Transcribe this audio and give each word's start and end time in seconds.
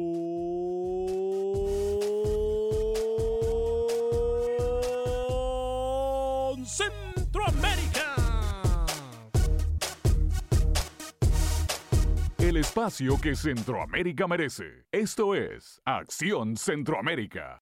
El 12.47 12.59
espacio 12.59 13.21
que 13.21 13.34
Centroamérica 13.34 14.29
merece. 14.29 14.87
Esto 14.93 15.34
es 15.34 15.83
Acción 15.84 16.57
Centroamérica. 16.57 17.61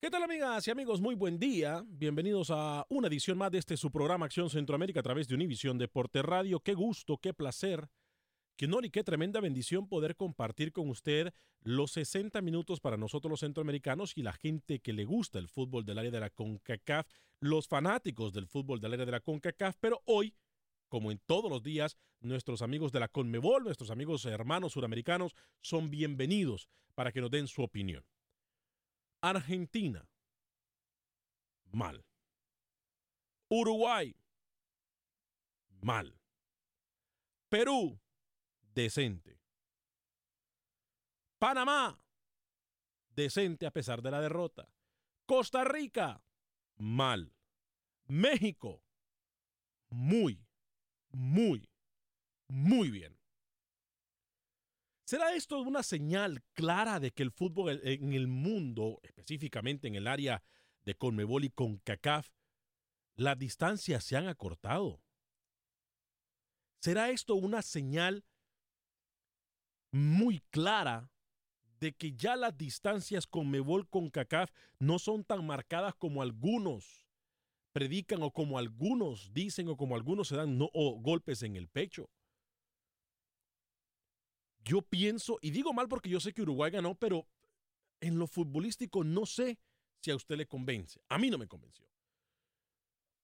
¿Qué 0.00 0.08
tal 0.08 0.22
amigas 0.22 0.66
y 0.66 0.70
amigos? 0.70 1.02
Muy 1.02 1.14
buen 1.14 1.38
día. 1.38 1.84
Bienvenidos 1.86 2.50
a 2.50 2.86
una 2.88 3.08
edición 3.08 3.36
más 3.36 3.50
de 3.50 3.58
este 3.58 3.76
su 3.76 3.90
programa 3.90 4.24
Acción 4.24 4.48
Centroamérica 4.48 5.00
a 5.00 5.02
través 5.02 5.28
de 5.28 5.34
Univisión 5.34 5.76
Deporte 5.76 6.22
Radio. 6.22 6.60
Qué 6.60 6.72
gusto, 6.72 7.18
qué 7.18 7.34
placer, 7.34 7.90
qué 8.56 8.64
honor 8.64 8.86
y 8.86 8.90
qué 8.90 9.04
tremenda 9.04 9.38
bendición 9.38 9.86
poder 9.86 10.16
compartir 10.16 10.72
con 10.72 10.88
usted 10.88 11.34
los 11.60 11.92
60 11.92 12.40
minutos 12.40 12.80
para 12.80 12.96
nosotros 12.96 13.28
los 13.28 13.40
centroamericanos 13.40 14.16
y 14.16 14.22
la 14.22 14.32
gente 14.32 14.78
que 14.78 14.94
le 14.94 15.04
gusta 15.04 15.38
el 15.38 15.48
fútbol 15.50 15.84
del 15.84 15.98
área 15.98 16.10
de 16.10 16.20
la 16.20 16.30
CONCACAF, 16.30 17.06
los 17.40 17.68
fanáticos 17.68 18.32
del 18.32 18.46
fútbol 18.46 18.80
del 18.80 18.94
área 18.94 19.04
de 19.04 19.12
la 19.12 19.20
CONCACAF, 19.20 19.76
pero 19.78 20.00
hoy 20.06 20.34
como 20.92 21.10
en 21.10 21.18
todos 21.20 21.50
los 21.50 21.62
días, 21.62 21.96
nuestros 22.20 22.60
amigos 22.60 22.92
de 22.92 23.00
la 23.00 23.08
Conmebol, 23.08 23.64
nuestros 23.64 23.90
amigos 23.90 24.26
hermanos 24.26 24.74
suramericanos, 24.74 25.34
son 25.62 25.88
bienvenidos 25.88 26.68
para 26.94 27.12
que 27.12 27.22
nos 27.22 27.30
den 27.30 27.48
su 27.48 27.62
opinión. 27.62 28.04
Argentina, 29.22 30.06
mal. 31.70 32.04
Uruguay, 33.48 34.14
mal. 35.80 36.20
Perú, 37.48 37.98
decente. 38.74 39.40
Panamá, 41.38 42.04
decente 43.08 43.64
a 43.64 43.70
pesar 43.70 44.02
de 44.02 44.10
la 44.10 44.20
derrota. 44.20 44.68
Costa 45.24 45.64
Rica, 45.64 46.22
mal. 46.76 47.34
México, 48.08 48.84
muy, 49.88 50.46
muy, 51.12 51.68
muy 52.48 52.90
bien. 52.90 53.18
¿Será 55.04 55.34
esto 55.34 55.60
una 55.60 55.82
señal 55.82 56.42
clara 56.54 56.98
de 56.98 57.10
que 57.10 57.22
el 57.22 57.30
fútbol 57.30 57.80
en 57.84 58.12
el 58.12 58.28
mundo, 58.28 59.00
específicamente 59.02 59.88
en 59.88 59.94
el 59.94 60.06
área 60.06 60.42
de 60.84 60.94
Conmebol 60.94 61.44
y 61.44 61.50
CONCACAF, 61.50 62.30
las 63.14 63.38
distancias 63.38 64.04
se 64.04 64.16
han 64.16 64.28
acortado? 64.28 65.02
¿Será 66.80 67.10
esto 67.10 67.34
una 67.34 67.62
señal 67.62 68.24
muy 69.90 70.40
clara 70.50 71.10
de 71.78 71.92
que 71.92 72.14
ya 72.14 72.36
las 72.36 72.56
distancias 72.56 73.26
Conmebol 73.26 73.88
CONCACAF 73.88 74.50
no 74.78 74.98
son 74.98 75.24
tan 75.24 75.44
marcadas 75.44 75.94
como 75.94 76.22
algunos 76.22 77.01
predican 77.72 78.22
o 78.22 78.30
como 78.30 78.58
algunos 78.58 79.32
dicen 79.32 79.68
o 79.68 79.76
como 79.76 79.96
algunos 79.96 80.28
se 80.28 80.36
dan 80.36 80.58
no, 80.58 80.70
golpes 80.72 81.42
en 81.42 81.56
el 81.56 81.68
pecho? 81.68 82.10
Yo 84.64 84.82
pienso, 84.82 85.38
y 85.42 85.50
digo 85.50 85.72
mal 85.72 85.88
porque 85.88 86.08
yo 86.08 86.20
sé 86.20 86.32
que 86.32 86.42
Uruguay 86.42 86.70
ganó, 86.70 86.94
pero 86.94 87.26
en 88.00 88.18
lo 88.18 88.26
futbolístico 88.26 89.02
no 89.02 89.26
sé 89.26 89.58
si 90.00 90.10
a 90.10 90.16
usted 90.16 90.36
le 90.36 90.46
convence. 90.46 91.00
A 91.08 91.18
mí 91.18 91.30
no 91.30 91.38
me 91.38 91.48
convenció. 91.48 91.88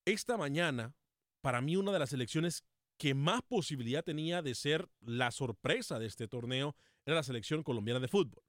Esta 0.04 0.36
mañana, 0.36 0.94
para 1.40 1.60
mí 1.60 1.76
una 1.76 1.92
de 1.92 1.98
las 1.98 2.12
elecciones 2.12 2.64
que 2.96 3.14
más 3.14 3.42
posibilidad 3.42 4.02
tenía 4.02 4.42
de 4.42 4.54
ser 4.54 4.88
la 5.00 5.30
sorpresa 5.30 5.98
de 5.98 6.06
este 6.06 6.26
torneo 6.26 6.74
era 7.04 7.16
la 7.16 7.22
selección 7.22 7.62
colombiana 7.62 8.00
de 8.00 8.08
fútbol. 8.08 8.42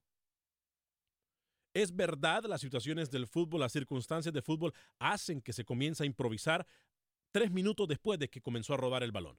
Es 1.74 1.96
verdad, 1.96 2.44
las 2.46 2.62
situaciones 2.62 3.12
del 3.12 3.28
fútbol, 3.28 3.62
las 3.62 3.72
circunstancias 3.72 4.34
de 4.34 4.42
fútbol 4.42 4.74
hacen 4.98 5.42
que 5.42 5.54
se 5.54 5.64
comience 5.66 6.04
a 6.04 6.06
improvisar 6.06 6.66
tres 7.32 7.52
minutos 7.52 7.88
después 7.88 8.20
de 8.20 8.30
que 8.30 8.42
comenzó 8.42 8.74
a 8.74 8.78
rodar 8.78 9.04
el 9.04 9.12
balón. 9.12 9.38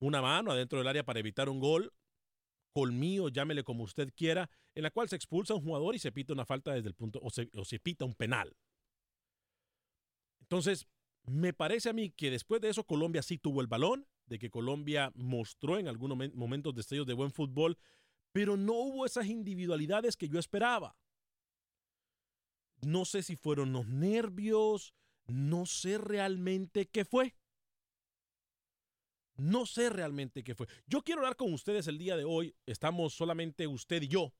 una 0.00 0.20
mano 0.20 0.50
adentro 0.50 0.78
del 0.78 0.88
área 0.88 1.04
para 1.04 1.20
evitar 1.20 1.48
un 1.48 1.60
gol, 1.60 1.92
colmillo, 2.72 3.28
llámele 3.28 3.64
como 3.64 3.84
usted 3.84 4.12
quiera, 4.14 4.50
en 4.74 4.82
la 4.82 4.90
cual 4.90 5.08
se 5.08 5.16
expulsa 5.16 5.54
un 5.54 5.62
jugador 5.62 5.94
y 5.94 5.98
se 5.98 6.12
pita 6.12 6.32
una 6.32 6.44
falta 6.44 6.74
desde 6.74 6.88
el 6.88 6.94
punto, 6.94 7.20
o 7.22 7.30
se, 7.30 7.50
o 7.56 7.64
se 7.64 7.78
pita 7.78 8.04
un 8.04 8.14
penal. 8.14 8.54
Entonces, 10.40 10.86
me 11.26 11.52
parece 11.52 11.88
a 11.88 11.92
mí 11.92 12.10
que 12.10 12.30
después 12.30 12.60
de 12.60 12.68
eso 12.68 12.84
Colombia 12.84 13.22
sí 13.22 13.38
tuvo 13.38 13.60
el 13.60 13.66
balón, 13.66 14.06
de 14.26 14.38
que 14.38 14.50
Colombia 14.50 15.10
mostró 15.14 15.78
en 15.78 15.88
algunos 15.88 16.18
momentos 16.34 16.74
destellos 16.74 17.06
de 17.06 17.14
buen 17.14 17.30
fútbol, 17.30 17.78
pero 18.34 18.56
no 18.56 18.72
hubo 18.72 19.06
esas 19.06 19.26
individualidades 19.26 20.16
que 20.16 20.28
yo 20.28 20.40
esperaba. 20.40 20.96
No 22.80 23.04
sé 23.04 23.22
si 23.22 23.36
fueron 23.36 23.72
los 23.72 23.86
nervios, 23.86 24.92
no 25.28 25.66
sé 25.66 25.98
realmente 25.98 26.86
qué 26.86 27.04
fue. 27.04 27.36
No 29.36 29.66
sé 29.66 29.88
realmente 29.88 30.42
qué 30.42 30.56
fue. 30.56 30.66
Yo 30.88 31.02
quiero 31.02 31.20
hablar 31.20 31.36
con 31.36 31.52
ustedes 31.52 31.86
el 31.86 31.96
día 31.96 32.16
de 32.16 32.24
hoy. 32.24 32.56
Estamos 32.66 33.14
solamente 33.14 33.68
usted 33.68 34.02
y 34.02 34.08
yo. 34.08 34.34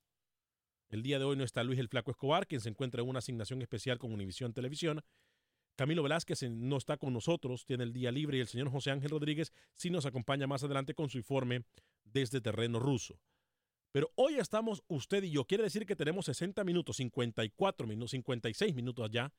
El 0.89 1.05
día 1.05 1.21
de 1.21 1.25
hoy 1.25 1.37
no 1.37 1.45
está 1.45 1.63
Luis 1.63 1.79
el 1.79 1.89
Flaco 1.89 2.11
Escobar, 2.11 2.49
quien 2.49 2.61
se 2.61 2.71
encuentra 2.71 3.01
en 3.01 3.09
una 3.09 3.21
asignación 3.21 3.63
especial 3.63 4.01
con 4.01 4.13
Univisión 4.13 4.53
Televisión. 4.53 5.03
Camilo 5.77 6.03
Velázquez 6.03 6.43
no 6.51 6.79
está 6.79 6.97
con 6.97 7.13
nosotros, 7.13 7.65
tiene 7.65 7.85
el 7.85 7.93
día 7.93 8.11
libre 8.11 8.39
y 8.39 8.41
el 8.41 8.49
señor 8.49 8.71
José 8.71 8.91
Ángel 8.91 9.11
Rodríguez 9.11 9.53
sí 9.73 9.89
nos 9.89 10.05
acompaña 10.05 10.49
más 10.49 10.65
adelante 10.65 10.95
con 10.95 11.09
su 11.09 11.19
informe 11.19 11.65
desde 12.03 12.41
terreno 12.41 12.81
ruso. 12.81 13.21
Pero 13.95 14.11
hoy 14.17 14.39
estamos 14.39 14.83
usted 14.89 15.23
y 15.23 15.31
yo. 15.31 15.45
Quiere 15.45 15.63
decir 15.63 15.87
que 15.87 15.95
tenemos 15.95 16.27
60 16.27 16.65
minutos, 16.65 16.97
54 16.97 17.87
minutos, 17.87 18.11
56 18.11 18.75
minutos 18.75 19.09
ya, 19.09 19.33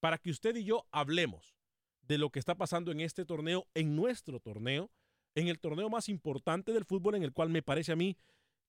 para 0.00 0.16
que 0.16 0.30
usted 0.30 0.56
y 0.56 0.64
yo 0.64 0.86
hablemos 0.90 1.54
de 2.00 2.16
lo 2.16 2.30
que 2.30 2.38
está 2.38 2.54
pasando 2.54 2.92
en 2.92 3.00
este 3.00 3.26
torneo, 3.26 3.68
en 3.74 3.94
nuestro 3.94 4.40
torneo, 4.40 4.90
en 5.34 5.48
el 5.48 5.60
torneo 5.60 5.90
más 5.90 6.08
importante 6.08 6.72
del 6.72 6.86
fútbol, 6.86 7.16
en 7.16 7.24
el 7.24 7.34
cual 7.34 7.50
me 7.50 7.60
parece 7.60 7.92
a 7.92 7.96
mí 7.96 8.16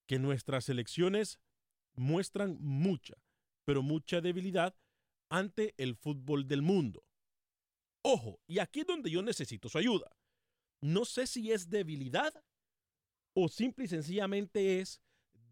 que 0.05 0.19
nuestras 0.19 0.65
selecciones 0.65 1.39
muestran 1.95 2.57
mucha, 2.59 3.15
pero 3.63 3.81
mucha 3.81 4.19
debilidad 4.19 4.75
ante 5.29 5.73
el 5.77 5.95
fútbol 5.95 6.45
del 6.45 6.61
mundo. 6.61 7.05
Ojo, 8.01 8.41
y 8.47 8.59
aquí 8.59 8.81
es 8.81 8.87
donde 8.87 9.09
yo 9.09 9.21
necesito 9.21 9.69
su 9.69 9.77
ayuda. 9.77 10.11
No 10.81 11.05
sé 11.05 11.25
si 11.25 11.53
es 11.53 11.69
debilidad 11.69 12.33
o 13.33 13.47
simple 13.47 13.85
y 13.85 13.87
sencillamente 13.87 14.81
es 14.81 14.99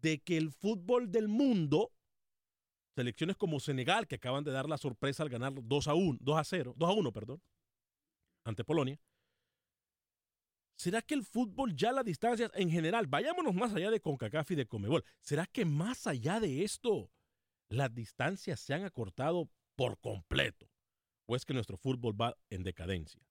de 0.00 0.20
que 0.20 0.36
el 0.36 0.50
fútbol 0.50 1.10
del 1.10 1.28
mundo, 1.28 1.92
selecciones 2.94 3.36
como 3.36 3.60
Senegal, 3.60 4.06
que 4.06 4.16
acaban 4.16 4.44
de 4.44 4.52
dar 4.52 4.68
la 4.68 4.78
sorpresa 4.78 5.22
al 5.22 5.28
ganar 5.28 5.52
2 5.54 5.88
a 5.88 5.94
1, 5.94 6.18
2 6.20 6.38
a 6.38 6.44
0, 6.44 6.74
2 6.76 6.88
a 6.88 6.92
1, 6.92 7.12
perdón, 7.12 7.42
ante 8.44 8.64
Polonia. 8.64 8.98
¿Será 10.76 11.02
que 11.02 11.14
el 11.14 11.24
fútbol 11.24 11.76
ya 11.76 11.92
las 11.92 12.06
distancias 12.06 12.50
en 12.54 12.70
general, 12.70 13.06
vayámonos 13.06 13.54
más 13.54 13.74
allá 13.74 13.90
de 13.90 14.00
CONCACAF 14.00 14.52
y 14.52 14.54
de 14.54 14.66
Comebol, 14.66 15.04
¿será 15.20 15.46
que 15.46 15.66
más 15.66 16.06
allá 16.06 16.40
de 16.40 16.64
esto 16.64 17.10
las 17.68 17.94
distancias 17.94 18.60
se 18.60 18.72
han 18.72 18.84
acortado 18.84 19.50
por 19.76 20.00
completo? 20.00 20.70
¿O 21.26 21.36
es 21.36 21.44
que 21.44 21.52
nuestro 21.52 21.76
fútbol 21.76 22.18
va 22.18 22.36
en 22.48 22.62
decadencia? 22.62 23.22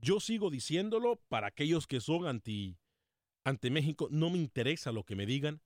Yo 0.00 0.20
sigo 0.20 0.50
diciéndolo 0.50 1.16
para 1.28 1.48
aquellos 1.48 1.86
que 1.86 2.00
son 2.00 2.26
anti, 2.26 2.78
ante 3.44 3.70
México, 3.70 4.08
no 4.10 4.30
me 4.30 4.38
interesa 4.38 4.92
lo 4.92 5.04
que 5.04 5.16
me 5.16 5.26
digan. 5.26 5.60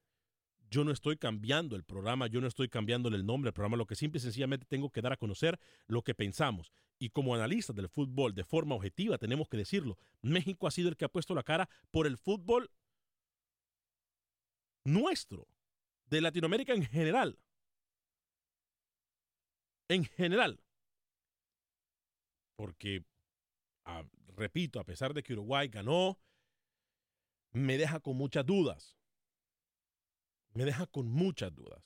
Yo 0.70 0.84
no 0.84 0.90
estoy 0.90 1.16
cambiando 1.16 1.76
el 1.76 1.84
programa, 1.84 2.26
yo 2.26 2.40
no 2.40 2.48
estoy 2.48 2.68
cambiando 2.68 3.08
el 3.08 3.26
nombre 3.26 3.48
del 3.48 3.54
programa, 3.54 3.76
lo 3.76 3.86
que 3.86 3.94
simple 3.94 4.18
y 4.18 4.22
sencillamente 4.22 4.66
tengo 4.66 4.90
que 4.90 5.02
dar 5.02 5.12
a 5.12 5.16
conocer 5.16 5.60
lo 5.86 6.02
que 6.02 6.14
pensamos. 6.14 6.72
Y 6.98 7.10
como 7.10 7.34
analistas 7.34 7.76
del 7.76 7.88
fútbol, 7.88 8.34
de 8.34 8.44
forma 8.44 8.74
objetiva, 8.74 9.18
tenemos 9.18 9.48
que 9.48 9.56
decirlo, 9.56 9.98
México 10.22 10.66
ha 10.66 10.70
sido 10.70 10.88
el 10.88 10.96
que 10.96 11.04
ha 11.04 11.08
puesto 11.08 11.34
la 11.34 11.42
cara 11.42 11.68
por 11.90 12.06
el 12.06 12.16
fútbol 12.16 12.70
nuestro, 14.84 15.46
de 16.06 16.20
Latinoamérica 16.20 16.74
en 16.74 16.84
general 16.84 17.38
en 19.88 20.04
general. 20.04 20.60
Porque, 22.56 23.04
repito, 24.36 24.80
a 24.80 24.84
pesar 24.84 25.14
de 25.14 25.22
que 25.22 25.32
Uruguay 25.32 25.68
ganó, 25.68 26.18
me 27.54 27.78
deja 27.78 28.00
con 28.00 28.16
muchas 28.16 28.44
dudas. 28.44 28.98
Me 30.52 30.64
deja 30.64 30.86
con 30.86 31.08
muchas 31.08 31.54
dudas. 31.54 31.82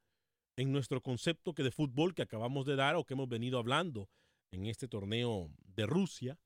en 0.55 0.71
nuestro 0.71 1.01
concepto 1.01 1.53
que 1.53 1.63
de 1.63 1.71
fútbol 1.71 2.15
que 2.15 2.23
acabamos 2.23 2.65
de 2.65 2.75
dar 2.75 2.95
o 2.95 3.05
que 3.05 3.13
hemos 3.13 3.29
venido 3.29 3.59
hablando 3.59 4.09
en 4.51 4.65
este 4.65 4.87
torneo 4.87 5.51
de 5.63 5.85
Rusia. 5.85 6.39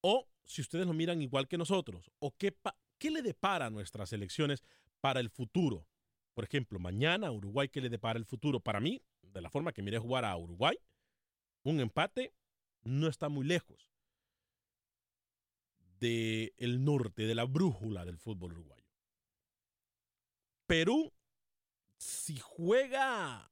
O 0.00 0.28
si 0.44 0.62
ustedes 0.62 0.86
lo 0.86 0.92
miran 0.92 1.20
igual 1.22 1.48
que 1.48 1.58
nosotros. 1.58 2.12
O 2.20 2.36
qué, 2.36 2.52
¿Qué 2.98 3.12
le 3.12 3.22
depara 3.22 3.66
a 3.66 3.70
nuestras 3.70 4.12
elecciones 4.12 4.64
para 5.00 5.20
el 5.20 5.30
futuro? 5.30 5.86
Por 6.34 6.44
ejemplo, 6.44 6.80
mañana 6.80 7.30
Uruguay, 7.30 7.68
¿qué 7.68 7.80
le 7.80 7.88
depara 7.88 8.18
el 8.18 8.24
futuro? 8.24 8.58
Para 8.58 8.80
mí, 8.80 9.00
de 9.22 9.40
la 9.40 9.50
forma 9.50 9.72
que 9.72 9.82
miré 9.82 9.98
jugar 9.98 10.24
a 10.24 10.36
Uruguay, 10.36 10.76
un 11.68 11.80
empate 11.80 12.34
no 12.82 13.08
está 13.08 13.28
muy 13.28 13.46
lejos 13.46 13.90
del 16.00 16.54
el 16.56 16.84
norte, 16.84 17.26
de 17.26 17.34
la 17.34 17.44
brújula 17.44 18.04
del 18.04 18.18
fútbol 18.18 18.52
uruguayo. 18.52 18.86
Perú, 20.66 21.12
si 21.96 22.38
juega 22.38 23.50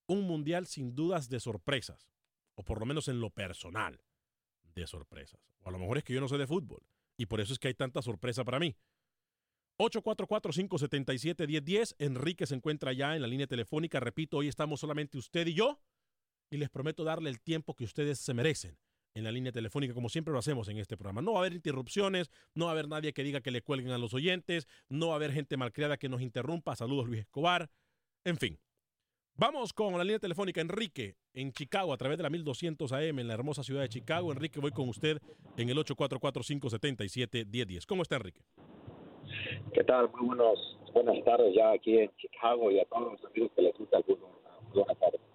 un 0.07 0.21
mundial 0.21 0.67
sin 0.67 0.95
dudas 0.95 1.27
de 1.29 1.39
sorpresas, 1.39 2.11
o 2.55 2.63
por 2.63 2.79
lo 2.79 2.85
menos 2.85 3.07
en 3.07 3.19
lo 3.19 3.31
personal, 3.31 4.03
de 4.63 4.85
sorpresas. 4.87 5.41
O 5.61 5.69
a 5.69 5.71
lo 5.71 5.79
mejor 5.79 5.97
es 5.97 6.03
que 6.03 6.13
yo 6.13 6.21
no 6.21 6.27
sé 6.27 6.37
de 6.37 6.45
fútbol, 6.47 6.85
y 7.17 7.25
por 7.25 7.41
eso 7.41 7.53
es 7.53 7.59
que 7.59 7.69
hay 7.69 7.73
tanta 7.73 8.01
sorpresa 8.01 8.45
para 8.45 8.59
mí. 8.59 8.75
844-577-1010. 9.79 11.95
Enrique 11.99 12.47
se 12.47 12.55
encuentra 12.55 12.93
ya 12.93 13.15
en 13.15 13.21
la 13.21 13.27
línea 13.27 13.45
telefónica. 13.45 13.99
Repito, 13.99 14.37
hoy 14.37 14.47
estamos 14.47 14.79
solamente 14.79 15.19
usted 15.19 15.45
y 15.45 15.53
yo. 15.53 15.79
Y 16.49 16.57
les 16.57 16.71
prometo 16.71 17.03
darle 17.03 17.29
el 17.29 17.39
tiempo 17.41 17.75
que 17.75 17.83
ustedes 17.83 18.17
se 18.19 18.33
merecen 18.33 18.79
en 19.17 19.23
la 19.23 19.31
línea 19.31 19.51
telefónica, 19.51 19.95
como 19.95 20.09
siempre 20.09 20.31
lo 20.31 20.39
hacemos 20.39 20.67
en 20.69 20.77
este 20.77 20.95
programa. 20.95 21.21
No 21.21 21.33
va 21.33 21.39
a 21.39 21.41
haber 21.41 21.53
interrupciones, 21.53 22.31
no 22.53 22.65
va 22.65 22.71
a 22.71 22.73
haber 22.73 22.87
nadie 22.87 23.13
que 23.13 23.23
diga 23.23 23.41
que 23.41 23.51
le 23.51 23.61
cuelguen 23.61 23.91
a 23.91 23.97
los 23.97 24.13
oyentes, 24.13 24.67
no 24.89 25.07
va 25.07 25.13
a 25.13 25.15
haber 25.15 25.31
gente 25.31 25.57
malcriada 25.57 25.97
que 25.97 26.07
nos 26.07 26.21
interrumpa. 26.21 26.75
Saludos, 26.75 27.07
Luis 27.07 27.21
Escobar. 27.21 27.69
En 28.23 28.37
fin. 28.37 28.59
Vamos 29.35 29.73
con 29.73 29.97
la 29.97 30.03
línea 30.03 30.19
telefónica. 30.19 30.61
Enrique, 30.61 31.15
en 31.33 31.51
Chicago, 31.51 31.93
a 31.93 31.97
través 31.97 32.17
de 32.17 32.23
la 32.23 32.29
1200 32.29 32.91
AM, 32.91 33.19
en 33.19 33.27
la 33.27 33.35
hermosa 33.35 33.63
ciudad 33.63 33.81
de 33.81 33.89
Chicago. 33.89 34.31
Enrique, 34.31 34.59
voy 34.59 34.71
con 34.71 34.89
usted 34.89 35.19
en 35.57 35.69
el 35.69 35.77
844-577-1010. 35.77 37.85
¿Cómo 37.85 38.01
está, 38.01 38.15
Enrique? 38.15 38.41
¿Qué 39.73 39.83
tal? 39.83 40.09
Muy 40.11 40.27
buenos, 40.27 40.79
buenas 40.93 41.23
tardes 41.23 41.53
ya 41.55 41.71
aquí 41.71 41.99
en 41.99 42.09
Chicago 42.17 42.71
y 42.71 42.79
a 42.79 42.85
todos 42.85 43.13
los 43.13 43.25
amigos 43.25 43.51
que 43.55 43.61
les 43.61 43.77
gusta 43.77 43.97
alguno. 43.97 44.27
Buenas 44.73 44.97
tardes. 44.97 45.26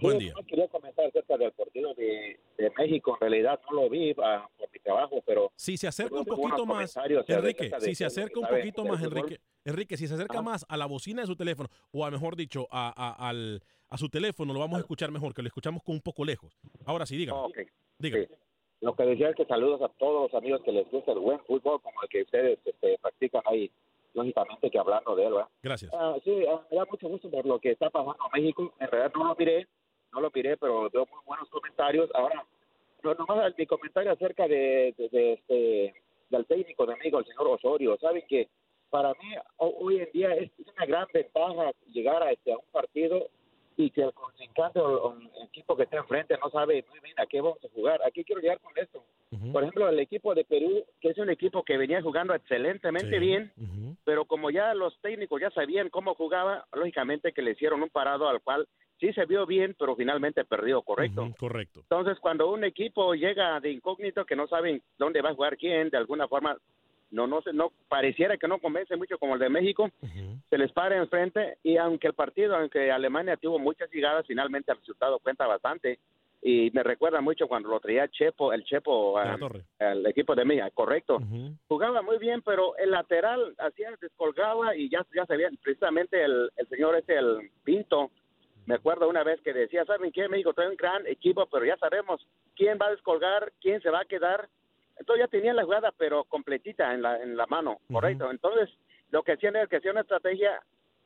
Buen 0.00 0.18
día. 0.18 0.32
quería 0.46 0.68
comentar 0.68 1.06
acerca 1.06 1.36
del 1.36 1.52
partido 1.52 1.92
de, 1.94 2.38
de, 2.56 2.70
México. 2.78 3.16
En 3.20 3.20
realidad 3.20 3.60
no 3.70 3.82
lo 3.82 3.90
vi 3.90 4.12
uh, 4.12 4.14
por 4.14 4.70
mi 4.72 4.78
trabajo, 4.82 5.22
pero... 5.26 5.52
Si 5.54 5.76
se 5.76 5.86
acerca 5.86 6.16
un 6.16 6.24
poquito 6.24 6.64
más, 6.64 6.96
Enrique, 7.26 7.70
si 7.80 7.94
se 7.94 8.04
acerca 8.06 8.40
un 8.40 8.46
poquito 8.46 8.84
más, 8.84 9.02
Enrique, 9.02 9.38
Enrique, 9.64 9.96
si 9.96 10.06
se 10.06 10.14
acerca 10.14 10.40
más 10.40 10.64
a 10.68 10.76
la 10.76 10.86
bocina 10.86 11.22
de 11.22 11.26
su 11.26 11.36
teléfono, 11.36 11.68
o 11.92 12.04
a 12.04 12.10
mejor 12.10 12.36
dicho, 12.36 12.66
a, 12.70 12.92
a, 12.96 13.28
al, 13.28 13.62
a 13.88 13.98
su 13.98 14.08
teléfono, 14.08 14.54
lo 14.54 14.60
vamos 14.60 14.78
a 14.78 14.80
escuchar 14.80 15.10
mejor, 15.10 15.34
que 15.34 15.42
lo 15.42 15.48
escuchamos 15.48 15.82
con 15.82 15.96
un 15.96 16.00
poco 16.00 16.24
lejos. 16.24 16.58
Ahora 16.86 17.04
sí, 17.04 17.16
dígame. 17.16 17.40
Okay. 17.40 17.66
dígame. 17.98 18.26
Sí. 18.26 18.34
lo 18.80 18.94
que 18.94 19.02
decía 19.04 19.28
es 19.28 19.36
que 19.36 19.44
saludos 19.44 19.82
a 19.82 19.88
todos 19.98 20.30
los 20.30 20.34
amigos 20.40 20.62
que 20.64 20.72
les 20.72 20.90
gusta 20.90 21.12
el 21.12 21.18
buen 21.18 21.40
fútbol 21.40 21.82
como 21.82 22.02
el 22.02 22.08
que 22.08 22.22
ustedes 22.22 22.58
este, 22.64 22.98
practican 23.02 23.42
ahí, 23.44 23.70
lógicamente 24.14 24.70
que 24.70 24.78
hablando 24.78 25.14
de 25.16 25.24
él, 25.26 25.32
¿verdad? 25.32 25.48
Gracias. 25.62 25.92
Ah, 25.94 26.16
sí, 26.24 26.44
ah, 26.48 26.60
me 26.70 26.76
da 26.76 26.84
mucho 26.90 27.08
gusto 27.08 27.30
por 27.30 27.46
lo 27.46 27.58
que 27.58 27.70
está 27.72 27.90
pasando 27.90 28.16
en 28.34 28.42
México. 28.42 28.72
En 28.80 28.88
realidad 28.88 29.12
no 29.16 29.24
lo 29.28 29.34
miré, 29.36 29.66
no 30.12 30.20
lo 30.20 30.30
miré, 30.34 30.56
pero 30.56 30.88
veo 30.90 31.06
muy 31.06 31.20
buenos 31.26 31.48
comentarios. 31.50 32.10
Ahora, 32.14 32.44
no, 33.02 33.14
nomás 33.14 33.52
mi 33.56 33.66
comentario 33.66 34.12
acerca 34.12 34.46
de, 34.48 34.94
de, 34.98 35.08
de 35.08 35.32
este, 35.34 35.94
del 36.28 36.46
técnico 36.46 36.86
de 36.86 36.96
México, 36.96 37.18
el 37.18 37.26
señor 37.26 37.46
Osorio. 37.48 37.96
Saben 37.98 38.24
que 38.28 38.48
para 38.90 39.10
mí 39.14 39.34
ho- 39.58 39.74
hoy 39.80 40.00
en 40.00 40.10
día 40.12 40.34
es 40.34 40.50
una 40.76 40.84
gran 40.86 41.06
ventaja 41.14 41.70
llegar 41.92 42.22
a, 42.22 42.32
este, 42.32 42.52
a 42.52 42.56
un 42.56 42.64
partido 42.72 43.28
y 43.80 43.90
que 43.90 44.02
el 44.02 44.12
contrincante 44.12 44.78
o 44.78 44.90
o 44.90 45.14
el 45.14 45.30
equipo 45.46 45.76
que 45.76 45.84
está 45.84 45.96
enfrente 45.96 46.36
no 46.42 46.50
sabe 46.50 46.84
muy 46.90 47.00
bien 47.00 47.18
a 47.18 47.26
qué 47.26 47.40
vamos 47.40 47.58
a 47.64 47.68
jugar. 47.74 48.00
Aquí 48.06 48.24
quiero 48.24 48.40
llegar 48.40 48.60
con 48.60 48.72
esto. 48.76 49.02
Por 49.52 49.62
ejemplo, 49.62 49.88
el 49.88 50.00
equipo 50.00 50.34
de 50.34 50.44
Perú, 50.44 50.84
que 51.00 51.10
es 51.10 51.18
un 51.18 51.30
equipo 51.30 51.62
que 51.62 51.78
venía 51.78 52.02
jugando 52.02 52.34
excelentemente 52.34 53.18
bien, 53.18 53.52
pero 54.04 54.24
como 54.24 54.50
ya 54.50 54.74
los 54.74 54.98
técnicos 55.00 55.40
ya 55.40 55.50
sabían 55.50 55.88
cómo 55.88 56.14
jugaba, 56.14 56.66
lógicamente 56.72 57.32
que 57.32 57.42
le 57.42 57.52
hicieron 57.52 57.82
un 57.82 57.90
parado 57.90 58.28
al 58.28 58.40
cual 58.40 58.66
sí 58.98 59.12
se 59.12 59.24
vio 59.26 59.46
bien, 59.46 59.74
pero 59.78 59.96
finalmente 59.96 60.44
perdió, 60.44 60.82
¿correcto? 60.82 61.32
Correcto. 61.38 61.80
Entonces, 61.80 62.18
cuando 62.20 62.50
un 62.50 62.64
equipo 62.64 63.14
llega 63.14 63.58
de 63.60 63.70
incógnito, 63.70 64.26
que 64.26 64.36
no 64.36 64.46
saben 64.48 64.82
dónde 64.98 65.22
va 65.22 65.30
a 65.30 65.34
jugar 65.34 65.56
quién, 65.56 65.90
de 65.90 65.96
alguna 65.96 66.28
forma, 66.28 66.56
no, 67.10 67.26
no, 67.26 67.42
se- 67.42 67.52
no 67.52 67.72
pareciera 67.88 68.36
que 68.36 68.48
no 68.48 68.58
convence 68.58 68.96
mucho 68.96 69.18
como 69.18 69.34
el 69.34 69.40
de 69.40 69.48
México, 69.48 69.90
se 70.48 70.58
les 70.58 70.72
para 70.72 70.96
enfrente 70.96 71.58
y 71.62 71.76
aunque 71.76 72.06
el 72.08 72.14
partido, 72.14 72.56
aunque 72.56 72.90
Alemania 72.90 73.36
tuvo 73.36 73.58
muchas 73.58 73.90
llegadas, 73.90 74.26
finalmente 74.26 74.70
el 74.72 74.78
resultado 74.78 75.18
cuenta 75.18 75.46
bastante 75.46 75.98
y 76.42 76.70
me 76.72 76.82
recuerda 76.82 77.20
mucho 77.20 77.46
cuando 77.48 77.68
lo 77.68 77.80
traía 77.80 78.08
Chepo, 78.08 78.52
el 78.54 78.64
Chepo, 78.64 79.18
Torre. 79.38 79.62
el 79.78 80.06
equipo 80.06 80.34
de 80.34 80.44
México, 80.46 80.70
correcto. 80.72 81.18
Jugaba 81.68 82.00
muy 82.00 82.16
bien, 82.18 82.40
pero 82.42 82.74
el 82.78 82.90
lateral 82.92 83.54
hacía, 83.58 83.90
descolgaba 84.00 84.74
y 84.74 84.88
ya, 84.88 85.04
ya 85.14 85.26
sabía, 85.26 85.50
precisamente 85.62 86.22
el, 86.24 86.50
el 86.56 86.66
señor 86.68 86.96
este, 86.96 87.18
el 87.18 87.50
Pinto, 87.62 88.10
me 88.66 88.76
acuerdo 88.76 89.08
una 89.08 89.22
vez 89.24 89.40
que 89.42 89.52
decía, 89.52 89.84
¿saben 89.84 90.12
qué? 90.12 90.28
México 90.28 90.54
trae 90.54 90.68
un 90.68 90.76
gran 90.76 91.06
equipo, 91.06 91.44
pero 91.46 91.64
ya 91.66 91.76
sabemos 91.76 92.26
quién 92.56 92.78
va 92.80 92.86
a 92.86 92.90
descolgar, 92.92 93.52
quién 93.60 93.80
se 93.82 93.90
va 93.90 94.00
a 94.00 94.04
quedar. 94.06 94.48
Entonces 95.00 95.24
ya 95.24 95.28
tenían 95.28 95.56
la 95.56 95.64
jugada, 95.64 95.92
pero 95.98 96.22
completita 96.24 96.94
en 96.94 97.02
la, 97.02 97.20
en 97.20 97.36
la 97.36 97.46
mano, 97.46 97.80
correcto. 97.92 98.30
Entonces, 98.30 98.68
lo 99.10 99.24
que 99.24 99.32
hacían 99.32 99.56
era 99.56 99.66
que 99.66 99.78
hacían 99.78 99.92
una 99.94 100.02
estrategia 100.02 100.62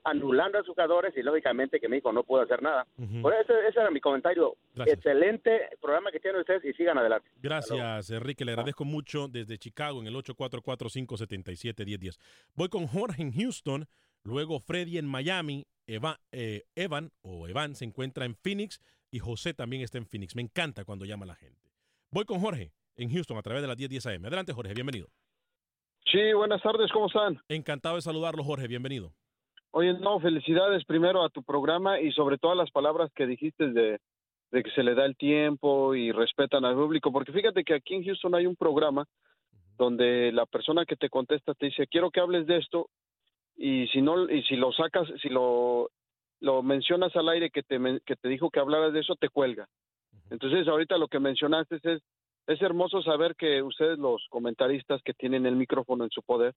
anulando 0.07 0.59
a 0.59 0.61
los 0.61 0.69
jugadores 0.69 1.17
y 1.17 1.23
lógicamente 1.23 1.81
que 1.81 1.89
México 1.89 2.13
no 2.13 2.25
pudo 2.25 2.43
hacer 2.43 2.61
nada. 2.61 2.87
Por 3.23 3.33
eso 3.33 3.55
ese 3.67 3.81
era 3.81 3.91
mi 3.91 4.01
comentario. 4.01 4.55
Gracias. 4.75 4.99
Excelente 4.99 5.71
programa 5.81 6.13
que 6.13 6.21
tienen 6.21 6.43
ustedes 6.43 6.63
y 6.67 6.75
sigan 6.75 6.99
adelante. 6.99 7.27
Gracias, 7.41 8.11
Enrique. 8.11 8.45
Le 8.45 8.53
agradezco 8.53 8.85
mucho 8.85 9.29
desde 9.29 9.57
Chicago 9.57 10.03
en 10.03 10.07
el 10.09 10.15
844-577-1010. 10.17 12.19
Voy 12.55 12.69
con 12.69 12.87
Jorge 12.87 13.23
en 13.23 13.33
Houston, 13.33 13.87
luego 14.23 14.61
Freddy 14.61 14.99
en 14.99 15.07
Miami, 15.07 15.67
Eva- 15.87 16.21
eh, 16.33 16.65
Evan 16.75 17.13
o 17.23 17.49
Evan 17.49 17.75
se 17.75 17.85
encuentra 17.85 18.25
en 18.25 18.35
Phoenix 18.35 18.81
y 19.11 19.19
José 19.21 19.55
también 19.55 19.83
está 19.83 19.99
en 19.99 20.07
Phoenix. 20.07 20.35
Me 20.37 20.43
encanta 20.43 20.85
cuando 20.85 21.05
llama 21.05 21.27
la 21.27 21.35
gente. 21.35 21.71
Voy 22.11 22.25
con 22.25 22.41
Jorge 22.41 22.73
en 22.97 23.11
Houston 23.11 23.37
a 23.37 23.43
través 23.43 23.63
de 23.63 23.69
las 23.69 23.77
1010 23.77 24.07
AM. 24.07 24.27
Adelante, 24.27 24.53
Jorge, 24.53 24.75
bienvenido. 24.75 25.09
Sí, 26.11 26.33
buenas 26.33 26.63
tardes, 26.63 26.91
¿cómo 26.93 27.07
están? 27.07 27.39
Encantado 27.49 27.97
de 27.97 28.03
saludarlo, 28.03 28.45
Jorge, 28.45 28.69
bienvenido. 28.69 29.13
Oye, 29.71 29.95
no, 29.95 30.21
felicidades 30.21 30.85
primero 30.85 31.25
a 31.25 31.31
tu 31.31 31.43
programa 31.43 32.01
y 32.01 32.13
sobre 32.13 32.39
todo 32.39 32.53
a 32.53 32.57
las 32.57 32.71
palabras 32.71 33.11
que 33.15 33.27
dijiste 33.27 33.71
de, 33.71 33.99
de 34.53 34.63
que 34.63 34.71
se 34.71 34.85
le 34.85 34.95
da 34.95 35.05
el 35.05 35.17
tiempo 35.17 35.95
y 35.97 36.13
respetan 36.13 36.65
al 36.65 36.77
público, 36.77 37.11
porque 37.11 37.33
fíjate 37.33 37.65
que 37.65 37.75
aquí 37.75 37.95
en 37.95 38.05
Houston 38.05 38.35
hay 38.37 38.47
un 38.47 38.55
programa 38.55 39.05
donde 39.77 40.31
la 40.31 40.47
persona 40.47 40.85
que 40.85 40.95
te 40.95 41.11
contesta 41.11 41.55
te 41.55 41.67
dice, 41.67 41.89
quiero 41.89 42.11
que 42.11 42.21
hables 42.21 42.47
de 42.47 42.59
esto 42.59 42.89
y 43.57 43.89
si 43.89 44.01
no 44.01 44.31
y 44.31 44.43
si 44.45 44.55
lo 44.55 44.73
sacas, 44.73 45.09
si 45.21 45.29
lo 45.29 45.91
lo 46.41 46.63
mencionas 46.63 47.15
al 47.17 47.29
aire 47.31 47.51
que 47.51 47.63
te 47.63 47.79
que 48.07 48.15
te 48.15 48.29
dijo 48.29 48.51
que 48.51 48.61
hablaras 48.61 48.93
de 48.93 49.01
eso 49.01 49.17
te 49.17 49.29
cuelga. 49.29 49.67
Entonces, 50.31 50.69
ahorita 50.69 50.99
lo 50.99 51.09
que 51.09 51.19
mencionaste 51.19 51.81
es 51.83 52.03
es 52.47 52.61
hermoso 52.63 53.03
saber 53.03 53.35
que 53.37 53.63
ustedes 53.63 53.99
los 53.99 54.25
comentaristas 54.31 55.03
que 55.03 55.15
tienen 55.15 55.47
el 55.47 55.57
micrófono 55.57 56.05
en 56.05 56.11
su 56.11 56.23
poder 56.23 56.55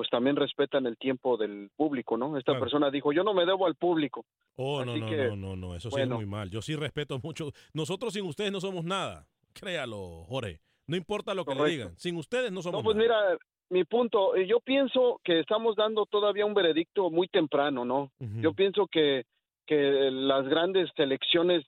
pues 0.00 0.08
también 0.08 0.34
respetan 0.36 0.86
el 0.86 0.96
tiempo 0.96 1.36
del 1.36 1.68
público, 1.76 2.16
¿no? 2.16 2.38
Esta 2.38 2.58
persona 2.58 2.90
dijo, 2.90 3.12
yo 3.12 3.22
no 3.22 3.34
me 3.34 3.44
debo 3.44 3.66
al 3.66 3.74
público. 3.74 4.24
Oh, 4.56 4.82
no, 4.82 4.92
Así 4.92 5.00
no, 5.02 5.10
que, 5.10 5.16
no, 5.28 5.36
no, 5.36 5.56
no, 5.56 5.74
eso 5.74 5.90
sí 5.90 6.00
es 6.00 6.08
muy 6.08 6.24
mal. 6.24 6.48
Yo 6.48 6.62
sí 6.62 6.74
respeto 6.74 7.20
mucho. 7.22 7.52
Nosotros 7.74 8.14
sin 8.14 8.24
ustedes 8.24 8.50
no 8.50 8.62
somos 8.62 8.82
nada. 8.82 9.26
Créalo, 9.52 10.24
Jorge. 10.26 10.60
No 10.86 10.96
importa 10.96 11.34
lo 11.34 11.44
que 11.44 11.54
le 11.54 11.64
digan. 11.68 11.98
Sin 11.98 12.16
ustedes 12.16 12.50
no 12.50 12.62
somos 12.62 12.80
No, 12.80 12.82
pues 12.84 12.96
nada. 12.96 13.32
mira, 13.32 13.38
mi 13.68 13.84
punto, 13.84 14.34
eh, 14.36 14.46
yo 14.46 14.60
pienso 14.60 15.20
que 15.22 15.38
estamos 15.40 15.76
dando 15.76 16.06
todavía 16.06 16.46
un 16.46 16.54
veredicto 16.54 17.10
muy 17.10 17.28
temprano, 17.28 17.84
¿no? 17.84 18.10
Yo 18.18 18.54
pienso 18.54 18.86
que, 18.86 19.24
que 19.66 20.10
las 20.10 20.48
grandes 20.48 20.88
selecciones 20.96 21.66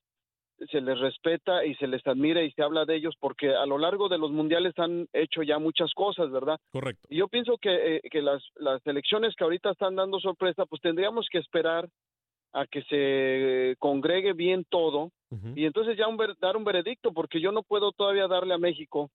se 0.71 0.81
les 0.81 0.99
respeta 0.99 1.65
y 1.65 1.75
se 1.77 1.87
les 1.87 2.07
admira 2.07 2.43
y 2.43 2.51
se 2.53 2.63
habla 2.63 2.85
de 2.85 2.97
ellos 2.97 3.15
porque 3.19 3.55
a 3.55 3.67
lo 3.67 3.79
largo 3.79 4.09
de 4.09 4.19
los 4.19 4.31
mundiales 4.31 4.79
han 4.79 5.09
hecho 5.13 5.43
ya 5.43 5.59
muchas 5.59 5.93
cosas, 5.95 6.31
¿verdad? 6.31 6.59
Correcto. 6.71 7.07
Y 7.11 7.17
yo 7.17 7.29
pienso 7.29 7.57
que, 7.59 7.97
eh, 7.97 8.01
que 8.11 8.23
las, 8.23 8.43
las 8.57 8.83
selecciones 8.83 9.35
que 9.35 9.45
ahorita 9.45 9.71
están 9.71 9.97
dando 9.97 10.21
sorpresa, 10.21 10.67
pues 10.67 10.81
tendríamos 10.83 11.29
que 11.31 11.39
esperar 11.39 11.89
a 12.53 12.67
que 12.67 12.83
se 12.83 13.77
congregue 13.79 14.35
bien 14.35 14.65
todo 14.69 15.11
y 15.57 15.65
entonces 15.65 15.97
ya 15.97 16.07
un 16.09 16.19
ver- 16.19 16.37
dar 16.39 16.57
un 16.59 16.65
veredicto, 16.65 17.13
porque 17.13 17.41
yo 17.41 17.51
no 17.53 17.63
puedo 17.63 17.93
todavía 17.93 18.29
darle 18.29 18.53
a 18.55 18.59
México 18.59 19.09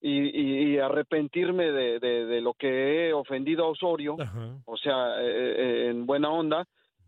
y, 0.00 0.78
arrepentirme 0.78 1.72
de, 1.72 1.98
de- 1.98 2.26
de 2.26 2.40
lo 2.40 2.54
que 2.54 3.08
he 3.08 3.12
ofendido 3.12 3.64
a 3.64 3.68
Osorio, 3.70 4.16
o 4.66 4.76
sea, 4.76 5.20
eh, 5.22 5.26
eh, 5.26 5.88
en 5.90 6.06
buena 6.06 6.30
onda. 6.30 6.64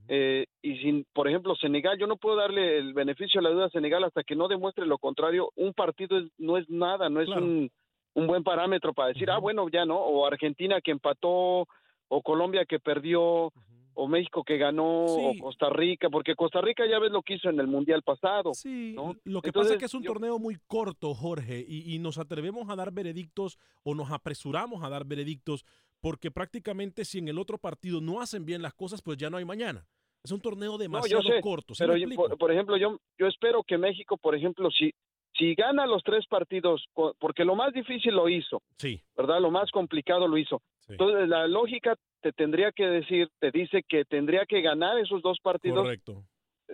Eh, 0.08 0.46
y 0.62 0.78
sin, 0.78 1.06
por 1.12 1.28
ejemplo, 1.28 1.54
Senegal, 1.56 1.98
yo 1.98 2.06
no 2.06 2.16
puedo 2.16 2.36
darle 2.36 2.78
el 2.78 2.94
beneficio 2.94 3.40
de 3.40 3.48
la 3.48 3.54
duda 3.54 3.66
a 3.66 3.70
Senegal 3.70 4.04
hasta 4.04 4.22
que 4.24 4.34
no 4.36 4.48
demuestre 4.48 4.86
lo 4.86 4.98
contrario. 4.98 5.50
Un 5.56 5.74
partido 5.74 6.18
es- 6.18 6.30
no 6.38 6.56
es 6.56 6.68
nada, 6.68 7.08
no 7.08 7.20
es 7.20 7.28
un, 7.42 7.70
un 8.14 8.26
buen 8.26 8.42
parámetro 8.42 8.92
para 8.94 9.08
decir, 9.08 9.30
ah, 9.30 9.38
bueno, 9.38 9.68
ya 9.68 9.84
no, 9.84 9.96
o 9.98 10.26
Argentina 10.26 10.80
que 10.80 10.90
empató, 10.90 11.66
o 12.08 12.22
Colombia 12.22 12.64
que 12.64 12.78
perdió, 12.80 13.52
o 14.00 14.06
México 14.06 14.44
que 14.44 14.56
ganó, 14.58 15.04
o 15.04 15.32
Costa 15.40 15.68
Rica, 15.70 16.08
porque 16.08 16.34
Costa 16.36 16.60
Rica 16.60 16.84
ya 16.88 16.98
ves 17.00 17.10
lo 17.10 17.22
que 17.22 17.34
hizo 17.34 17.50
en 17.50 17.58
el 17.60 17.66
Mundial 17.66 18.02
pasado. 18.02 18.54
¿no? 18.94 19.14
Lo 19.24 19.42
que 19.42 19.48
pasa 19.52 19.74
es 19.74 19.78
que 19.80 19.84
es 19.86 19.94
un 19.94 20.02
torneo 20.14 20.38
muy 20.38 20.56
corto, 20.68 21.14
Jorge, 21.14 21.64
y, 21.68 21.92
y 21.94 21.98
nos 21.98 22.16
atrevemos 22.16 22.70
a 22.70 22.76
dar 22.76 22.92
veredictos 22.92 23.58
o 23.82 23.94
nos 23.96 24.10
apresuramos 24.12 24.82
a 24.84 24.88
dar 24.88 25.04
veredictos 25.04 25.64
porque 26.00 26.30
prácticamente 26.30 27.04
si 27.04 27.18
en 27.18 27.26
el 27.26 27.38
otro 27.40 27.58
partido 27.58 28.00
no 28.00 28.20
hacen 28.20 28.44
bien 28.46 28.62
las 28.62 28.72
cosas, 28.72 29.02
pues 29.02 29.16
ya 29.18 29.30
no 29.30 29.36
hay 29.36 29.44
mañana. 29.44 29.84
Es 30.24 30.32
un 30.32 30.40
torneo 30.40 30.72
No, 30.72 30.78
demasiado 30.78 31.22
yo 31.22 31.28
sé, 31.34 31.40
corto. 31.40 31.74
¿sí 31.74 31.82
pero 31.82 31.96
yo- 31.96 32.08
por, 32.14 32.36
por 32.38 32.52
ejemplo, 32.52 32.76
yo, 32.76 32.98
yo 33.18 33.26
espero 33.26 33.62
que 33.62 33.78
México, 33.78 34.16
por 34.18 34.34
ejemplo, 34.34 34.70
si, 34.70 34.92
si 35.34 35.54
gana 35.54 35.86
los 35.86 36.02
tres 36.02 36.26
partidos, 36.26 36.84
porque 37.18 37.44
lo 37.44 37.54
más 37.54 37.72
difícil 37.72 38.14
lo 38.14 38.28
hizo, 38.28 38.60
Sí. 38.78 39.00
¿verdad? 39.16 39.40
Lo 39.40 39.50
más 39.50 39.70
complicado 39.70 40.26
lo 40.26 40.36
hizo. 40.36 40.60
Entonces, 40.88 41.28
la 41.28 41.46
lógica 41.46 41.94
te 42.22 42.32
tendría 42.32 42.72
que 42.72 42.86
decir, 42.86 43.28
te 43.38 43.50
dice 43.50 43.82
que 43.86 44.04
tendría 44.04 44.44
que 44.46 44.60
ganar 44.62 44.98
esos 44.98 45.22
dos 45.22 45.38
partidos. 45.40 45.82
Correcto. 45.82 46.24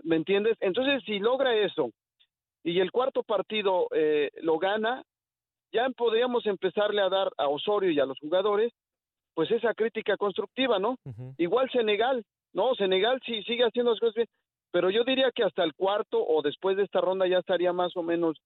¿Me 0.02 0.16
entiendes? 0.16 0.56
Entonces, 0.60 1.02
si 1.04 1.18
logra 1.18 1.54
eso 1.56 1.90
y 2.62 2.80
el 2.80 2.90
cuarto 2.90 3.22
partido 3.22 3.88
eh, 3.94 4.30
lo 4.40 4.58
gana, 4.58 5.02
ya 5.72 5.88
podríamos 5.90 6.46
empezarle 6.46 7.02
a 7.02 7.08
dar 7.08 7.30
a 7.36 7.48
Osorio 7.48 7.90
y 7.90 8.00
a 8.00 8.06
los 8.06 8.18
jugadores, 8.20 8.72
pues 9.34 9.50
esa 9.50 9.74
crítica 9.74 10.16
constructiva, 10.16 10.78
¿no? 10.78 10.96
Igual 11.36 11.68
Senegal, 11.70 12.24
no, 12.54 12.74
Senegal 12.74 13.20
sí 13.24 13.42
sigue 13.42 13.64
haciendo 13.64 13.90
las 13.90 14.00
cosas 14.00 14.14
bien, 14.14 14.28
pero 14.70 14.90
yo 14.90 15.04
diría 15.04 15.30
que 15.32 15.44
hasta 15.44 15.62
el 15.62 15.74
cuarto 15.74 16.24
o 16.24 16.42
después 16.42 16.76
de 16.76 16.82
esta 16.84 17.00
ronda 17.00 17.28
ya 17.28 17.38
estaría 17.38 17.72
más 17.72 17.96
o 17.96 18.02
menos 18.02 18.36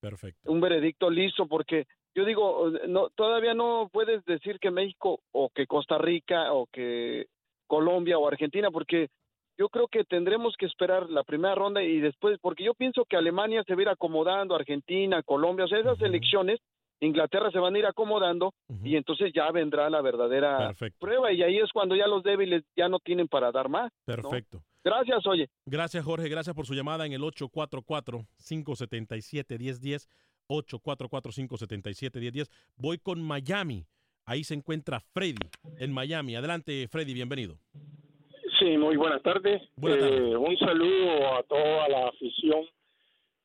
un 0.45 0.61
veredicto 0.61 1.09
listo, 1.09 1.47
porque 1.47 1.85
yo 2.13 2.25
digo, 2.25 2.71
no, 2.87 3.09
todavía 3.09 3.53
no 3.53 3.89
puedes 3.91 4.23
decir 4.25 4.59
que 4.59 4.69
México 4.69 5.21
o 5.31 5.49
que 5.49 5.65
Costa 5.65 5.97
Rica 5.97 6.53
o 6.53 6.67
que 6.71 7.27
Colombia 7.65 8.17
o 8.17 8.27
Argentina, 8.27 8.69
porque 8.69 9.09
yo 9.57 9.69
creo 9.69 9.87
que 9.87 10.03
tendremos 10.03 10.55
que 10.57 10.65
esperar 10.65 11.09
la 11.09 11.23
primera 11.23 11.55
ronda 11.55 11.83
y 11.83 11.99
después, 11.99 12.37
porque 12.41 12.63
yo 12.63 12.73
pienso 12.73 13.05
que 13.05 13.17
Alemania 13.17 13.63
se 13.65 13.73
va 13.73 13.79
a 13.79 13.83
ir 13.83 13.89
acomodando, 13.89 14.55
Argentina, 14.55 15.21
Colombia, 15.23 15.65
o 15.65 15.67
sea, 15.67 15.79
esas 15.79 16.01
elecciones, 16.01 16.59
Inglaterra 17.01 17.51
se 17.51 17.59
van 17.59 17.75
a 17.75 17.79
ir 17.79 17.85
acomodando 17.85 18.53
y 18.83 18.95
entonces 18.95 19.31
ya 19.33 19.49
vendrá 19.51 19.89
la 19.89 20.01
verdadera 20.01 20.73
prueba 20.99 21.31
y 21.31 21.43
ahí 21.43 21.57
es 21.57 21.71
cuando 21.71 21.95
ya 21.95 22.07
los 22.07 22.23
débiles 22.23 22.63
ya 22.75 22.89
no 22.89 22.99
tienen 22.99 23.27
para 23.27 23.51
dar 23.51 23.69
más. 23.69 23.91
¿no? 24.05 24.15
Perfecto. 24.15 24.61
Gracias, 24.83 25.25
oye. 25.27 25.47
Gracias, 25.65 26.03
Jorge. 26.03 26.27
Gracias 26.29 26.55
por 26.55 26.65
su 26.65 26.73
llamada 26.73 27.05
en 27.05 27.13
el 27.13 27.21
844-577-1010. 27.21 30.07
844-577-1010. 30.49 32.49
Voy 32.77 32.97
con 32.97 33.21
Miami. 33.21 33.85
Ahí 34.25 34.43
se 34.43 34.53
encuentra 34.55 34.99
Freddy 34.99 35.37
en 35.79 35.91
Miami. 35.91 36.35
Adelante, 36.35 36.87
Freddy, 36.87 37.13
bienvenido. 37.13 37.57
Sí, 38.59 38.77
muy 38.77 38.95
buenas 38.97 39.21
tardes. 39.23 39.61
Buenas 39.75 39.99
Eh, 40.03 40.09
tardes. 40.09 40.35
un 40.35 40.57
saludo 40.57 41.37
a 41.37 41.43
toda 41.43 41.87
la 41.89 42.07
afición 42.09 42.65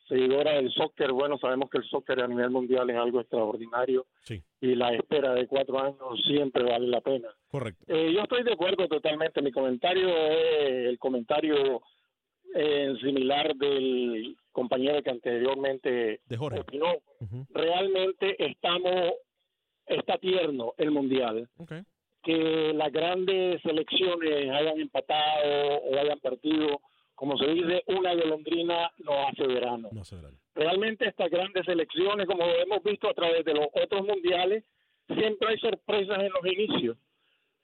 seguidora 0.09 0.53
del 0.53 0.71
soccer, 0.73 1.13
bueno, 1.13 1.39
sabemos 1.39 1.71
que 1.71 1.79
el 1.79 1.85
soccer 1.85 2.23
a 2.23 2.29
nivel 2.29 2.51
mundial 2.51 2.89
es 2.91 2.97
algo 2.97 3.21
extraordinario 3.21 4.07
Sí. 4.21 4.43
y 4.61 4.75
la 4.75 4.93
espera 4.95 5.33
de 5.35 5.47
cuatro 5.47 5.79
años 5.81 5.99
siempre 6.27 6.63
vale 6.65 6.87
la 6.89 7.01
pena. 7.01 7.29
Correcto. 7.49 7.85
Eh, 7.89 8.13
yo 8.13 8.21
estoy 8.23 8.43
de 8.43 8.53
acuerdo 8.53 8.87
totalmente. 8.89 9.41
Mi 9.43 9.51
comentario 9.53 10.09
es 10.09 10.87
el 10.89 10.99
comentario 10.99 11.81
eh, 12.55 12.95
similar 13.01 13.55
del 13.57 14.37
compañero 14.53 15.03
que 15.03 15.11
anteriormente 15.11 16.21
De 16.27 16.37
Jorge. 16.37 16.61
opinó. 16.61 16.95
Realmente 17.51 18.37
estamos, 18.39 19.13
está 19.87 20.19
tierno 20.19 20.75
el 20.79 20.91
mundial. 20.91 21.49
Que 22.23 22.73
las 22.75 22.91
grandes 22.93 23.61
selecciones 23.63 24.51
hayan 24.51 24.81
empatado 24.81 25.77
o 25.83 25.99
hayan 25.99 26.19
perdido, 26.21 26.81
como 27.15 27.37
se 27.39 27.47
dice, 27.49 27.83
una 27.87 28.15
golondrina 28.15 28.91
no 28.99 29.27
hace 29.29 29.47
verano. 29.47 29.89
No 29.93 30.01
hace 30.03 30.17
verano. 30.17 30.37
Realmente 30.55 31.09
estas 31.09 31.31
grandes 31.31 31.65
selecciones, 31.65 32.27
como 32.27 32.45
hemos 32.45 32.83
visto 32.83 33.09
a 33.09 33.15
través 33.15 33.45
de 33.45 33.55
los 33.55 33.67
otros 33.75 34.05
mundiales, 34.07 34.65
siempre 35.09 35.49
hay 35.51 35.59
sorpresas 35.59 36.19
en 36.21 36.31
los 36.33 36.47
inicios 36.53 36.97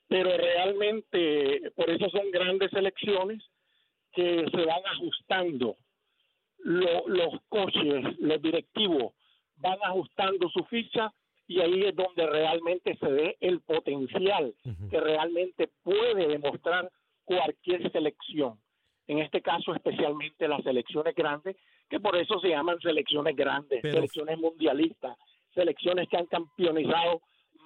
pero 0.07 0.29
realmente 0.35 1.71
por 1.73 1.89
eso 1.89 2.09
son 2.09 2.29
grandes 2.31 2.69
selecciones 2.71 3.41
que 4.11 4.45
se 4.53 4.65
van 4.65 4.81
ajustando. 4.85 5.77
Lo- 6.59 7.07
los 7.07 7.41
coches, 7.47 8.19
los 8.19 8.41
directivos 8.41 9.13
van 9.55 9.77
ajustando 9.83 10.49
su 10.49 10.63
ficha 10.65 11.13
y 11.47 11.61
ahí 11.61 11.83
es 11.83 11.95
donde 11.95 12.27
realmente 12.27 12.97
se 12.97 13.07
ve 13.07 13.37
el 13.39 13.61
potencial 13.61 14.53
que 14.89 14.99
realmente 14.99 15.69
puede 15.81 16.27
demostrar 16.27 16.91
cualquier 17.23 17.89
selección. 17.91 18.59
En 19.11 19.19
este 19.19 19.41
caso 19.41 19.75
especialmente 19.75 20.47
las 20.47 20.63
selecciones 20.63 21.13
grandes, 21.13 21.57
que 21.89 21.99
por 21.99 22.15
eso 22.15 22.39
se 22.39 22.47
llaman 22.47 22.79
selecciones 22.79 23.35
grandes, 23.35 23.81
Pero- 23.81 23.95
selecciones 23.95 24.39
mundialistas, 24.39 25.17
selecciones 25.53 26.07
que 26.07 26.15
han 26.15 26.27
campeonizado 26.27 27.21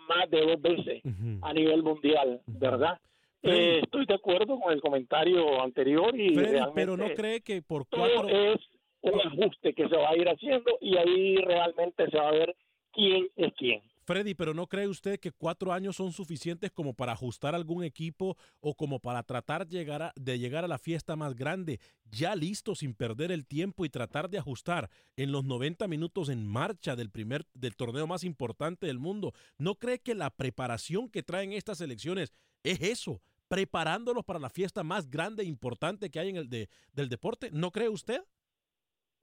más 0.10 0.28
de 0.32 0.42
dos 0.42 0.60
veces 0.60 1.04
a 1.44 1.54
nivel 1.54 1.84
mundial, 1.84 2.42
¿verdad? 2.48 3.00
Eh, 3.44 3.82
estoy 3.84 4.08
de 4.08 4.16
acuerdo 4.16 4.60
con 4.60 4.74
el 4.74 4.82
comentario 4.82 5.62
anterior 5.62 6.20
y 6.20 6.34
Freddy, 6.34 6.62
pero 6.74 6.98
no 6.98 7.14
cree 7.14 7.42
que 7.42 7.62
por 7.62 7.86
todo 7.86 8.02
cuatro... 8.02 8.28
es 8.28 8.60
un 9.02 9.22
ajuste 9.22 9.74
que 9.76 9.88
se 9.88 9.96
va 9.96 10.10
a 10.10 10.18
ir 10.18 10.28
haciendo 10.28 10.80
y 10.82 10.98
ahí 10.98 11.36
realmente 11.38 12.10
se 12.10 12.18
va 12.18 12.30
a 12.30 12.32
ver 12.32 12.56
quién 12.92 13.28
es 13.36 13.54
quién. 13.54 13.84
Freddy, 14.06 14.36
pero 14.36 14.54
¿no 14.54 14.68
cree 14.68 14.88
usted 14.88 15.20
que 15.20 15.32
cuatro 15.32 15.74
años 15.74 15.96
son 15.96 16.12
suficientes 16.14 16.72
como 16.72 16.94
para 16.94 17.14
ajustar 17.14 17.56
algún 17.56 17.84
equipo 17.84 18.38
o 18.60 18.76
como 18.76 19.00
para 19.00 19.24
tratar 19.24 19.68
llegar 19.68 20.02
a- 20.04 20.14
de 20.16 20.38
llegar 20.38 20.64
a 20.64 20.68
la 20.68 20.78
fiesta 20.78 21.16
más 21.16 21.36
grande, 21.36 21.80
ya 22.12 22.36
listo 22.36 22.76
sin 22.76 22.94
perder 22.94 23.32
el 23.32 23.48
tiempo 23.48 23.84
y 23.84 23.90
tratar 23.90 24.30
de 24.30 24.38
ajustar 24.38 24.90
en 25.18 25.32
los 25.32 25.44
90 25.44 25.88
minutos 25.88 26.30
en 26.30 26.46
marcha 26.46 26.96
del 26.96 27.10
primer 27.10 27.46
del 27.54 27.76
torneo 27.76 28.06
más 28.06 28.24
importante 28.24 28.86
del 28.86 29.00
mundo? 29.00 29.34
¿No 29.58 29.76
cree 29.76 30.00
que 30.00 30.14
la 30.14 30.30
preparación 30.30 31.10
que 31.10 31.24
traen 31.24 31.52
estas 31.54 31.82
elecciones 31.82 32.32
es 32.64 32.82
eso, 32.82 33.22
preparándolos 33.48 34.24
para 34.24 34.40
la 34.40 34.50
fiesta 34.50 34.84
más 34.84 35.10
grande 35.10 35.44
e 35.44 35.48
importante 35.48 36.12
que 36.12 36.20
hay 36.20 36.30
en 36.30 36.38
el 36.38 36.50
de, 36.50 36.70
del 36.94 37.10
deporte? 37.10 37.50
¿No 37.52 37.72
cree 37.72 37.90
usted? 37.90 38.22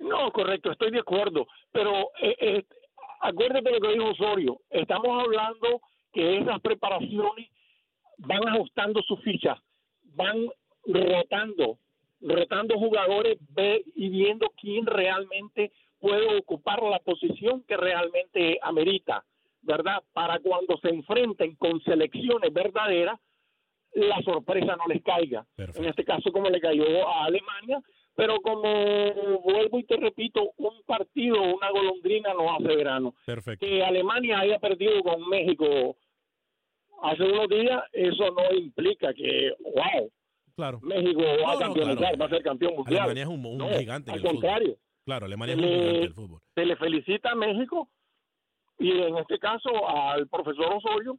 No, 0.01 0.33
correcto, 0.33 0.73
estoy 0.73 0.91
de 0.91 0.99
acuerdo, 0.99 1.47
pero 1.71 2.11
eh, 2.21 2.37
eh, 2.41 2.65
acuérdate 3.23 3.71
lo 3.71 3.81
que 3.81 3.93
dijo 3.93 4.11
Osorio, 4.11 4.61
estamos 4.71 5.23
hablando 5.23 5.81
que 6.12 6.38
esas 6.38 6.61
preparaciones 6.61 7.49
van 8.19 8.47
ajustando 8.49 9.00
sus 9.02 9.21
fichas, 9.23 9.59
van 10.14 10.47
rotando, 10.85 11.79
rotando 12.21 12.79
jugadores 12.79 13.38
ve- 13.50 13.83
y 13.95 14.09
viendo 14.11 14.50
quién 14.61 14.87
realmente 14.87 15.73
puede 15.99 16.37
ocupar 16.38 16.83
la 16.83 16.99
posición 16.99 17.62
que 17.62 17.76
realmente 17.76 18.59
amerita, 18.62 19.25
¿verdad? 19.62 20.02
Para 20.12 20.38
cuando 20.41 20.76
se 20.79 20.88
enfrenten 20.91 21.55
con 21.57 21.81
selecciones 21.83 22.52
verdaderas, 22.52 23.19
la 23.95 24.21
sorpresa 24.23 24.76
no 24.76 24.85
les 24.88 25.02
caiga. 25.02 25.47
En 25.81 25.85
este 25.87 26.05
caso, 26.05 26.33
como 26.33 26.49
le 26.50 26.61
cayó 26.61 27.09
a 27.09 27.25
Alemania, 27.25 27.80
pero 28.15 28.37
como 28.41 28.63
vuelvo 29.43 29.79
y 29.79 29.85
te 29.85 29.97
repito, 29.97 30.53
un 30.57 30.83
partido, 30.87 31.41
una 31.43 31.71
golondrina 31.71 32.35
no 32.35 32.55
hace 32.55 32.77
verano. 32.77 33.15
Perfecto. 33.27 33.65
Que 33.67 33.83
Alemania 33.83 34.41
haya 34.41 34.59
perdido 34.59 35.03
con 35.03 35.29
México 35.29 35.97
hace 37.03 37.23
unos 37.25 37.49
días, 37.49 37.83
eso 37.93 38.31
no 38.31 38.55
implica 38.57 39.13
que, 39.15 39.53
wow, 39.61 40.11
Claro. 40.55 40.81
México 40.83 41.23
va 41.23 41.37
No, 41.37 41.51
a 41.51 41.55
no, 41.55 41.61
campeonizar, 41.61 41.97
claro. 41.99 42.19
va 42.19 42.27
a 42.27 42.29
ser 42.29 42.43
campeón 42.43 42.75
mundial. 42.77 42.99
Alemania 43.01 43.23
es 43.23 43.29
un, 43.31 43.47
un 43.47 43.59
No, 43.59 43.69
gigante 43.71 44.11
en 44.11 44.15
al 44.15 44.21
el 44.21 44.21
fútbol. 44.23 44.35
contrario. 44.43 44.77
Claro, 45.05 45.27
Alemania 45.27 45.55
es 45.55 45.61
un 45.61 45.67
gigante 45.69 45.99
del 46.01 46.15
fútbol. 46.15 46.41
se 46.55 46.67
le 46.67 46.77
felicita 46.77 47.31
a 47.31 47.35
México 47.35 47.89
y 48.79 48.91
en 48.91 49.17
este 49.17 49.39
caso 49.39 49.71
al 49.89 50.29
profesor 50.29 50.75
Osorio 50.75 51.19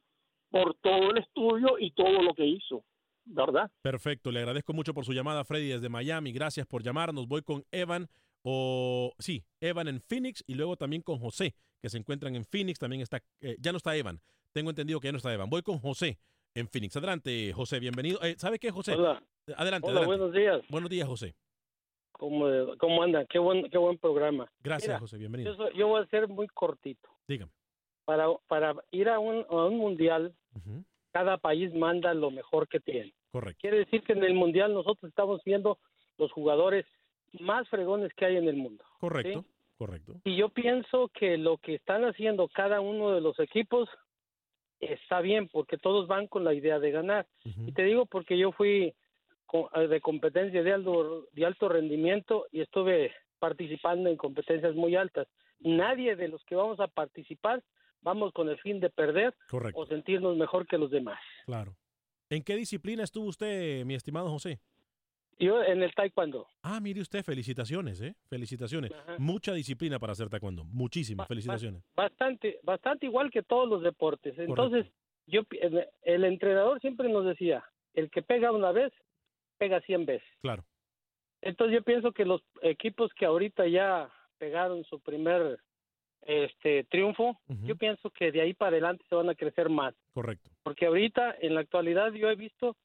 por 0.52 0.76
todo 0.76 1.10
el 1.12 1.18
estudio 1.18 1.78
y 1.80 1.92
todo 1.92 2.22
lo 2.22 2.34
que 2.36 2.46
hizo, 2.46 2.84
¿verdad? 3.26 3.72
Perfecto, 3.82 4.32
le 4.32 4.40
agradezco 4.40 4.74
mucho 4.74 4.94
por 4.94 5.06
su 5.06 5.14
llamada, 5.14 5.44
Freddy, 5.44 5.70
desde 5.70 5.90
Miami. 5.90 6.32
Gracias 6.32 6.66
por 6.68 6.84
llamarnos. 6.84 7.28
Voy 7.28 7.42
con 7.42 7.64
Evan, 7.72 8.08
o 8.44 9.14
sí, 9.20 9.44
Evan 9.62 9.88
en 9.88 10.02
Phoenix 10.02 10.44
y 10.48 10.56
luego 10.56 10.76
también 10.76 11.02
con 11.02 11.18
José, 11.20 11.56
que 11.82 11.90
se 11.90 11.98
encuentran 11.98 12.36
en 12.36 12.44
Phoenix. 12.46 12.80
También 12.80 13.02
está, 13.02 13.22
eh, 13.42 13.56
ya 13.60 13.72
no 13.72 13.78
está 13.78 13.96
Evan. 13.96 14.20
Tengo 14.54 14.70
entendido 14.70 15.00
que 15.00 15.08
ya 15.08 15.12
no 15.14 15.18
está 15.18 15.34
Evan. 15.34 15.50
Voy 15.50 15.62
con 15.64 15.80
José 15.80 16.20
en 16.56 16.68
Phoenix. 16.68 16.96
Adelante, 16.98 17.52
José, 17.54 17.80
bienvenido. 17.80 18.22
Eh, 18.22 18.36
¿Sabe 18.38 18.60
qué, 18.60 18.70
José? 18.72 18.94
Hola. 18.94 19.24
Adelante, 19.58 19.88
Hola, 19.90 20.02
adelante. 20.02 20.06
buenos 20.06 20.34
días. 20.34 20.62
Buenos 20.70 20.90
días, 20.90 21.08
José. 21.08 21.36
¿Cómo, 22.12 22.46
cómo 22.78 23.04
andan? 23.04 23.26
Qué 23.28 23.40
buen, 23.40 23.70
qué 23.70 23.78
buen 23.78 23.98
programa. 23.98 24.50
Gracias, 24.62 24.90
Mira, 24.90 25.00
José, 25.00 25.18
bienvenido. 25.18 25.52
Yo, 25.52 25.58
soy- 25.58 25.78
yo 25.78 25.88
voy 25.88 26.04
a 26.04 26.06
ser 26.08 26.28
muy 26.28 26.48
cortito. 26.48 27.10
Dígame. 27.28 27.52
Para, 28.06 28.28
para 28.48 28.76
ir 28.92 29.10
a 29.10 29.18
un, 29.20 29.46
a 29.50 29.66
un 29.66 29.78
mundial, 29.78 30.36
cada 31.14 31.38
país 31.38 31.74
manda 31.74 32.14
lo 32.14 32.32
mejor 32.32 32.68
que 32.68 32.80
tiene. 32.80 33.14
Correcto. 33.32 33.60
Quiere 33.62 33.78
decir 33.78 34.02
que 34.02 34.14
en 34.14 34.24
el 34.24 34.34
mundial 34.34 34.74
nosotros 34.74 35.10
estamos 35.10 35.42
viendo 35.46 35.78
los 36.18 36.32
jugadores 36.32 36.86
más 37.40 37.68
fregones 37.70 38.12
que 38.14 38.26
hay 38.26 38.38
en 38.38 38.48
el 38.48 38.58
mundo. 38.58 38.84
Correcto, 39.00 39.42
¿sí? 39.42 39.48
correcto. 39.78 40.14
Y 40.24 40.36
yo 40.36 40.50
pienso 40.50 41.10
que 41.14 41.38
lo 41.38 41.58
que 41.58 41.76
están 41.76 42.04
haciendo 42.04 42.48
cada 42.48 42.82
uno 42.82 43.12
de 43.12 43.22
los 43.22 43.40
equipos 43.40 43.88
está 44.80 45.22
bien, 45.22 45.48
porque 45.48 45.78
todos 45.78 46.08
van 46.08 46.28
con 46.28 46.44
la 46.44 46.54
idea 46.54 46.80
de 46.80 46.92
ganar. 46.92 47.28
Y 47.44 47.72
te 47.72 47.84
digo 47.84 48.06
porque 48.06 48.38
yo 48.38 48.52
fui 48.52 48.94
eh, 49.76 49.88
de 49.88 50.02
competencia 50.02 50.64
de 50.64 50.74
alto, 50.74 51.28
de 51.32 51.46
alto 51.46 51.70
rendimiento 51.70 52.48
y 52.52 52.62
estuve 52.62 53.14
participando 53.40 54.10
en 54.10 54.18
competencias 54.18 54.76
muy 54.76 54.96
altas. 54.96 55.28
Nadie 55.60 56.16
de 56.16 56.28
los 56.28 56.44
que 56.46 56.56
vamos 56.56 56.80
a 56.80 56.88
participar 56.88 57.64
vamos 58.04 58.32
con 58.34 58.50
el 58.50 58.58
fin 58.60 58.80
de 58.80 58.90
perder 58.90 59.34
Correcto. 59.50 59.80
o 59.80 59.86
sentirnos 59.86 60.38
mejor 60.38 60.68
que 60.68 60.78
los 60.78 60.92
demás. 60.92 61.20
Claro. 61.46 61.76
¿En 62.30 62.44
qué 62.44 62.56
disciplina 62.56 63.04
estuvo 63.04 63.26
usted, 63.28 63.86
mi 63.86 63.96
estimado 63.96 64.30
José? 64.30 64.60
Yo 65.40 65.64
en 65.64 65.82
el 65.82 65.94
taekwondo. 65.94 66.48
Ah, 66.62 66.80
mire 66.80 67.02
usted, 67.02 67.24
felicitaciones, 67.24 68.00
¿eh? 68.02 68.16
Felicitaciones. 68.30 68.92
Ajá. 68.92 69.16
Mucha 69.18 69.54
disciplina 69.54 70.00
para 70.00 70.14
hacer 70.14 70.30
taekwondo. 70.30 70.64
Muchísimas 70.66 71.28
felicitaciones. 71.28 71.84
bastante, 71.96 72.60
bastante 72.64 73.08
igual 73.08 73.32
que 73.32 73.42
todos 73.42 73.68
los 73.68 73.82
deportes. 73.82 74.38
Entonces, 74.38 74.86
yo 75.26 75.42
el, 75.60 75.88
el 76.04 76.24
entrenador 76.26 76.80
siempre 76.82 77.10
nos 77.10 77.26
decía, 77.26 77.64
el 77.94 78.10
que 78.12 78.22
pega 78.22 78.52
una 78.52 78.72
vez, 78.72 78.94
pega 79.58 79.82
cien 79.82 80.06
veces. 80.06 80.28
Claro. 80.42 80.66
Entonces 81.42 81.76
yo 81.80 81.84
pienso 81.84 82.12
que 82.14 82.26
los 82.26 82.42
equipos 82.62 83.12
que 83.14 83.26
ahorita 83.26 83.68
ya 83.68 84.10
pegaron 84.38 84.84
su 84.86 85.00
primer 85.02 85.60
este 86.26 86.84
triunfo, 86.86 87.40
yo 87.64 87.76
pienso 87.76 88.10
que 88.12 88.32
de 88.32 88.42
ahí 88.42 88.54
para 88.54 88.72
adelante 88.72 89.04
se 89.10 89.16
van 89.16 89.30
a 89.30 89.36
crecer 89.36 89.70
más, 89.70 89.94
Correcto. 90.14 90.50
porque 90.64 90.86
ahorita 90.86 91.36
en 91.42 91.56
la 91.56 91.62
actualidad 91.62 92.12
yo 92.14 92.30
he 92.30 92.36
visto 92.36 92.78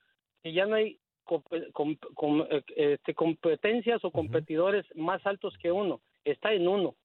que 0.43 0.53
ya 0.53 0.67
no 0.67 0.75
hay 0.77 0.99
compe- 1.25 1.71
com- 1.73 1.97
com- 2.15 2.47
este, 2.77 3.15
competencias 3.15 4.05
o 4.05 4.11
competidores 4.11 4.85
más 4.95 5.25
altos 5.27 5.55
que 5.61 5.71
uno, 5.73 6.01
está 6.25 6.53
en 6.53 6.67
uno. 6.69 6.97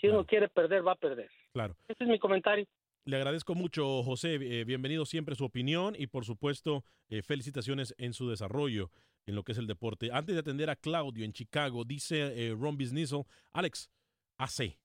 Si 0.00 0.08
uno 0.08 0.24
quiere 0.26 0.48
perder, 0.48 0.86
va 0.86 0.92
a 0.92 0.96
perder. 0.96 1.30
Claro. 1.52 1.76
Ese 1.88 2.04
es 2.04 2.08
mi 2.10 2.18
comentario. 2.18 2.66
Le 3.04 3.16
agradezco 3.16 3.54
mucho, 3.54 4.02
José. 4.02 4.34
eh, 4.34 4.64
bienvenido 4.64 5.04
siempre 5.04 5.34
su 5.34 5.44
opinión 5.44 5.94
y, 5.98 6.06
por 6.06 6.24
supuesto, 6.24 6.84
eh, 7.08 7.22
felicitaciones 7.22 7.94
en 7.98 8.12
su 8.12 8.28
desarrollo 8.28 8.90
en 9.26 9.34
lo 9.36 9.42
que 9.44 9.52
es 9.52 9.58
el 9.58 9.66
deporte. 9.66 10.10
Antes 10.12 10.34
de 10.34 10.40
atender 10.40 10.70
a 10.70 10.76
Claudio 10.76 11.24
en 11.24 11.32
Chicago, 11.32 11.84
dice 11.84 12.48
eh, 12.48 12.54
Ron 12.58 12.76
Bisnizel, 12.76 13.22
Alex, 13.52 13.90
AC. 14.38 14.76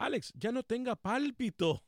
Alex, 0.00 0.32
ya 0.34 0.50
no 0.50 0.62
tenga 0.62 0.96
pálpito. 0.96 1.84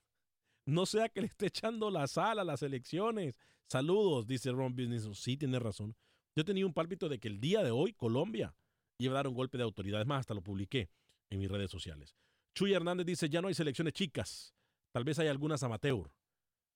No 0.67 0.85
sea 0.85 1.09
que 1.09 1.23
le 1.23 1.29
esté 1.29 1.47
echando 1.47 1.91
la 1.91 2.07
sal 2.07 2.39
a 2.39 2.45
las 2.45 2.63
elecciones. 2.63 3.35
Saludos, 3.67 4.27
dice 4.27 4.53
Ron 4.53 4.77
Bisnizel. 4.77 5.15
Sí, 5.15 5.39
tiene 5.39 5.59
razón. 5.59 5.97
Yo 6.37 6.45
tenía 6.45 6.67
un 6.67 6.75
pálpito 6.75 7.09
de 7.09 7.19
que 7.19 7.29
el 7.29 7.41
día 7.41 7.63
de 7.63 7.71
hoy 7.71 7.95
Colombia 7.95 8.55
iba 8.99 9.15
a 9.15 9.17
dar 9.17 9.29
un 9.29 9.35
golpe 9.35 9.57
de 9.57 9.65
autoridad. 9.65 10.03
Es 10.03 10.07
más, 10.07 10.21
hasta 10.21 10.35
lo 10.35 10.43
publiqué 10.43 10.91
en 11.31 11.39
mis 11.39 11.51
redes 11.51 11.71
sociales. 11.71 12.15
Chuy 12.55 12.75
Hernández 12.75 13.07
dice, 13.07 13.31
ya 13.31 13.41
no 13.41 13.49
hay 13.49 13.55
selecciones 13.55 13.95
chicas. 13.95 14.55
Tal 14.93 15.05
vez 15.05 15.19
hay 15.19 15.29
algunas 15.29 15.63
amateur. 15.63 16.13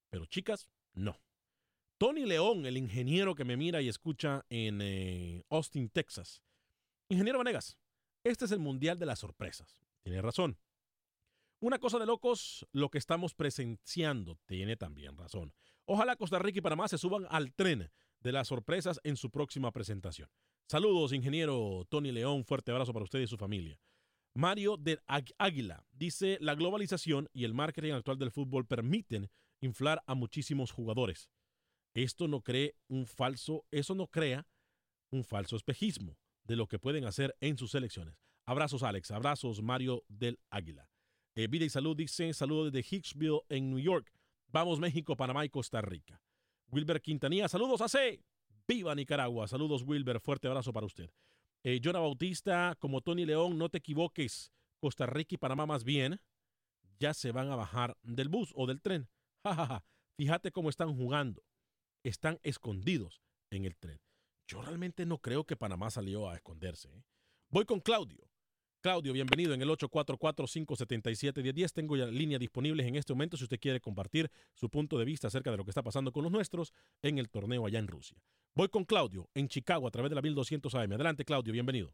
Pero 0.08 0.24
chicas, 0.24 0.70
no. 0.94 1.20
Tony 1.98 2.24
León, 2.24 2.64
el 2.64 2.78
ingeniero 2.78 3.34
que 3.34 3.44
me 3.44 3.58
mira 3.58 3.82
y 3.82 3.88
escucha 3.88 4.46
en 4.48 4.80
eh, 4.80 5.44
Austin, 5.50 5.90
Texas. 5.90 6.42
Ingeniero 7.10 7.38
Vanegas, 7.38 7.76
Este 8.24 8.46
es 8.46 8.52
el 8.52 8.58
mundial 8.58 8.98
de 8.98 9.04
las 9.04 9.18
sorpresas. 9.18 9.82
Tiene 10.02 10.22
razón. 10.22 10.58
Una 11.58 11.78
cosa 11.78 11.98
de 11.98 12.06
locos, 12.06 12.66
lo 12.72 12.90
que 12.90 12.98
estamos 12.98 13.34
presenciando. 13.34 14.38
Tiene 14.46 14.76
también 14.76 15.16
razón. 15.16 15.54
Ojalá 15.86 16.16
Costa 16.16 16.38
Rica 16.38 16.58
y 16.58 16.62
Panamá 16.62 16.86
se 16.88 16.98
suban 16.98 17.26
al 17.30 17.54
tren 17.54 17.90
de 18.20 18.32
las 18.32 18.48
sorpresas 18.48 19.00
en 19.04 19.16
su 19.16 19.30
próxima 19.30 19.72
presentación. 19.72 20.28
Saludos, 20.68 21.12
ingeniero 21.12 21.86
Tony 21.88 22.12
León. 22.12 22.44
Fuerte 22.44 22.72
abrazo 22.72 22.92
para 22.92 23.04
usted 23.04 23.20
y 23.20 23.26
su 23.26 23.38
familia. 23.38 23.80
Mario 24.34 24.76
de 24.76 25.00
Águila 25.38 25.86
dice, 25.92 26.36
la 26.42 26.54
globalización 26.54 27.30
y 27.32 27.44
el 27.44 27.54
marketing 27.54 27.92
actual 27.92 28.18
del 28.18 28.30
fútbol 28.30 28.66
permiten 28.66 29.30
inflar 29.62 30.02
a 30.06 30.14
muchísimos 30.14 30.72
jugadores. 30.72 31.30
Esto 31.94 32.28
no 32.28 32.42
cree 32.42 32.74
un 32.88 33.06
falso, 33.06 33.64
eso 33.70 33.94
no 33.94 34.08
crea 34.08 34.46
un 35.10 35.24
falso 35.24 35.56
espejismo 35.56 36.18
de 36.44 36.56
lo 36.56 36.66
que 36.66 36.78
pueden 36.78 37.06
hacer 37.06 37.34
en 37.40 37.56
sus 37.56 37.70
selecciones. 37.70 38.20
Abrazos 38.44 38.82
Alex, 38.82 39.10
abrazos 39.10 39.62
Mario 39.62 40.04
del 40.08 40.38
Águila. 40.50 40.90
Eh, 41.36 41.48
vida 41.48 41.66
y 41.66 41.68
salud 41.68 41.94
dice, 41.94 42.32
saludos 42.32 42.72
desde 42.72 42.96
Hicksville 42.96 43.42
en 43.50 43.70
New 43.70 43.78
York. 43.78 44.10
Vamos 44.48 44.80
México, 44.80 45.16
Panamá 45.16 45.44
y 45.44 45.50
Costa 45.50 45.82
Rica. 45.82 46.22
Wilber 46.72 47.02
Quintanilla, 47.02 47.46
saludos 47.46 47.82
AC. 47.82 48.24
Viva 48.66 48.94
Nicaragua. 48.94 49.46
Saludos 49.46 49.82
Wilber, 49.82 50.18
fuerte 50.18 50.48
abrazo 50.48 50.72
para 50.72 50.86
usted. 50.86 51.10
Eh, 51.62 51.78
Jonah 51.84 52.00
Bautista, 52.00 52.74
como 52.78 53.02
Tony 53.02 53.26
León, 53.26 53.58
no 53.58 53.68
te 53.68 53.78
equivoques. 53.78 54.50
Costa 54.80 55.04
Rica 55.04 55.34
y 55.34 55.38
Panamá 55.38 55.66
más 55.66 55.84
bien 55.84 56.18
ya 56.98 57.12
se 57.12 57.32
van 57.32 57.50
a 57.50 57.56
bajar 57.56 57.96
del 58.02 58.28
bus 58.28 58.52
o 58.54 58.66
del 58.66 58.80
tren. 58.80 59.08
Ja, 59.44 59.84
Fíjate 60.16 60.50
cómo 60.50 60.70
están 60.70 60.96
jugando. 60.96 61.44
Están 62.02 62.40
escondidos 62.42 63.20
en 63.50 63.66
el 63.66 63.76
tren. 63.76 64.00
Yo 64.48 64.62
realmente 64.62 65.04
no 65.04 65.18
creo 65.18 65.44
que 65.44 65.56
Panamá 65.56 65.90
salió 65.90 66.30
a 66.30 66.36
esconderse. 66.36 66.88
¿eh? 66.88 67.04
Voy 67.50 67.66
con 67.66 67.80
Claudio. 67.80 68.26
Claudio, 68.80 69.12
bienvenido 69.12 69.54
en 69.54 69.62
el 69.62 69.68
844-577-1010. 69.70 71.72
Tengo 71.72 71.96
ya 71.96 72.06
líneas 72.06 72.40
disponibles 72.40 72.86
en 72.86 72.96
este 72.96 73.12
momento 73.12 73.36
si 73.36 73.44
usted 73.44 73.58
quiere 73.58 73.80
compartir 73.80 74.28
su 74.54 74.68
punto 74.68 74.98
de 74.98 75.04
vista 75.04 75.28
acerca 75.28 75.50
de 75.50 75.56
lo 75.56 75.64
que 75.64 75.70
está 75.70 75.82
pasando 75.82 76.12
con 76.12 76.22
los 76.22 76.32
nuestros 76.32 76.72
en 77.02 77.18
el 77.18 77.28
torneo 77.28 77.66
allá 77.66 77.78
en 77.78 77.88
Rusia. 77.88 78.16
Voy 78.54 78.68
con 78.68 78.84
Claudio 78.84 79.28
en 79.34 79.48
Chicago 79.48 79.86
a 79.86 79.90
través 79.90 80.10
de 80.10 80.16
la 80.16 80.22
1200 80.22 80.74
AM. 80.74 80.92
Adelante, 80.92 81.24
Claudio, 81.24 81.52
bienvenido. 81.52 81.92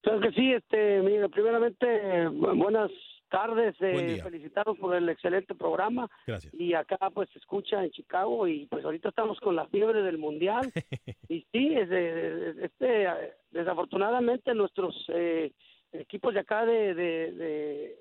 Claro 0.00 0.20
que 0.20 0.32
sí, 0.32 0.52
este, 0.52 1.00
mira, 1.02 1.28
primeramente, 1.28 2.28
buenas 2.28 2.90
tardes, 3.30 3.74
eh, 3.80 4.20
felicitaros 4.22 4.78
por 4.78 4.94
el 4.94 5.08
excelente 5.08 5.54
programa. 5.54 6.08
Gracias. 6.26 6.52
Y 6.54 6.74
acá 6.74 6.98
pues 7.12 7.28
se 7.30 7.38
escucha 7.38 7.82
en 7.82 7.90
Chicago 7.90 8.46
y 8.46 8.66
pues 8.66 8.84
ahorita 8.84 9.08
estamos 9.08 9.40
con 9.40 9.56
la 9.56 9.66
fiebre 9.66 10.02
del 10.02 10.18
mundial. 10.18 10.70
y 11.28 11.46
sí, 11.50 11.74
es, 11.74 11.90
este, 11.90 13.08
desafortunadamente 13.50 14.54
nuestros 14.54 14.94
eh, 15.08 15.52
equipos 15.94 16.34
de 16.34 16.40
acá 16.40 16.64
de, 16.66 16.94
de, 16.94 17.96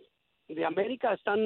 de, 0.48 0.66
América 0.66 1.14
están 1.14 1.40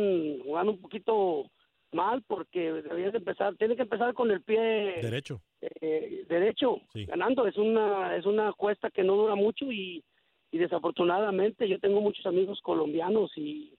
jugando 0.44 0.74
un 0.74 0.82
poquito 0.82 1.50
mal 1.92 2.24
porque 2.28 2.72
deberían 2.72 3.16
empezar, 3.16 3.56
tienen 3.56 3.78
que 3.78 3.84
empezar 3.84 4.14
con 4.14 4.32
el 4.32 4.42
pie 4.42 5.00
derecho, 5.02 5.42
eh, 5.62 6.26
derecho, 6.28 6.82
ganando. 6.94 7.48
Es 7.48 7.58
una 7.58 8.16
es 8.16 8.26
una 8.26 8.54
cuesta 8.54 8.90
que 8.90 9.04
no 9.04 9.16
dura 9.16 9.36
mucho 9.36 9.72
y, 9.72 10.04
y 10.52 10.58
desafortunadamente 10.58 11.68
yo 11.68 11.80
tengo 11.80 12.02
muchos 12.02 12.26
amigos 12.26 12.60
colombianos 12.62 13.32
y, 13.36 13.78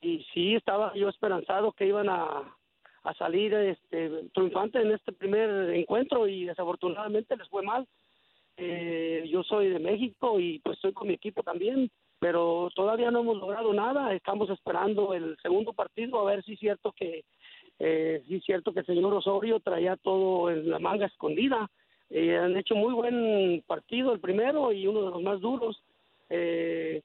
y 0.00 0.24
sí 0.32 0.54
estaba 0.54 0.94
yo 0.94 1.08
esperanzado 1.08 1.72
que 1.72 1.86
iban 1.86 2.08
a, 2.08 2.56
a 3.02 3.14
salir 3.14 3.54
este 3.54 4.28
triunfantes 4.34 4.84
en 4.84 4.92
este 4.92 5.12
primer 5.12 5.74
encuentro 5.74 6.28
y 6.28 6.44
desafortunadamente 6.44 7.36
les 7.36 7.48
fue 7.48 7.62
mal. 7.62 7.86
Eh, 8.56 9.24
yo 9.30 9.44
soy 9.44 9.68
de 9.68 9.78
México 9.78 10.40
y 10.40 10.58
pues 10.58 10.76
estoy 10.76 10.92
con 10.92 11.06
mi 11.06 11.14
equipo 11.14 11.44
también 11.44 11.90
pero 12.18 12.70
todavía 12.74 13.10
no 13.10 13.20
hemos 13.20 13.38
logrado 13.38 13.72
nada. 13.72 14.12
Estamos 14.12 14.50
esperando 14.50 15.14
el 15.14 15.36
segundo 15.42 15.72
partido 15.72 16.20
a 16.20 16.30
ver 16.30 16.44
si 16.44 16.54
es 16.54 16.58
cierto 16.58 16.92
que 16.92 17.24
eh, 17.78 18.22
sí 18.26 18.36
es 18.36 18.44
cierto 18.44 18.72
que 18.72 18.80
el 18.80 18.86
señor 18.86 19.14
Osorio 19.14 19.60
traía 19.60 19.96
todo 19.96 20.50
en 20.50 20.68
la 20.68 20.78
manga 20.78 21.06
escondida. 21.06 21.70
Eh, 22.10 22.36
han 22.36 22.56
hecho 22.56 22.74
muy 22.74 22.92
buen 22.92 23.62
partido 23.66 24.12
el 24.12 24.20
primero 24.20 24.72
y 24.72 24.86
uno 24.86 25.04
de 25.04 25.10
los 25.10 25.22
más 25.22 25.40
duros. 25.40 25.80
Eh, 26.30 27.02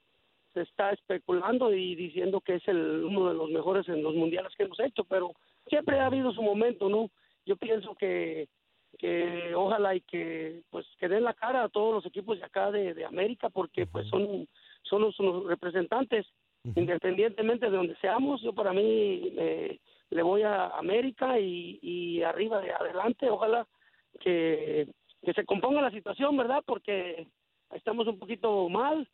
se 0.53 0.61
está 0.61 0.91
especulando 0.91 1.73
y 1.73 1.95
diciendo 1.95 2.41
que 2.41 2.55
es 2.55 2.67
el 2.67 3.03
uno 3.03 3.27
de 3.27 3.33
los 3.33 3.49
mejores 3.49 3.87
en 3.89 4.03
los 4.03 4.13
mundiales 4.13 4.53
que 4.55 4.63
hemos 4.63 4.79
hecho, 4.79 5.03
pero 5.03 5.33
siempre 5.67 5.99
ha 5.99 6.05
habido 6.05 6.31
su 6.31 6.43
momento, 6.43 6.89
¿no? 6.89 7.09
Yo 7.45 7.55
pienso 7.55 7.95
que 7.95 8.47
que 8.99 9.55
ojalá 9.55 9.95
y 9.95 10.01
que 10.01 10.61
pues 10.69 10.85
que 10.99 11.07
den 11.07 11.23
la 11.23 11.33
cara 11.33 11.63
a 11.63 11.69
todos 11.69 11.95
los 11.95 12.05
equipos 12.05 12.37
de 12.37 12.45
acá 12.45 12.71
de, 12.71 12.93
de 12.93 13.05
América 13.05 13.49
porque 13.49 13.87
pues 13.87 14.07
son 14.07 14.47
son 14.83 15.01
los, 15.01 15.17
representantes, 15.47 16.25
independientemente 16.75 17.69
de 17.69 17.77
donde 17.77 17.95
seamos. 17.97 18.41
Yo 18.41 18.53
para 18.53 18.73
mí 18.73 19.33
eh, 19.37 19.79
le 20.09 20.23
voy 20.23 20.43
a 20.43 20.67
América 20.67 21.39
y, 21.39 21.79
y 21.81 22.23
arriba 22.23 22.61
de 22.61 22.71
adelante, 22.71 23.29
ojalá 23.29 23.67
que, 24.19 24.87
que 25.23 25.33
se 25.33 25.45
componga 25.45 25.81
la 25.81 25.91
situación, 25.91 26.35
¿verdad? 26.37 26.63
Porque 26.65 27.27
estamos 27.71 28.07
un 28.07 28.19
poquito 28.19 28.69
mal, 28.69 29.07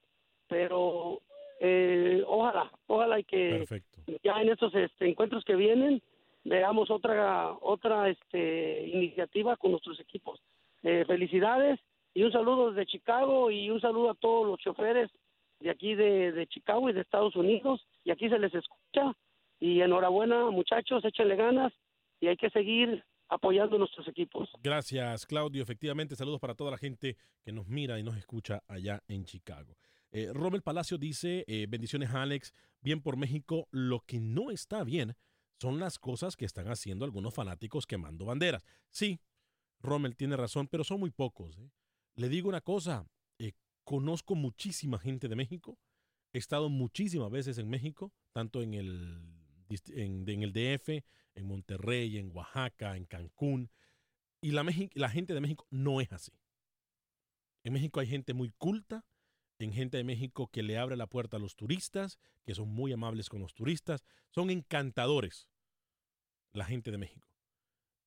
pero 0.47 1.21
eh, 1.59 2.23
ojalá, 2.27 2.71
ojalá 2.87 3.19
y 3.19 3.23
que 3.23 3.65
ya 4.23 4.41
en 4.41 4.49
estos 4.49 4.73
este, 4.75 5.07
encuentros 5.07 5.43
que 5.43 5.55
vienen 5.55 6.01
veamos 6.43 6.89
otra 6.89 7.51
otra 7.61 8.09
este 8.09 8.87
iniciativa 8.87 9.57
con 9.57 9.71
nuestros 9.71 9.99
equipos. 9.99 10.41
Eh, 10.83 11.03
felicidades 11.05 11.79
y 12.13 12.23
un 12.23 12.31
saludo 12.31 12.71
desde 12.71 12.89
Chicago 12.89 13.51
y 13.51 13.69
un 13.69 13.81
saludo 13.81 14.11
a 14.11 14.15
todos 14.15 14.47
los 14.47 14.59
choferes 14.59 15.11
de 15.59 15.69
aquí 15.69 15.95
de, 15.95 16.47
Chicago 16.47 16.89
y 16.89 16.93
de 16.93 17.01
Estados 17.01 17.35
Unidos 17.35 17.85
y 18.03 18.11
aquí 18.11 18.29
se 18.29 18.39
les 18.39 18.53
escucha 18.53 19.15
y 19.59 19.81
enhorabuena 19.81 20.49
muchachos, 20.51 21.03
échenle 21.03 21.35
ganas 21.35 21.73
y 22.19 22.27
hay 22.27 22.37
que 22.37 22.49
seguir 22.49 23.03
apoyando 23.27 23.77
nuestros 23.77 24.07
equipos. 24.07 24.49
Gracias 24.63 25.25
Claudio, 25.25 25.61
efectivamente 25.61 26.15
saludos 26.15 26.39
para 26.39 26.55
toda 26.55 26.71
la 26.71 26.77
gente 26.77 27.17
que 27.43 27.51
nos 27.51 27.67
mira 27.67 27.99
y 27.99 28.03
nos 28.03 28.17
escucha 28.17 28.63
allá 28.67 29.03
en 29.07 29.25
Chicago. 29.25 29.75
Eh, 30.11 30.31
Palacio 30.63 30.97
dice, 30.97 31.45
eh, 31.47 31.67
bendiciones 31.69 32.13
Alex, 32.13 32.53
bien 32.81 33.01
por 33.01 33.17
México, 33.17 33.67
lo 33.71 33.99
que 34.01 34.19
no 34.19 34.49
está 34.49 34.83
bien 34.83 35.15
son 35.59 35.79
las 35.79 35.99
cosas 35.99 36.35
que 36.35 36.45
están 36.45 36.67
haciendo 36.67 37.05
algunos 37.05 37.33
fanáticos 37.33 37.85
quemando 37.85 38.25
banderas. 38.25 38.65
Sí, 38.89 39.19
Rommel 39.81 40.15
tiene 40.15 40.37
razón, 40.37 40.67
pero 40.67 40.83
son 40.83 40.99
muy 40.99 41.11
pocos. 41.11 41.57
¿eh? 41.57 41.69
Le 42.15 42.29
digo 42.29 42.49
una 42.49 42.61
cosa, 42.61 43.05
conozco 43.89 44.35
muchísima 44.35 44.99
gente 44.99 45.27
de 45.27 45.35
México. 45.35 45.79
He 46.31 46.37
estado 46.37 46.69
muchísimas 46.69 47.31
veces 47.31 47.57
en 47.57 47.67
México, 47.67 48.13
tanto 48.33 48.61
en 48.61 48.75
el, 48.75 49.19
en, 49.87 50.43
el 50.43 50.53
DF, 50.53 51.03
en 51.33 51.47
Monterrey, 51.47 52.19
en 52.19 52.29
Oaxaca, 52.31 52.95
en 52.95 53.07
Cancún. 53.07 53.71
Y 54.41 54.51
la, 54.51 54.63
gente 55.09 55.33
de 55.33 55.41
México 55.41 55.65
no 55.71 56.01
es 56.01 56.11
así. 56.11 56.39
En 57.63 57.73
México 57.73 57.99
hay 57.99 58.05
gente 58.05 58.35
muy 58.35 58.51
culta, 58.51 59.07
en 59.57 59.73
gente 59.73 59.97
de 59.97 60.03
México 60.03 60.51
que 60.51 60.61
le 60.61 60.77
abre 60.77 60.95
la 60.95 61.07
puerta 61.07 61.37
a 61.37 61.39
los 61.39 61.55
turistas, 61.55 62.19
que 62.45 62.53
son 62.53 62.69
muy 62.69 62.93
amables 62.93 63.27
con 63.27 63.41
los 63.41 63.55
turistas, 63.55 64.05
son 64.29 64.51
encantadores 64.51 65.49
la 66.53 66.65
gente 66.65 66.91
de 66.91 66.99
México. 66.99 67.33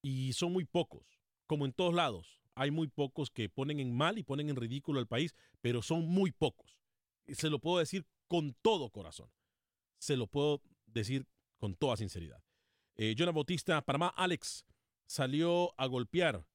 Y 0.01 0.33
son 0.35 0.53
muy 0.53 0.65
pocos, 0.65 1.19
como 1.49 1.67
en 1.67 1.73
todos 1.73 1.93
lados 1.93 2.42
hay 2.55 2.71
muy 2.71 2.89
pocos 2.89 3.31
que 3.31 3.49
ponen 3.49 3.81
en 3.81 3.95
mal 3.95 4.19
y 4.19 4.23
ponen 4.23 4.51
en 4.51 4.57
ridículo 4.57 5.01
al 5.01 5.07
país, 5.07 5.35
pero 5.61 5.83
son 5.83 6.07
muy 6.07 6.33
pocos. 6.33 6.79
Se 7.29 7.51
lo 7.51 7.59
puedo 7.59 7.79
decir 7.79 8.07
con 8.29 8.55
todo 8.63 8.91
corazón. 8.91 9.31
Se 9.99 10.17
lo 10.17 10.27
puedo 10.27 10.63
decir 10.87 11.27
con 11.59 11.75
toda 11.75 11.97
sinceridad. 11.97 12.43
Eh, 12.97 13.15
Jonah 13.17 13.33
Bautista, 13.33 13.81
Panamá, 13.83 14.09
Alex, 14.17 14.67
salió 15.07 15.75
a 15.79 15.87
golpear, 15.87 16.47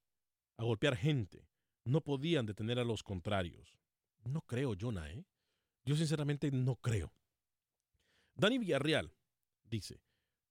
a 0.58 0.64
golpear 0.64 0.96
gente. 0.96 1.48
No 1.84 2.02
podían 2.02 2.46
detener 2.46 2.80
a 2.80 2.84
los 2.84 3.04
contrarios. 3.04 3.78
No 4.26 4.42
creo, 4.42 4.76
Jonah, 4.80 5.10
¿eh? 5.10 5.26
Yo 5.86 5.96
sinceramente 5.96 6.52
no 6.52 6.76
creo. 6.76 7.14
Dani 8.36 8.58
Villarreal 8.58 9.16
dice, 9.64 10.02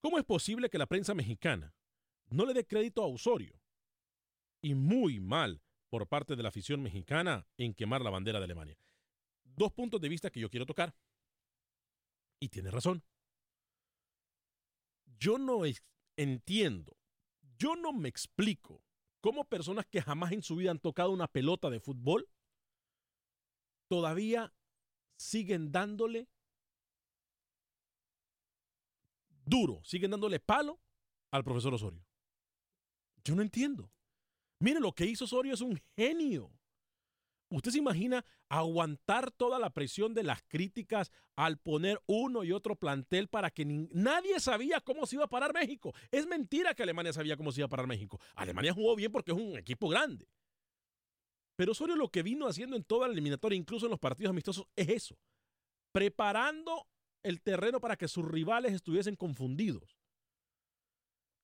¿cómo 0.00 0.18
es 0.18 0.24
posible 0.24 0.70
que 0.70 0.78
la 0.78 0.86
prensa 0.86 1.14
mexicana 1.14 1.74
no 2.30 2.46
le 2.46 2.54
dé 2.54 2.66
crédito 2.66 3.02
a 3.02 3.06
Osorio? 3.06 3.60
Y 4.66 4.74
muy 4.74 5.20
mal 5.20 5.62
por 5.88 6.08
parte 6.08 6.34
de 6.34 6.42
la 6.42 6.48
afición 6.48 6.82
mexicana 6.82 7.46
en 7.56 7.72
quemar 7.72 8.02
la 8.02 8.10
bandera 8.10 8.40
de 8.40 8.46
Alemania. 8.46 8.76
Dos 9.44 9.72
puntos 9.72 10.00
de 10.00 10.08
vista 10.08 10.28
que 10.28 10.40
yo 10.40 10.50
quiero 10.50 10.66
tocar. 10.66 10.92
Y 12.40 12.48
tiene 12.48 12.72
razón. 12.72 13.04
Yo 15.20 15.38
no 15.38 15.60
entiendo, 16.16 16.98
yo 17.56 17.76
no 17.76 17.92
me 17.92 18.08
explico 18.08 18.82
cómo 19.20 19.44
personas 19.44 19.86
que 19.86 20.02
jamás 20.02 20.32
en 20.32 20.42
su 20.42 20.56
vida 20.56 20.72
han 20.72 20.80
tocado 20.80 21.12
una 21.12 21.28
pelota 21.28 21.70
de 21.70 21.78
fútbol 21.78 22.28
todavía 23.88 24.52
siguen 25.16 25.70
dándole 25.70 26.28
duro, 29.44 29.80
siguen 29.84 30.10
dándole 30.10 30.40
palo 30.40 30.80
al 31.30 31.44
profesor 31.44 31.72
Osorio. 31.72 32.04
Yo 33.22 33.36
no 33.36 33.42
entiendo. 33.42 33.92
Mire, 34.58 34.80
lo 34.80 34.92
que 34.92 35.06
hizo 35.06 35.24
Osorio 35.24 35.54
es 35.54 35.60
un 35.60 35.80
genio. 35.96 36.50
¿Usted 37.48 37.70
se 37.70 37.78
imagina 37.78 38.24
aguantar 38.48 39.30
toda 39.30 39.58
la 39.58 39.70
presión 39.70 40.14
de 40.14 40.24
las 40.24 40.42
críticas 40.42 41.12
al 41.36 41.58
poner 41.58 42.02
uno 42.06 42.42
y 42.42 42.52
otro 42.52 42.74
plantel 42.74 43.28
para 43.28 43.50
que 43.50 43.64
nadie 43.64 44.40
sabía 44.40 44.80
cómo 44.80 45.06
se 45.06 45.16
iba 45.16 45.24
a 45.26 45.28
parar 45.28 45.54
México? 45.54 45.94
Es 46.10 46.26
mentira 46.26 46.74
que 46.74 46.82
Alemania 46.82 47.12
sabía 47.12 47.36
cómo 47.36 47.52
se 47.52 47.60
iba 47.60 47.66
a 47.66 47.70
parar 47.70 47.86
México. 47.86 48.20
Alemania 48.34 48.72
jugó 48.72 48.96
bien 48.96 49.12
porque 49.12 49.30
es 49.30 49.38
un 49.38 49.56
equipo 49.56 49.88
grande. 49.88 50.28
Pero 51.56 51.72
Osorio 51.72 51.96
lo 51.96 52.10
que 52.10 52.22
vino 52.22 52.48
haciendo 52.48 52.76
en 52.76 52.84
toda 52.84 53.06
la 53.06 53.12
eliminatoria, 53.12 53.56
incluso 53.56 53.86
en 53.86 53.90
los 53.90 54.00
partidos 54.00 54.30
amistosos, 54.30 54.66
es 54.74 54.88
eso. 54.88 55.16
Preparando 55.92 56.86
el 57.22 57.40
terreno 57.40 57.80
para 57.80 57.96
que 57.96 58.08
sus 58.08 58.24
rivales 58.26 58.72
estuviesen 58.72 59.16
confundidos. 59.16 59.95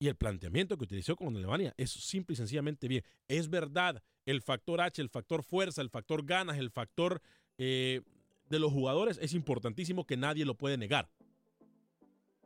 Y 0.03 0.09
el 0.09 0.17
planteamiento 0.17 0.77
que 0.77 0.83
utilizó 0.83 1.15
con 1.15 1.37
Alemania 1.37 1.73
es 1.77 1.93
simple 1.93 2.33
y 2.35 2.37
sencillamente 2.37 2.89
bien. 2.89 3.05
Es 3.29 3.49
verdad, 3.49 4.03
el 4.27 4.43
factor 4.43 4.81
H, 4.81 5.01
el 5.01 5.09
factor 5.09 5.45
fuerza, 5.45 5.81
el 5.81 5.91
factor 5.91 6.27
ganas, 6.27 6.59
el 6.59 6.73
factor 6.73 7.23
eh, 7.57 8.01
de 8.49 8.59
los 8.59 8.73
jugadores 8.73 9.17
es 9.23 9.33
importantísimo 9.33 10.05
que 10.05 10.17
nadie 10.17 10.45
lo 10.45 10.57
puede 10.57 10.77
negar. 10.77 11.09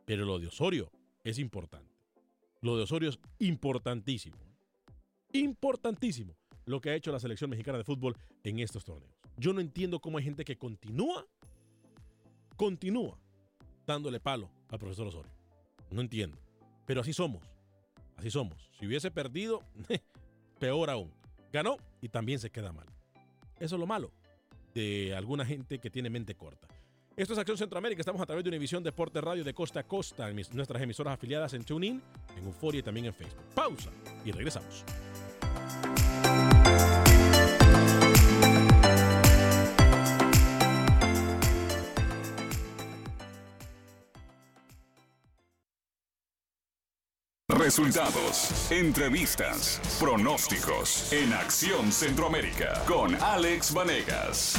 Pero 0.05 0.23
lo 0.23 0.37
de 0.37 0.45
Osorio 0.45 0.91
es 1.23 1.39
importante. 1.39 1.95
Lo 2.61 2.77
de 2.77 2.83
Osorio 2.83 3.09
es 3.09 3.17
importantísimo. 3.39 4.37
Importantísimo 5.33 6.37
lo 6.65 6.79
que 6.79 6.91
ha 6.91 6.95
hecho 6.95 7.11
la 7.11 7.19
selección 7.19 7.49
mexicana 7.49 7.79
de 7.79 7.83
fútbol 7.85 8.15
en 8.43 8.59
estos 8.59 8.85
torneos. 8.85 9.17
Yo 9.35 9.51
no 9.51 9.61
entiendo 9.61 9.99
cómo 9.99 10.19
hay 10.19 10.25
gente 10.25 10.45
que 10.45 10.59
continúa, 10.59 11.25
continúa 12.55 13.17
dándole 13.87 14.19
palo 14.19 14.51
al 14.69 14.77
profesor 14.77 15.07
Osorio. 15.07 15.31
No 15.89 16.01
entiendo. 16.01 16.37
Pero 16.87 17.01
así 17.01 17.13
somos. 17.13 17.43
Así 18.15 18.31
somos. 18.31 18.71
Si 18.79 18.87
hubiese 18.87 19.11
perdido, 19.11 19.61
peor 20.59 20.89
aún. 20.89 21.13
Ganó 21.53 21.77
y 22.01 22.09
también 22.09 22.39
se 22.39 22.49
queda 22.49 22.71
mal. 22.71 22.87
Eso 23.59 23.75
es 23.75 23.79
lo 23.79 23.85
malo 23.85 24.11
de 24.73 25.13
alguna 25.15 25.45
gente 25.45 25.79
que 25.79 25.89
tiene 25.89 26.09
mente 26.09 26.35
corta. 26.35 26.67
Esto 27.15 27.33
es 27.33 27.39
Acción 27.39 27.57
Centroamérica. 27.57 28.01
Estamos 28.01 28.21
a 28.21 28.25
través 28.25 28.43
de 28.43 28.49
Univisión 28.49 28.83
Deporte 28.83 29.19
Radio 29.21 29.43
de 29.43 29.53
costa 29.53 29.81
a 29.81 29.83
costa 29.83 30.29
en 30.29 30.35
nuestras 30.53 30.81
emisoras 30.81 31.15
afiliadas 31.15 31.53
en 31.53 31.63
TuneIn, 31.63 32.01
en 32.37 32.45
Euphoria 32.45 32.79
y 32.79 32.83
también 32.83 33.07
en 33.07 33.13
Facebook. 33.13 33.43
Pausa 33.53 33.91
y 34.23 34.31
regresamos. 34.31 34.85
Resultados, 47.67 48.71
entrevistas, 48.71 49.81
pronósticos 49.99 51.11
en 51.11 51.33
Acción 51.33 51.91
Centroamérica 51.91 52.81
con 52.87 53.13
Alex 53.15 53.73
Vanegas. 53.73 54.55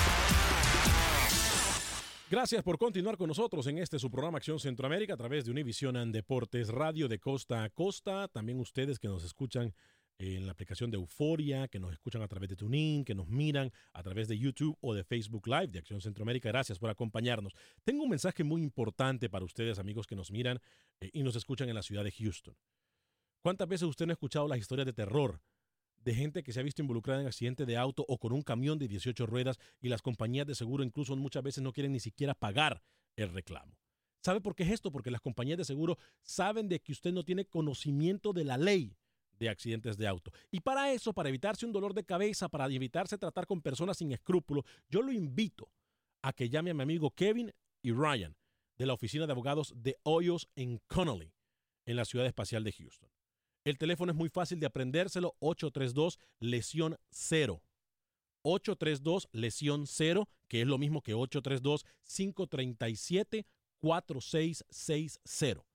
Gracias 2.30 2.62
por 2.62 2.76
continuar 2.76 3.16
con 3.16 3.28
nosotros 3.28 3.66
en 3.66 3.78
este 3.78 3.98
su 3.98 4.10
programa 4.10 4.36
Acción 4.36 4.60
Centroamérica 4.60 5.14
a 5.14 5.16
través 5.16 5.46
de 5.46 5.52
Univision 5.52 6.12
Deportes 6.12 6.68
Radio 6.68 7.08
de 7.08 7.18
costa 7.18 7.64
a 7.64 7.70
costa. 7.70 8.28
También 8.28 8.60
ustedes 8.60 8.98
que 8.98 9.08
nos 9.08 9.24
escuchan 9.24 9.72
en 10.18 10.44
la 10.44 10.52
aplicación 10.52 10.90
de 10.90 10.98
Euforia, 10.98 11.66
que 11.68 11.78
nos 11.78 11.94
escuchan 11.94 12.20
a 12.20 12.28
través 12.28 12.50
de 12.50 12.56
TuneIn, 12.56 13.06
que 13.06 13.14
nos 13.14 13.28
miran 13.28 13.72
a 13.94 14.02
través 14.02 14.28
de 14.28 14.36
YouTube 14.36 14.76
o 14.82 14.92
de 14.92 15.02
Facebook 15.02 15.46
Live 15.46 15.68
de 15.68 15.78
Acción 15.78 16.02
Centroamérica. 16.02 16.50
Gracias 16.50 16.78
por 16.78 16.90
acompañarnos. 16.90 17.54
Tengo 17.84 18.02
un 18.02 18.10
mensaje 18.10 18.44
muy 18.44 18.62
importante 18.62 19.30
para 19.30 19.46
ustedes, 19.46 19.78
amigos 19.78 20.06
que 20.06 20.14
nos 20.14 20.30
miran 20.30 20.60
eh, 21.00 21.08
y 21.14 21.22
nos 21.22 21.36
escuchan 21.36 21.70
en 21.70 21.74
la 21.74 21.82
ciudad 21.82 22.04
de 22.04 22.12
Houston. 22.12 22.54
¿Cuántas 23.42 23.68
veces 23.68 23.88
usted 23.88 24.06
no 24.06 24.12
ha 24.12 24.14
escuchado 24.14 24.48
las 24.48 24.58
historias 24.58 24.86
de 24.86 24.92
terror 24.92 25.40
de 26.04 26.14
gente 26.14 26.42
que 26.42 26.52
se 26.52 26.60
ha 26.60 26.62
visto 26.62 26.82
involucrada 26.82 27.20
en 27.20 27.26
accidente 27.26 27.66
de 27.66 27.76
auto 27.76 28.04
o 28.08 28.18
con 28.18 28.32
un 28.32 28.42
camión 28.42 28.78
de 28.78 28.88
18 28.88 29.26
ruedas 29.26 29.58
y 29.80 29.88
las 29.88 30.02
compañías 30.02 30.46
de 30.46 30.54
seguro 30.54 30.84
incluso 30.84 31.14
muchas 31.16 31.42
veces 31.42 31.62
no 31.62 31.72
quieren 31.72 31.92
ni 31.92 32.00
siquiera 32.00 32.34
pagar 32.34 32.82
el 33.16 33.32
reclamo? 33.32 33.76
¿Sabe 34.22 34.40
por 34.40 34.54
qué 34.54 34.64
es 34.64 34.70
esto? 34.70 34.90
Porque 34.90 35.10
las 35.10 35.20
compañías 35.20 35.58
de 35.58 35.64
seguro 35.64 35.96
saben 36.22 36.68
de 36.68 36.80
que 36.80 36.92
usted 36.92 37.12
no 37.12 37.24
tiene 37.24 37.44
conocimiento 37.44 38.32
de 38.32 38.44
la 38.44 38.58
ley 38.58 38.96
de 39.38 39.48
accidentes 39.48 39.96
de 39.96 40.08
auto. 40.08 40.32
Y 40.50 40.60
para 40.60 40.92
eso, 40.92 41.12
para 41.12 41.28
evitarse 41.28 41.64
un 41.64 41.72
dolor 41.72 41.94
de 41.94 42.04
cabeza, 42.04 42.48
para 42.48 42.66
evitarse 42.66 43.18
tratar 43.18 43.46
con 43.46 43.62
personas 43.62 43.98
sin 43.98 44.12
escrúpulos, 44.12 44.64
yo 44.88 45.02
lo 45.02 45.12
invito 45.12 45.70
a 46.22 46.32
que 46.32 46.48
llame 46.48 46.70
a 46.70 46.74
mi 46.74 46.82
amigo 46.82 47.12
Kevin 47.12 47.52
y 47.82 47.92
Ryan 47.92 48.36
de 48.76 48.86
la 48.86 48.94
oficina 48.94 49.26
de 49.26 49.32
abogados 49.32 49.72
de 49.76 49.96
Hoyos 50.02 50.48
en 50.56 50.80
Connolly, 50.88 51.32
en 51.86 51.96
la 51.96 52.04
ciudad 52.04 52.26
espacial 52.26 52.64
de 52.64 52.72
Houston. 52.72 53.17
El 53.68 53.76
teléfono 53.76 54.10
es 54.10 54.16
muy 54.16 54.30
fácil 54.30 54.58
de 54.60 54.66
aprendérselo, 54.66 55.36
832 55.40 56.18
lesión 56.40 56.96
0. 57.10 57.62
832 58.40 59.28
lesión 59.32 59.86
0, 59.86 60.26
que 60.48 60.62
es 60.62 60.66
lo 60.66 60.78
mismo 60.78 61.02
que 61.02 61.12
832 61.12 61.84
537 62.04 63.46
4660. 63.78 65.66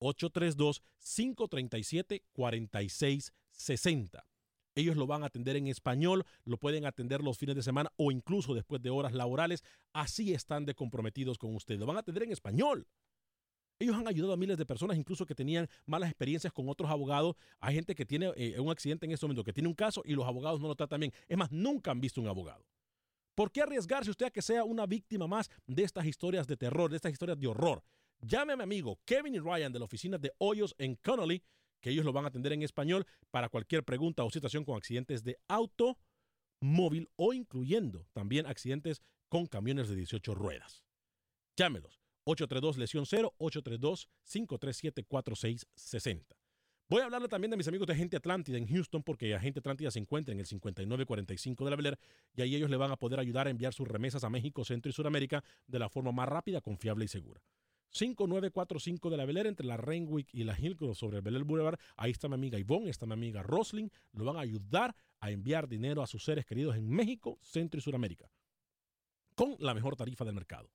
832 0.00 0.82
537 0.98 2.24
4660. 2.32 4.26
Ellos 4.74 4.96
lo 4.96 5.06
van 5.06 5.22
a 5.22 5.26
atender 5.26 5.54
en 5.54 5.68
español, 5.68 6.24
lo 6.44 6.56
pueden 6.56 6.86
atender 6.86 7.22
los 7.22 7.38
fines 7.38 7.54
de 7.54 7.62
semana 7.62 7.92
o 7.98 8.10
incluso 8.10 8.52
después 8.52 8.82
de 8.82 8.90
horas 8.90 9.12
laborales. 9.12 9.62
Así 9.92 10.34
están 10.34 10.64
de 10.64 10.74
comprometidos 10.74 11.38
con 11.38 11.54
usted. 11.54 11.78
Lo 11.78 11.86
van 11.86 11.98
a 11.98 12.00
atender 12.00 12.24
en 12.24 12.32
español. 12.32 12.88
Ellos 13.78 13.96
han 13.96 14.06
ayudado 14.06 14.32
a 14.32 14.36
miles 14.36 14.58
de 14.58 14.66
personas, 14.66 14.96
incluso 14.96 15.26
que 15.26 15.34
tenían 15.34 15.68
malas 15.86 16.10
experiencias 16.10 16.52
con 16.52 16.68
otros 16.68 16.90
abogados. 16.90 17.34
Hay 17.60 17.74
gente 17.74 17.94
que 17.94 18.06
tiene 18.06 18.32
eh, 18.36 18.60
un 18.60 18.70
accidente 18.70 19.06
en 19.06 19.12
este 19.12 19.26
momento, 19.26 19.42
que 19.42 19.52
tiene 19.52 19.68
un 19.68 19.74
caso 19.74 20.02
y 20.04 20.14
los 20.14 20.26
abogados 20.26 20.60
no 20.60 20.68
lo 20.68 20.74
tratan 20.74 21.00
bien. 21.00 21.12
Es 21.28 21.36
más, 21.36 21.50
nunca 21.50 21.90
han 21.90 22.00
visto 22.00 22.20
un 22.20 22.28
abogado. 22.28 22.64
¿Por 23.34 23.50
qué 23.50 23.62
arriesgarse 23.62 24.10
usted 24.10 24.26
a 24.26 24.30
que 24.30 24.42
sea 24.42 24.64
una 24.64 24.86
víctima 24.86 25.26
más 25.26 25.50
de 25.66 25.82
estas 25.82 26.06
historias 26.06 26.46
de 26.46 26.56
terror, 26.56 26.90
de 26.90 26.96
estas 26.96 27.12
historias 27.12 27.38
de 27.38 27.46
horror? 27.46 27.82
Llame 28.20 28.52
a 28.52 28.56
mi 28.56 28.62
amigo 28.62 29.00
Kevin 29.04 29.34
y 29.34 29.40
Ryan 29.40 29.72
de 29.72 29.78
la 29.78 29.86
oficina 29.86 30.18
de 30.18 30.32
Hoyos 30.38 30.74
en 30.78 30.96
Connolly, 30.96 31.42
que 31.80 31.90
ellos 31.90 32.04
lo 32.04 32.12
van 32.12 32.24
a 32.24 32.28
atender 32.28 32.52
en 32.52 32.62
español 32.62 33.06
para 33.30 33.48
cualquier 33.48 33.84
pregunta 33.84 34.22
o 34.22 34.30
situación 34.30 34.64
con 34.64 34.76
accidentes 34.76 35.24
de 35.24 35.38
auto, 35.48 35.98
móvil 36.60 37.10
o 37.16 37.32
incluyendo 37.32 38.06
también 38.12 38.46
accidentes 38.46 39.02
con 39.28 39.46
camiones 39.46 39.88
de 39.88 39.96
18 39.96 40.34
ruedas. 40.34 40.84
Llámelos 41.56 42.01
832 42.24 42.78
lesión 42.78 43.06
0, 43.06 43.34
832 43.38 44.08
537 44.24 45.04
4660. 45.04 46.36
Voy 46.88 47.00
a 47.00 47.04
hablarle 47.04 47.28
también 47.28 47.50
de 47.50 47.56
mis 47.56 47.66
amigos 47.68 47.86
de 47.86 47.94
Agente 47.94 48.18
Atlántida 48.18 48.58
en 48.58 48.66
Houston, 48.66 49.02
porque 49.02 49.34
Agente 49.34 49.60
Atlántida 49.60 49.90
se 49.90 49.98
encuentra 49.98 50.34
en 50.34 50.40
el 50.40 50.46
5945 50.46 51.64
de 51.64 51.70
la 51.70 51.76
Bel 51.76 51.96
y 52.34 52.42
ahí 52.42 52.54
ellos 52.54 52.68
le 52.68 52.76
van 52.76 52.90
a 52.90 52.96
poder 52.96 53.18
ayudar 53.18 53.46
a 53.46 53.50
enviar 53.50 53.72
sus 53.72 53.88
remesas 53.88 54.24
a 54.24 54.30
México, 54.30 54.62
Centro 54.64 54.90
y 54.90 54.92
Sudamérica 54.92 55.42
de 55.66 55.78
la 55.78 55.88
forma 55.88 56.12
más 56.12 56.28
rápida, 56.28 56.60
confiable 56.60 57.06
y 57.06 57.08
segura. 57.08 57.40
5945 57.92 59.08
de 59.10 59.16
la 59.16 59.24
Bel 59.24 59.38
entre 59.38 59.66
la 59.66 59.78
Renwick 59.78 60.28
y 60.32 60.44
la 60.44 60.58
Hillcroft 60.58 60.98
sobre 60.98 61.18
el 61.18 61.22
Bel 61.22 61.44
Boulevard. 61.44 61.78
Ahí 61.96 62.10
está 62.10 62.28
mi 62.28 62.34
amiga 62.34 62.58
Ivonne, 62.58 62.90
está 62.90 63.06
mi 63.06 63.14
amiga 63.14 63.42
Rosling. 63.42 63.88
Lo 64.12 64.24
van 64.24 64.36
a 64.36 64.40
ayudar 64.40 64.94
a 65.20 65.30
enviar 65.30 65.68
dinero 65.68 66.02
a 66.02 66.06
sus 66.06 66.24
seres 66.24 66.44
queridos 66.44 66.76
en 66.76 66.88
México, 66.90 67.38
Centro 67.40 67.78
y 67.78 67.80
Sudamérica. 67.82 68.30
Con 69.34 69.56
la 69.60 69.72
mejor 69.72 69.96
tarifa 69.96 70.24
del 70.24 70.34
mercado 70.34 70.68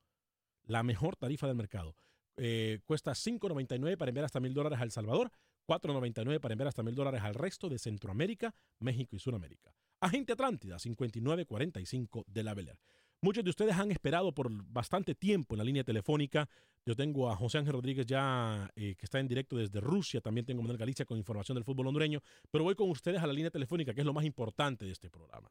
la 0.67 0.83
mejor 0.83 1.15
tarifa 1.15 1.47
del 1.47 1.55
mercado. 1.55 1.95
Eh, 2.37 2.79
cuesta 2.85 3.11
5.99 3.11 3.97
para 3.97 4.09
enviar 4.09 4.25
hasta 4.25 4.39
mil 4.39 4.53
dólares 4.53 4.79
a 4.79 4.83
El 4.83 4.91
Salvador, 4.91 5.31
4.99 5.67 6.39
para 6.39 6.53
enviar 6.53 6.67
hasta 6.67 6.83
mil 6.83 6.95
dólares 6.95 7.21
al 7.23 7.33
resto 7.33 7.67
de 7.67 7.79
Centroamérica, 7.79 8.53
México 8.79 9.15
y 9.15 9.19
Sudamérica. 9.19 9.73
Agente 9.99 10.33
Atlántida, 10.33 10.77
5945 10.77 12.25
de 12.27 12.43
la 12.43 12.53
Bel 12.53 12.71
Muchos 13.19 13.43
de 13.43 13.49
ustedes 13.49 13.75
han 13.75 13.91
esperado 13.91 14.31
por 14.31 14.51
bastante 14.51 15.15
tiempo 15.15 15.55
en 15.55 15.57
la 15.57 15.63
línea 15.63 15.83
telefónica. 15.83 16.47
Yo 16.85 16.95
tengo 16.95 17.31
a 17.31 17.35
José 17.35 17.57
Ángel 17.57 17.73
Rodríguez 17.73 18.05
ya 18.05 18.69
eh, 18.75 18.95
que 18.95 19.05
está 19.05 19.19
en 19.19 19.27
directo 19.27 19.57
desde 19.57 19.81
Rusia. 19.81 20.21
También 20.21 20.45
tengo 20.45 20.59
a 20.59 20.63
Manuel 20.63 20.77
Galicia 20.77 21.03
con 21.03 21.17
información 21.17 21.55
del 21.55 21.63
fútbol 21.63 21.87
hondureño. 21.87 22.21
Pero 22.51 22.63
voy 22.63 22.75
con 22.75 22.91
ustedes 22.91 23.19
a 23.21 23.25
la 23.25 23.33
línea 23.33 23.49
telefónica, 23.49 23.95
que 23.95 24.01
es 24.01 24.05
lo 24.05 24.13
más 24.13 24.23
importante 24.23 24.85
de 24.85 24.91
este 24.91 25.09
programa. 25.09 25.49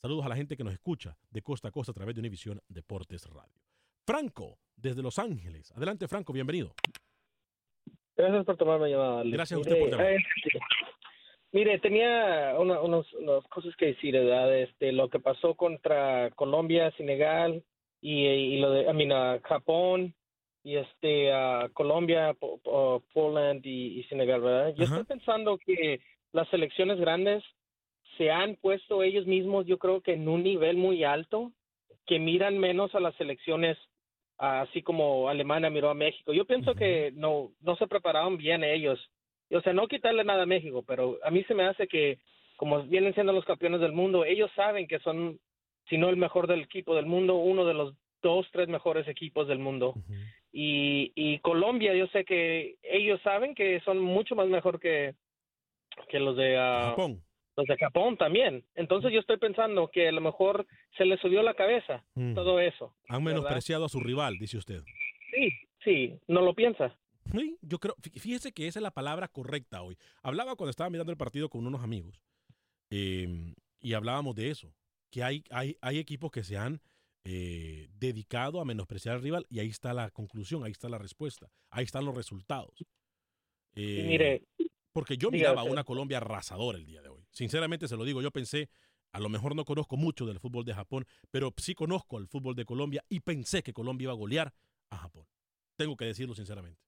Saludos 0.00 0.24
a 0.24 0.28
la 0.28 0.36
gente 0.36 0.56
que 0.56 0.62
nos 0.62 0.74
escucha 0.74 1.18
de 1.28 1.42
costa 1.42 1.66
a 1.66 1.72
costa 1.72 1.90
a 1.90 1.94
través 1.94 2.14
de 2.14 2.20
Univisión 2.20 2.62
Deportes 2.68 3.26
Radio. 3.26 3.60
Franco, 4.06 4.60
desde 4.76 5.02
Los 5.02 5.18
Ángeles. 5.18 5.72
Adelante, 5.72 6.06
Franco, 6.06 6.32
bienvenido. 6.32 6.72
Gracias 8.22 8.44
por 8.44 8.56
tomarme 8.56 8.88
llamada. 8.90 9.22
Gracias 9.24 9.58
a 9.58 9.60
usted 9.60 9.78
por 9.78 9.90
llamar. 9.90 10.12
Eh, 10.12 10.18
mire, 11.52 11.78
tenía 11.80 12.54
una, 12.56 12.80
unos, 12.80 13.12
unas 13.14 13.44
cosas 13.48 13.74
que 13.76 13.86
decir, 13.86 14.14
¿verdad? 14.14 14.56
Este, 14.56 14.92
lo 14.92 15.08
que 15.08 15.18
pasó 15.18 15.54
contra 15.54 16.30
Colombia, 16.36 16.92
Senegal 16.96 17.64
y, 18.00 18.26
y 18.26 18.58
lo 18.60 18.70
de, 18.70 18.82
I 18.82 18.92
mean, 18.92 19.40
Japón 19.42 20.14
y 20.62 20.76
este 20.76 21.32
Colombia 21.72 22.36
uh, 22.40 23.00
Poland 23.12 23.66
y, 23.66 23.98
y 23.98 24.04
Senegal, 24.04 24.40
¿verdad? 24.40 24.74
Yo 24.76 24.84
estoy 24.84 25.04
pensando 25.04 25.58
que 25.58 26.00
las 26.32 26.48
selecciones 26.48 27.00
grandes 27.00 27.42
se 28.16 28.30
han 28.30 28.54
puesto 28.56 29.02
ellos 29.02 29.26
mismos, 29.26 29.66
yo 29.66 29.78
creo 29.78 30.00
que 30.00 30.12
en 30.12 30.28
un 30.28 30.44
nivel 30.44 30.76
muy 30.76 31.02
alto, 31.02 31.50
que 32.06 32.20
miran 32.20 32.58
menos 32.58 32.94
a 32.94 33.00
las 33.00 33.16
selecciones 33.16 33.76
así 34.42 34.82
como 34.82 35.28
Alemania 35.28 35.70
miró 35.70 35.88
a 35.88 35.94
México. 35.94 36.32
Yo 36.32 36.44
pienso 36.44 36.74
que 36.74 37.12
no, 37.14 37.52
no 37.60 37.76
se 37.76 37.86
prepararon 37.86 38.36
bien 38.36 38.64
ellos. 38.64 38.98
O 39.52 39.60
sea, 39.60 39.72
no 39.72 39.86
quitarle 39.86 40.24
nada 40.24 40.42
a 40.42 40.46
México, 40.46 40.82
pero 40.84 41.18
a 41.22 41.30
mí 41.30 41.44
se 41.44 41.54
me 41.54 41.64
hace 41.64 41.86
que, 41.86 42.18
como 42.56 42.82
vienen 42.82 43.14
siendo 43.14 43.32
los 43.32 43.44
campeones 43.44 43.80
del 43.80 43.92
mundo, 43.92 44.24
ellos 44.24 44.50
saben 44.56 44.88
que 44.88 44.98
son, 44.98 45.38
si 45.88 45.96
no 45.96 46.08
el 46.08 46.16
mejor 46.16 46.48
del 46.48 46.62
equipo 46.62 46.96
del 46.96 47.06
mundo, 47.06 47.36
uno 47.36 47.64
de 47.64 47.74
los 47.74 47.94
dos, 48.20 48.48
tres 48.50 48.66
mejores 48.68 49.06
equipos 49.06 49.46
del 49.46 49.60
mundo. 49.60 49.94
y, 50.52 51.12
y 51.14 51.38
Colombia, 51.38 51.94
yo 51.94 52.08
sé 52.08 52.24
que 52.24 52.74
ellos 52.82 53.20
saben 53.22 53.54
que 53.54 53.78
son 53.80 54.00
mucho 54.00 54.34
más 54.34 54.48
mejor 54.48 54.80
que, 54.80 55.14
que 56.08 56.18
los 56.18 56.36
de 56.36 56.56
ah, 56.58 56.86
Japón. 56.90 57.22
Los 57.56 57.66
de 57.66 57.76
Japón 57.76 58.16
también. 58.16 58.64
Entonces 58.74 59.12
yo 59.12 59.20
estoy 59.20 59.36
pensando 59.36 59.90
que 59.92 60.08
a 60.08 60.12
lo 60.12 60.20
mejor 60.20 60.66
se 60.96 61.04
les 61.04 61.20
subió 61.20 61.42
la 61.42 61.54
cabeza 61.54 62.04
Mm. 62.14 62.34
todo 62.34 62.58
eso. 62.60 62.94
Han 63.08 63.22
¿verdad? 63.24 63.40
menospreciado 63.40 63.84
a 63.84 63.88
su 63.88 64.00
rival, 64.00 64.38
dice 64.38 64.56
usted. 64.58 64.82
Sí, 65.34 65.50
sí, 65.84 66.18
no 66.28 66.40
lo 66.42 66.54
piensa. 66.54 66.96
Sí, 67.30 67.56
yo 67.62 67.78
creo, 67.78 67.94
fí- 67.96 68.18
fíjese 68.18 68.52
que 68.52 68.66
esa 68.66 68.78
es 68.78 68.82
la 68.82 68.90
palabra 68.90 69.28
correcta 69.28 69.82
hoy. 69.82 69.96
Hablaba 70.22 70.56
cuando 70.56 70.70
estaba 70.70 70.90
mirando 70.90 71.12
el 71.12 71.18
partido 71.18 71.48
con 71.48 71.66
unos 71.66 71.82
amigos 71.82 72.20
eh, 72.90 73.54
y 73.80 73.92
hablábamos 73.94 74.34
de 74.34 74.50
eso, 74.50 74.74
que 75.10 75.22
hay, 75.22 75.44
hay, 75.50 75.76
hay 75.80 75.98
equipos 75.98 76.30
que 76.30 76.42
se 76.42 76.56
han 76.56 76.80
eh, 77.24 77.88
dedicado 77.98 78.60
a 78.60 78.64
menospreciar 78.64 79.14
al 79.16 79.22
rival 79.22 79.46
y 79.48 79.60
ahí 79.60 79.68
está 79.68 79.92
la 79.94 80.10
conclusión, 80.10 80.64
ahí 80.64 80.72
está 80.72 80.88
la 80.88 80.98
respuesta, 80.98 81.48
ahí 81.70 81.84
están 81.84 82.04
los 82.04 82.16
resultados. 82.16 82.74
Eh, 83.74 84.04
mire, 84.06 84.42
porque 84.92 85.16
yo 85.16 85.30
miraba 85.30 85.62
usted. 85.62 85.72
una 85.72 85.84
Colombia 85.84 86.18
arrasadora 86.18 86.76
el 86.78 86.84
día 86.84 87.00
de 87.02 87.08
hoy. 87.08 87.11
Sinceramente 87.32 87.88
se 87.88 87.96
lo 87.96 88.04
digo, 88.04 88.22
yo 88.22 88.30
pensé, 88.30 88.68
a 89.12 89.18
lo 89.20 89.28
mejor 89.28 89.56
no 89.56 89.64
conozco 89.64 89.96
mucho 89.96 90.26
del 90.26 90.38
fútbol 90.38 90.64
de 90.64 90.74
Japón, 90.74 91.04
pero 91.30 91.52
sí 91.56 91.74
conozco 91.74 92.18
el 92.18 92.28
fútbol 92.28 92.54
de 92.54 92.64
Colombia 92.64 93.02
y 93.08 93.20
pensé 93.20 93.62
que 93.62 93.72
Colombia 93.72 94.04
iba 94.04 94.12
a 94.12 94.16
golear 94.16 94.52
a 94.90 94.98
Japón. 94.98 95.24
Tengo 95.76 95.96
que 95.96 96.04
decirlo 96.04 96.34
sinceramente. 96.34 96.78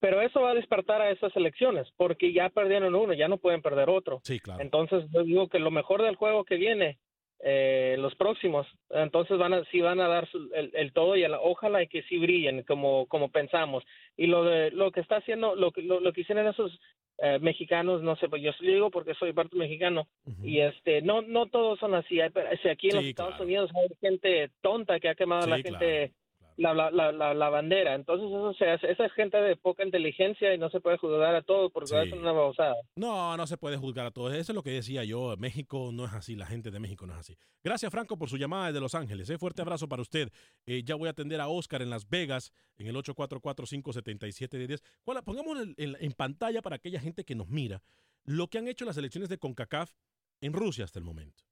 Pero 0.00 0.20
eso 0.20 0.42
va 0.42 0.50
a 0.50 0.54
despertar 0.54 1.00
a 1.00 1.10
esas 1.10 1.34
elecciones, 1.36 1.88
porque 1.96 2.32
ya 2.32 2.50
perdieron 2.50 2.94
uno, 2.94 3.14
ya 3.14 3.28
no 3.28 3.38
pueden 3.38 3.62
perder 3.62 3.88
otro. 3.88 4.20
Sí, 4.24 4.38
claro. 4.38 4.60
Entonces 4.60 5.04
yo 5.12 5.22
digo 5.22 5.48
que 5.48 5.58
lo 5.58 5.70
mejor 5.70 6.02
del 6.02 6.16
juego 6.16 6.44
que 6.44 6.56
viene, 6.56 6.98
eh, 7.40 7.96
los 7.98 8.14
próximos, 8.16 8.66
entonces 8.90 9.38
van 9.38 9.54
a, 9.54 9.64
sí 9.70 9.80
van 9.80 10.00
a 10.00 10.08
dar 10.08 10.28
su- 10.30 10.50
el, 10.54 10.70
el 10.74 10.92
todo 10.92 11.16
y 11.16 11.24
ojalá 11.24 11.82
y 11.82 11.88
que 11.88 12.02
sí 12.02 12.18
brillen 12.18 12.64
como, 12.64 13.06
como 13.06 13.30
pensamos. 13.30 13.84
Y 14.16 14.26
lo 14.26 14.44
de 14.44 14.70
lo 14.72 14.90
que 14.92 15.00
está 15.00 15.16
haciendo, 15.16 15.54
lo 15.54 15.72
lo, 15.76 16.00
lo 16.00 16.12
que 16.12 16.20
hicieron 16.22 16.46
esos 16.48 16.78
eh, 17.18 17.38
mexicanos, 17.40 18.02
no 18.02 18.16
sé, 18.16 18.28
pues 18.28 18.42
yo 18.42 18.52
sí 18.54 18.66
digo 18.66 18.90
porque 18.90 19.14
soy 19.14 19.32
parte 19.32 19.56
mexicano 19.56 20.06
y 20.42 20.60
este, 20.60 21.00
no, 21.02 21.22
no 21.22 21.46
todos 21.46 21.78
son 21.78 21.94
así. 21.94 22.20
Hay, 22.20 22.30
sea, 22.62 22.72
aquí 22.72 22.88
en 22.88 22.96
los 22.96 23.04
Estados 23.04 23.34
claro. 23.34 23.44
Unidos 23.44 23.70
hay 23.74 23.88
gente 24.00 24.50
tonta 24.60 24.98
que 24.98 25.08
ha 25.08 25.14
quemado 25.14 25.44
a 25.44 25.48
la 25.48 25.62
gente 25.62 26.12
la, 26.56 26.72
la, 26.74 26.90
la, 27.12 27.34
la 27.34 27.48
bandera. 27.50 27.94
Entonces, 27.94 28.28
eso 28.28 28.52
se 28.54 28.70
hace. 28.70 28.90
Esa 28.92 29.06
es 29.06 29.12
gente 29.14 29.36
de 29.38 29.56
poca 29.56 29.84
inteligencia 29.84 30.54
y 30.54 30.58
no 30.58 30.70
se 30.70 30.80
puede 30.80 30.98
juzgar 30.98 31.34
a 31.34 31.42
todos 31.42 31.72
porque 31.72 31.88
Sí. 31.88 31.96
es 31.96 32.12
una 32.12 32.32
babosada. 32.32 32.74
No, 32.96 33.36
no 33.36 33.46
se 33.46 33.56
puede 33.56 33.76
juzgar 33.76 34.06
a 34.06 34.10
todos. 34.10 34.32
Eso 34.34 34.52
es 34.52 34.56
lo 34.56 34.62
que 34.62 34.70
decía 34.70 35.04
yo. 35.04 35.36
México 35.36 35.90
no 35.92 36.04
es 36.04 36.12
así, 36.12 36.36
la 36.36 36.46
gente 36.46 36.70
de 36.70 36.78
México 36.78 37.06
no 37.06 37.12
es 37.14 37.18
así. 37.20 37.36
Gracias, 37.62 37.90
Franco, 37.90 38.16
por 38.16 38.28
su 38.28 38.36
llamada 38.36 38.66
desde 38.66 38.80
Los 38.80 38.94
Ángeles. 38.94 39.28
¿eh? 39.30 39.38
Fuerte 39.38 39.62
abrazo 39.62 39.88
para 39.88 40.02
usted. 40.02 40.30
Eh, 40.66 40.82
ya 40.84 40.94
voy 40.94 41.08
a 41.08 41.10
atender 41.10 41.40
a 41.40 41.48
Oscar 41.48 41.82
en 41.82 41.90
Las 41.90 42.08
Vegas 42.08 42.52
en 42.78 42.86
el 42.86 42.96
844-577-1010. 42.96 44.82
¿Cuál- 45.04 45.22
Pongamos 45.24 45.58
en, 45.60 45.74
en- 45.76 45.96
en 45.98 46.12
pantalla 46.12 46.62
para 46.62 46.76
aquella 46.76 47.00
gente 47.00 47.24
que 47.24 47.34
nos 47.34 47.48
mira 47.48 47.82
lo 48.24 48.48
que 48.48 48.58
han 48.58 48.68
hecho 48.68 48.84
las 48.84 48.96
elecciones 48.96 49.28
de 49.28 49.38
CONCACAF 49.38 49.92
en 50.40 50.52
Rusia 50.52 50.84
hasta 50.84 50.98
el 50.98 51.04
momento. 51.04 51.44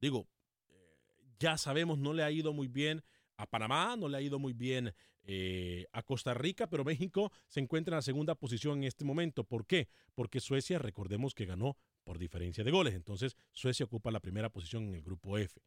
Digo, 0.00 0.26
eh, 0.70 0.74
ya 1.38 1.56
sabemos, 1.58 1.98
no 1.98 2.12
le 2.12 2.22
ha 2.22 2.30
ido 2.30 2.52
muy 2.52 2.68
bien 2.68 3.02
a 3.36 3.46
Panamá, 3.46 3.96
no 3.96 4.08
le 4.08 4.18
ha 4.18 4.20
ido 4.20 4.38
muy 4.38 4.52
bien 4.52 4.94
eh, 5.24 5.86
a 5.92 6.02
Costa 6.02 6.34
Rica, 6.34 6.68
pero 6.68 6.84
México 6.84 7.32
se 7.48 7.60
encuentra 7.60 7.94
en 7.94 7.96
la 7.96 8.02
segunda 8.02 8.34
posición 8.34 8.78
en 8.78 8.84
este 8.84 9.04
momento. 9.04 9.44
¿Por 9.44 9.66
qué? 9.66 9.88
Porque 10.14 10.40
Suecia, 10.40 10.78
recordemos 10.78 11.34
que 11.34 11.46
ganó 11.46 11.76
por 12.04 12.18
diferencia 12.18 12.62
de 12.62 12.70
goles. 12.70 12.94
Entonces, 12.94 13.36
Suecia 13.52 13.84
ocupa 13.84 14.10
la 14.10 14.20
primera 14.20 14.50
posición 14.50 14.84
en 14.84 14.94
el 14.94 15.02
grupo 15.02 15.36
F. 15.38 15.60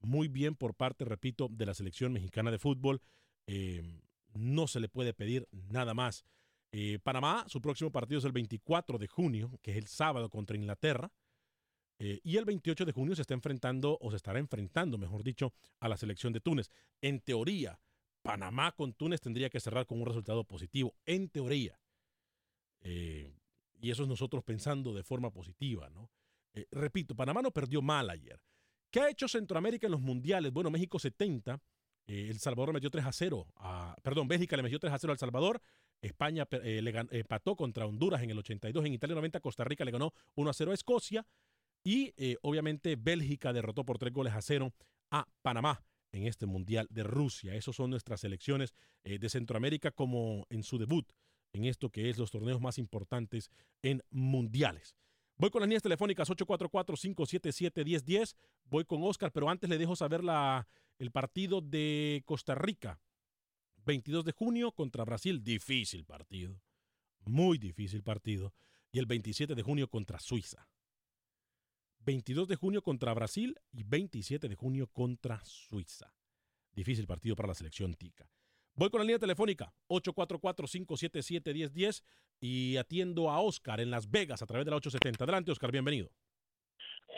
Muy 0.00 0.28
bien 0.28 0.56
por 0.56 0.74
parte, 0.74 1.04
repito, 1.04 1.48
de 1.48 1.66
la 1.66 1.74
selección 1.74 2.12
mexicana 2.12 2.50
de 2.50 2.58
fútbol. 2.58 3.00
Eh, 3.46 3.82
no 4.34 4.66
se 4.66 4.80
le 4.80 4.88
puede 4.88 5.14
pedir 5.14 5.48
nada 5.52 5.94
más. 5.94 6.24
Eh, 6.72 6.98
Panamá, 7.02 7.44
su 7.46 7.60
próximo 7.60 7.92
partido 7.92 8.18
es 8.18 8.24
el 8.24 8.32
24 8.32 8.98
de 8.98 9.06
junio, 9.06 9.58
que 9.62 9.70
es 9.70 9.76
el 9.76 9.86
sábado 9.86 10.28
contra 10.28 10.56
Inglaterra. 10.56 11.12
Eh, 11.98 12.20
y 12.24 12.36
el 12.36 12.44
28 12.44 12.84
de 12.84 12.92
junio 12.92 13.14
se 13.14 13.22
está 13.22 13.34
enfrentando, 13.34 13.98
o 14.00 14.10
se 14.10 14.16
estará 14.16 14.38
enfrentando, 14.38 14.98
mejor 14.98 15.22
dicho, 15.22 15.52
a 15.80 15.88
la 15.88 15.96
selección 15.96 16.32
de 16.32 16.40
Túnez. 16.40 16.70
En 17.00 17.20
teoría, 17.20 17.78
Panamá 18.24 18.72
con 18.72 18.94
Túnez 18.94 19.20
tendría 19.20 19.50
que 19.50 19.60
cerrar 19.60 19.86
con 19.86 20.00
un 20.00 20.06
resultado 20.06 20.44
positivo. 20.44 20.96
En 21.04 21.28
teoría. 21.28 21.78
Eh, 22.80 23.36
y 23.80 23.90
eso 23.90 24.04
es 24.04 24.08
nosotros 24.08 24.42
pensando 24.42 24.94
de 24.94 25.02
forma 25.02 25.30
positiva, 25.30 25.90
¿no? 25.90 26.10
Eh, 26.54 26.66
repito, 26.70 27.14
Panamá 27.14 27.42
no 27.42 27.50
perdió 27.50 27.82
mal 27.82 28.08
ayer. 28.08 28.40
¿Qué 28.90 29.00
ha 29.00 29.10
hecho 29.10 29.28
Centroamérica 29.28 29.86
en 29.86 29.92
los 29.92 30.00
mundiales? 30.00 30.52
Bueno, 30.52 30.70
México 30.70 30.98
70, 30.98 31.60
eh, 32.06 32.28
El 32.30 32.38
Salvador 32.38 32.72
metió 32.72 32.90
3 32.90 33.04
a 33.04 33.12
0, 33.12 33.46
a, 33.56 33.94
perdón, 34.02 34.26
Bélgica 34.26 34.56
le 34.56 34.62
metió 34.62 34.78
3 34.78 34.94
a 34.94 34.98
0 34.98 35.12
al 35.12 35.18
Salvador, 35.18 35.60
España 36.00 36.48
le 36.50 37.06
empató 37.10 37.56
contra 37.56 37.86
Honduras 37.86 38.22
en 38.22 38.30
el 38.30 38.38
82, 38.38 38.86
en 38.86 38.94
Italia 38.94 39.16
90, 39.16 39.40
Costa 39.40 39.64
Rica 39.64 39.84
le 39.84 39.90
ganó 39.90 40.14
1 40.34 40.50
a 40.50 40.52
0 40.52 40.70
a 40.70 40.74
Escocia 40.74 41.26
y 41.84 42.12
eh, 42.16 42.36
obviamente 42.42 42.96
Bélgica 42.96 43.52
derrotó 43.52 43.84
por 43.84 43.98
3 43.98 44.12
goles 44.12 44.32
a 44.32 44.42
0 44.42 44.72
a 45.10 45.28
Panamá 45.42 45.84
en 46.10 46.26
este 46.26 46.46
Mundial 46.46 46.88
de 46.90 47.04
Rusia. 47.04 47.54
Esos 47.54 47.76
son 47.76 47.90
nuestras 47.90 48.20
selecciones 48.20 48.74
eh, 49.04 49.18
de 49.18 49.28
Centroamérica 49.28 49.90
como 49.90 50.46
en 50.48 50.62
su 50.62 50.78
debut 50.78 51.06
en 51.54 51.64
esto 51.64 51.90
que 51.90 52.10
es 52.10 52.18
los 52.18 52.30
torneos 52.30 52.60
más 52.60 52.76
importantes 52.78 53.50
en 53.82 54.02
mundiales. 54.10 54.94
Voy 55.36 55.50
con 55.50 55.60
las 55.60 55.68
líneas 55.68 55.82
telefónicas 55.82 56.30
844-577-1010. 56.30 58.36
Voy 58.64 58.84
con 58.84 59.02
Oscar, 59.02 59.32
pero 59.32 59.48
antes 59.48 59.70
le 59.70 59.78
dejo 59.78 59.96
saber 59.96 60.22
la, 60.22 60.68
el 60.98 61.10
partido 61.10 61.60
de 61.60 62.22
Costa 62.26 62.54
Rica. 62.54 63.00
22 63.86 64.24
de 64.24 64.32
junio 64.32 64.72
contra 64.72 65.04
Brasil. 65.04 65.42
Difícil 65.42 66.04
partido. 66.04 66.62
Muy 67.20 67.58
difícil 67.58 68.02
partido. 68.02 68.54
Y 68.92 68.98
el 68.98 69.06
27 69.06 69.54
de 69.54 69.62
junio 69.62 69.88
contra 69.88 70.20
Suiza. 70.20 70.68
22 72.04 72.48
de 72.48 72.56
junio 72.56 72.82
contra 72.82 73.14
Brasil 73.14 73.56
y 73.72 73.84
27 73.84 74.48
de 74.48 74.54
junio 74.54 74.88
contra 74.92 75.40
Suiza. 75.44 76.12
Difícil 76.72 77.06
partido 77.06 77.36
para 77.36 77.48
la 77.48 77.54
selección 77.54 77.94
tica. 77.94 78.28
Voy 78.74 78.90
con 78.90 78.98
la 78.98 79.04
línea 79.04 79.20
telefónica 79.20 79.72
844-577-1010 79.88 82.02
y 82.40 82.76
atiendo 82.76 83.30
a 83.30 83.40
Oscar 83.40 83.80
en 83.80 83.90
Las 83.90 84.10
Vegas 84.10 84.42
a 84.42 84.46
través 84.46 84.64
de 84.64 84.72
la 84.72 84.78
870. 84.78 85.22
Adelante, 85.24 85.52
Oscar, 85.52 85.70
bienvenido. 85.70 86.08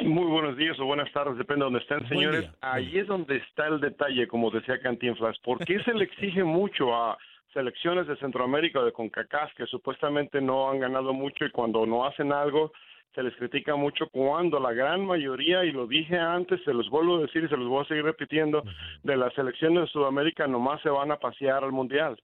Muy 0.03 0.27
buenos 0.27 0.59
días 0.59 0.79
o 0.79 0.85
buenas 0.85 1.11
tardes, 1.12 1.38
depende 1.38 1.64
de 1.64 1.64
donde 1.64 1.79
estén, 1.79 2.07
señores. 2.09 2.42
día. 2.42 2.55
Ahí 2.61 2.99
es 2.99 3.07
donde 3.07 3.37
está 3.37 3.66
el 3.66 3.81
detalle, 3.81 4.29
como 4.29 4.51
decía 4.51 4.79
Cantinflas. 4.79 5.38
¿Por 5.38 5.64
qué 5.64 5.83
se 5.85 5.94
le 5.94 6.05
exige 6.11 6.44
mucho 6.44 6.94
a 6.94 7.16
selecciones 7.55 8.07
de 8.07 8.18
Centroamérica 8.18 8.81
o 8.81 8.85
de 8.85 8.92
CONCACAF 8.92 9.55
que 9.55 9.64
supuestamente 9.66 10.42
no 10.42 10.68
han 10.70 10.81
ganado 10.81 11.14
mucho 11.14 11.46
y 11.46 11.51
cuando 11.51 11.87
no 11.87 12.05
hacen 12.05 12.31
algo 12.31 12.72
se 13.16 13.22
les 13.24 13.35
critica 13.35 13.74
mucho 13.74 14.09
cuando 14.11 14.61
la 14.61 14.72
gran 14.72 15.05
mayoría, 15.05 15.64
y 15.64 15.72
lo 15.72 15.87
dije 15.88 16.16
antes, 16.18 16.62
se 16.64 16.72
los 16.72 16.88
vuelvo 16.90 17.16
a 17.16 17.22
decir 17.22 17.42
y 17.42 17.48
se 17.48 17.57
los 17.57 17.66
voy 17.66 17.83
a 17.83 17.88
seguir 17.88 18.05
repitiendo, 18.05 18.62
de 19.02 19.16
las 19.16 19.33
selecciones 19.35 19.81
de 19.81 19.87
Sudamérica 19.88 20.46
nomás 20.46 20.81
se 20.83 20.90
van 20.90 21.11
a 21.11 21.16
pasear 21.18 21.64
al 21.64 21.72
Mundial 21.72 22.16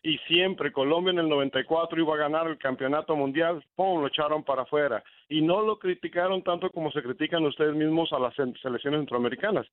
y 0.00 0.16
siempre 0.28 0.70
Colombia 0.72 1.10
en 1.10 1.18
el 1.18 1.28
94 1.28 2.00
iba 2.00 2.14
a 2.14 2.18
ganar 2.18 2.46
el 2.46 2.56
campeonato 2.56 3.16
mundial, 3.16 3.62
¡pum! 3.74 4.00
lo 4.00 4.06
echaron 4.06 4.44
para 4.44 4.62
afuera. 4.62 5.02
Y 5.28 5.42
no 5.42 5.60
lo 5.60 5.76
criticaron 5.80 6.42
tanto 6.44 6.70
como 6.70 6.92
se 6.92 7.02
critican 7.02 7.44
ustedes 7.44 7.74
mismos 7.74 8.12
a 8.12 8.20
las 8.20 8.32
se- 8.36 8.54
selecciones 8.62 9.00
centroamericanas. 9.00 9.66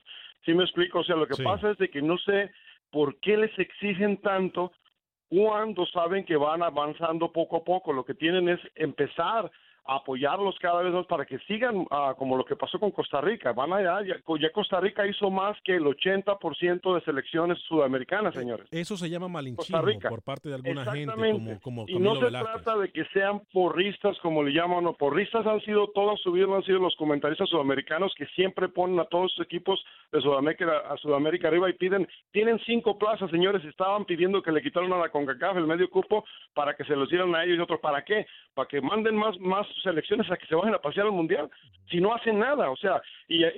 ¿Sí 0.43 0.55
me 0.55 0.63
explico? 0.63 0.99
O 0.99 1.03
sea, 1.03 1.15
lo 1.15 1.27
que 1.27 1.35
Sí. 1.35 1.43
pasa 1.43 1.69
es 1.69 1.77
de 1.77 1.89
que 1.89 2.01
no 2.01 2.17
sé 2.17 2.51
por 2.89 3.19
qué 3.19 3.37
les 3.37 3.57
exigen 3.59 4.17
tanto 4.17 4.71
cuando 5.29 5.85
saben 5.85 6.25
que 6.25 6.35
van 6.37 6.63
avanzando 6.63 7.31
poco 7.31 7.57
a 7.57 7.63
poco. 7.63 7.93
Lo 7.93 8.03
que 8.03 8.15
tienen 8.15 8.49
es 8.49 8.59
empezar 8.73 9.51
apoyarlos 9.85 10.57
cada 10.59 10.81
vez 10.81 10.93
más 10.93 11.05
para 11.05 11.25
que 11.25 11.37
sigan 11.39 11.85
ah, 11.91 12.15
como 12.17 12.37
lo 12.37 12.45
que 12.45 12.55
pasó 12.55 12.79
con 12.79 12.91
Costa 12.91 13.21
Rica. 13.21 13.53
Van 13.53 13.71
allá, 13.71 14.01
ya, 14.01 14.15
ya 14.39 14.51
Costa 14.51 14.79
Rica 14.79 15.05
hizo 15.05 15.29
más 15.29 15.57
que 15.63 15.75
el 15.75 15.83
80% 15.83 16.95
de 16.95 17.01
selecciones 17.01 17.59
sudamericanas, 17.67 18.33
señores. 18.33 18.67
Eso 18.71 18.97
se 18.97 19.09
llama 19.09 19.27
malinchismo 19.27 19.81
por 20.09 20.21
parte 20.23 20.49
de 20.49 20.55
alguna 20.55 20.85
gente 20.91 21.13
como, 21.13 21.59
como 21.61 21.85
Y 21.87 21.99
no 21.99 22.15
se 22.15 22.27
trata 22.27 22.77
de 22.77 22.91
que 22.91 23.05
sean 23.13 23.41
porristas, 23.53 24.17
como 24.19 24.43
le 24.43 24.51
llaman, 24.51 24.85
o 24.87 24.93
porristas 24.93 25.45
han 25.45 25.61
sido 25.61 25.87
toda 25.89 26.15
su 26.17 26.31
vida, 26.31 26.47
han 26.53 26.63
sido 26.63 26.79
los 26.79 26.95
comentaristas 26.95 27.49
sudamericanos 27.49 28.13
que 28.17 28.25
siempre 28.27 28.69
ponen 28.69 28.99
a 28.99 29.05
todos 29.05 29.33
los 29.37 29.45
equipos 29.45 29.83
de 30.11 30.21
Sudamérica, 30.21 30.79
a 30.89 30.97
Sudamérica 30.97 31.47
arriba 31.47 31.69
y 31.69 31.73
piden, 31.73 32.07
tienen 32.31 32.59
cinco 32.65 32.97
plazas, 32.97 33.29
señores, 33.29 33.63
estaban 33.65 34.05
pidiendo 34.05 34.41
que 34.41 34.51
le 34.51 34.61
quitaran 34.61 34.91
a 34.93 34.97
la 34.97 35.09
CONCACAF 35.09 35.57
el 35.57 35.67
medio 35.67 35.89
cupo 35.89 36.25
para 36.53 36.75
que 36.75 36.83
se 36.85 36.95
los 36.95 37.09
dieran 37.09 37.35
a 37.35 37.43
ellos 37.43 37.57
y 37.57 37.61
otros. 37.61 37.79
¿Para 37.79 38.03
qué? 38.03 38.25
Para 38.53 38.67
que 38.67 38.81
manden 38.81 39.15
más, 39.15 39.37
más 39.39 39.67
selecciones 39.81 40.29
a 40.31 40.37
que 40.37 40.47
se 40.47 40.55
vayan 40.55 40.75
a 40.75 40.79
pasear 40.79 41.05
al 41.05 41.11
mundial, 41.11 41.49
si 41.89 41.99
no 41.99 42.13
hacen 42.13 42.39
nada, 42.39 42.69
o 42.69 42.75
sea, 42.75 43.01
y 43.27 43.43
uh, 43.43 43.49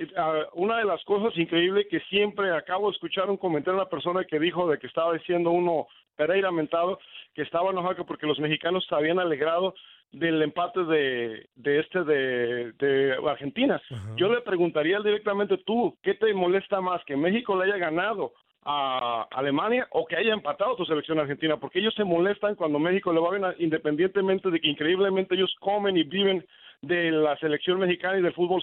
una 0.54 0.78
de 0.78 0.84
las 0.84 1.02
cosas 1.04 1.36
increíbles 1.38 1.86
que 1.90 2.00
siempre 2.00 2.50
acabo 2.54 2.88
de 2.88 2.94
escuchar 2.94 3.30
un 3.30 3.36
comentario 3.36 3.78
de 3.78 3.82
una 3.82 3.90
persona 3.90 4.24
que 4.24 4.38
dijo 4.38 4.68
de 4.68 4.78
que 4.78 4.86
estaba 4.86 5.14
diciendo 5.14 5.50
uno 5.50 5.86
Pereira 6.16 6.50
mentado 6.50 6.98
que 7.34 7.42
estaba 7.42 7.70
enojado 7.70 8.04
porque 8.04 8.26
los 8.26 8.40
mexicanos 8.40 8.84
se 8.88 8.94
habían 8.94 9.20
alegrado 9.20 9.74
del 10.10 10.42
empate 10.42 10.84
de, 10.84 11.48
de 11.54 11.80
este 11.80 12.02
de, 12.02 12.72
de 12.72 13.16
Argentina. 13.24 13.80
Yo 14.16 14.28
le 14.28 14.40
preguntaría 14.40 14.98
directamente 15.00 15.58
tú, 15.58 15.96
¿qué 16.02 16.14
te 16.14 16.32
molesta 16.34 16.80
más? 16.80 17.04
¿Que 17.04 17.16
México 17.16 17.56
le 17.56 17.66
haya 17.66 17.76
ganado 17.76 18.32
a 18.70 19.26
Alemania 19.30 19.88
o 19.92 20.04
que 20.04 20.14
haya 20.14 20.34
empatado 20.34 20.76
tu 20.76 20.84
selección 20.84 21.18
argentina, 21.18 21.56
porque 21.56 21.78
ellos 21.78 21.94
se 21.94 22.04
molestan 22.04 22.54
cuando 22.54 22.78
México 22.78 23.10
le 23.14 23.20
va 23.20 23.30
bien, 23.30 23.44
independientemente 23.60 24.50
de 24.50 24.60
que 24.60 24.68
increíblemente 24.68 25.34
ellos 25.34 25.56
comen 25.58 25.96
y 25.96 26.02
viven 26.02 26.46
de 26.82 27.10
la 27.10 27.34
selección 27.38 27.78
mexicana 27.78 28.18
y 28.18 28.22
del 28.22 28.34
fútbol 28.34 28.62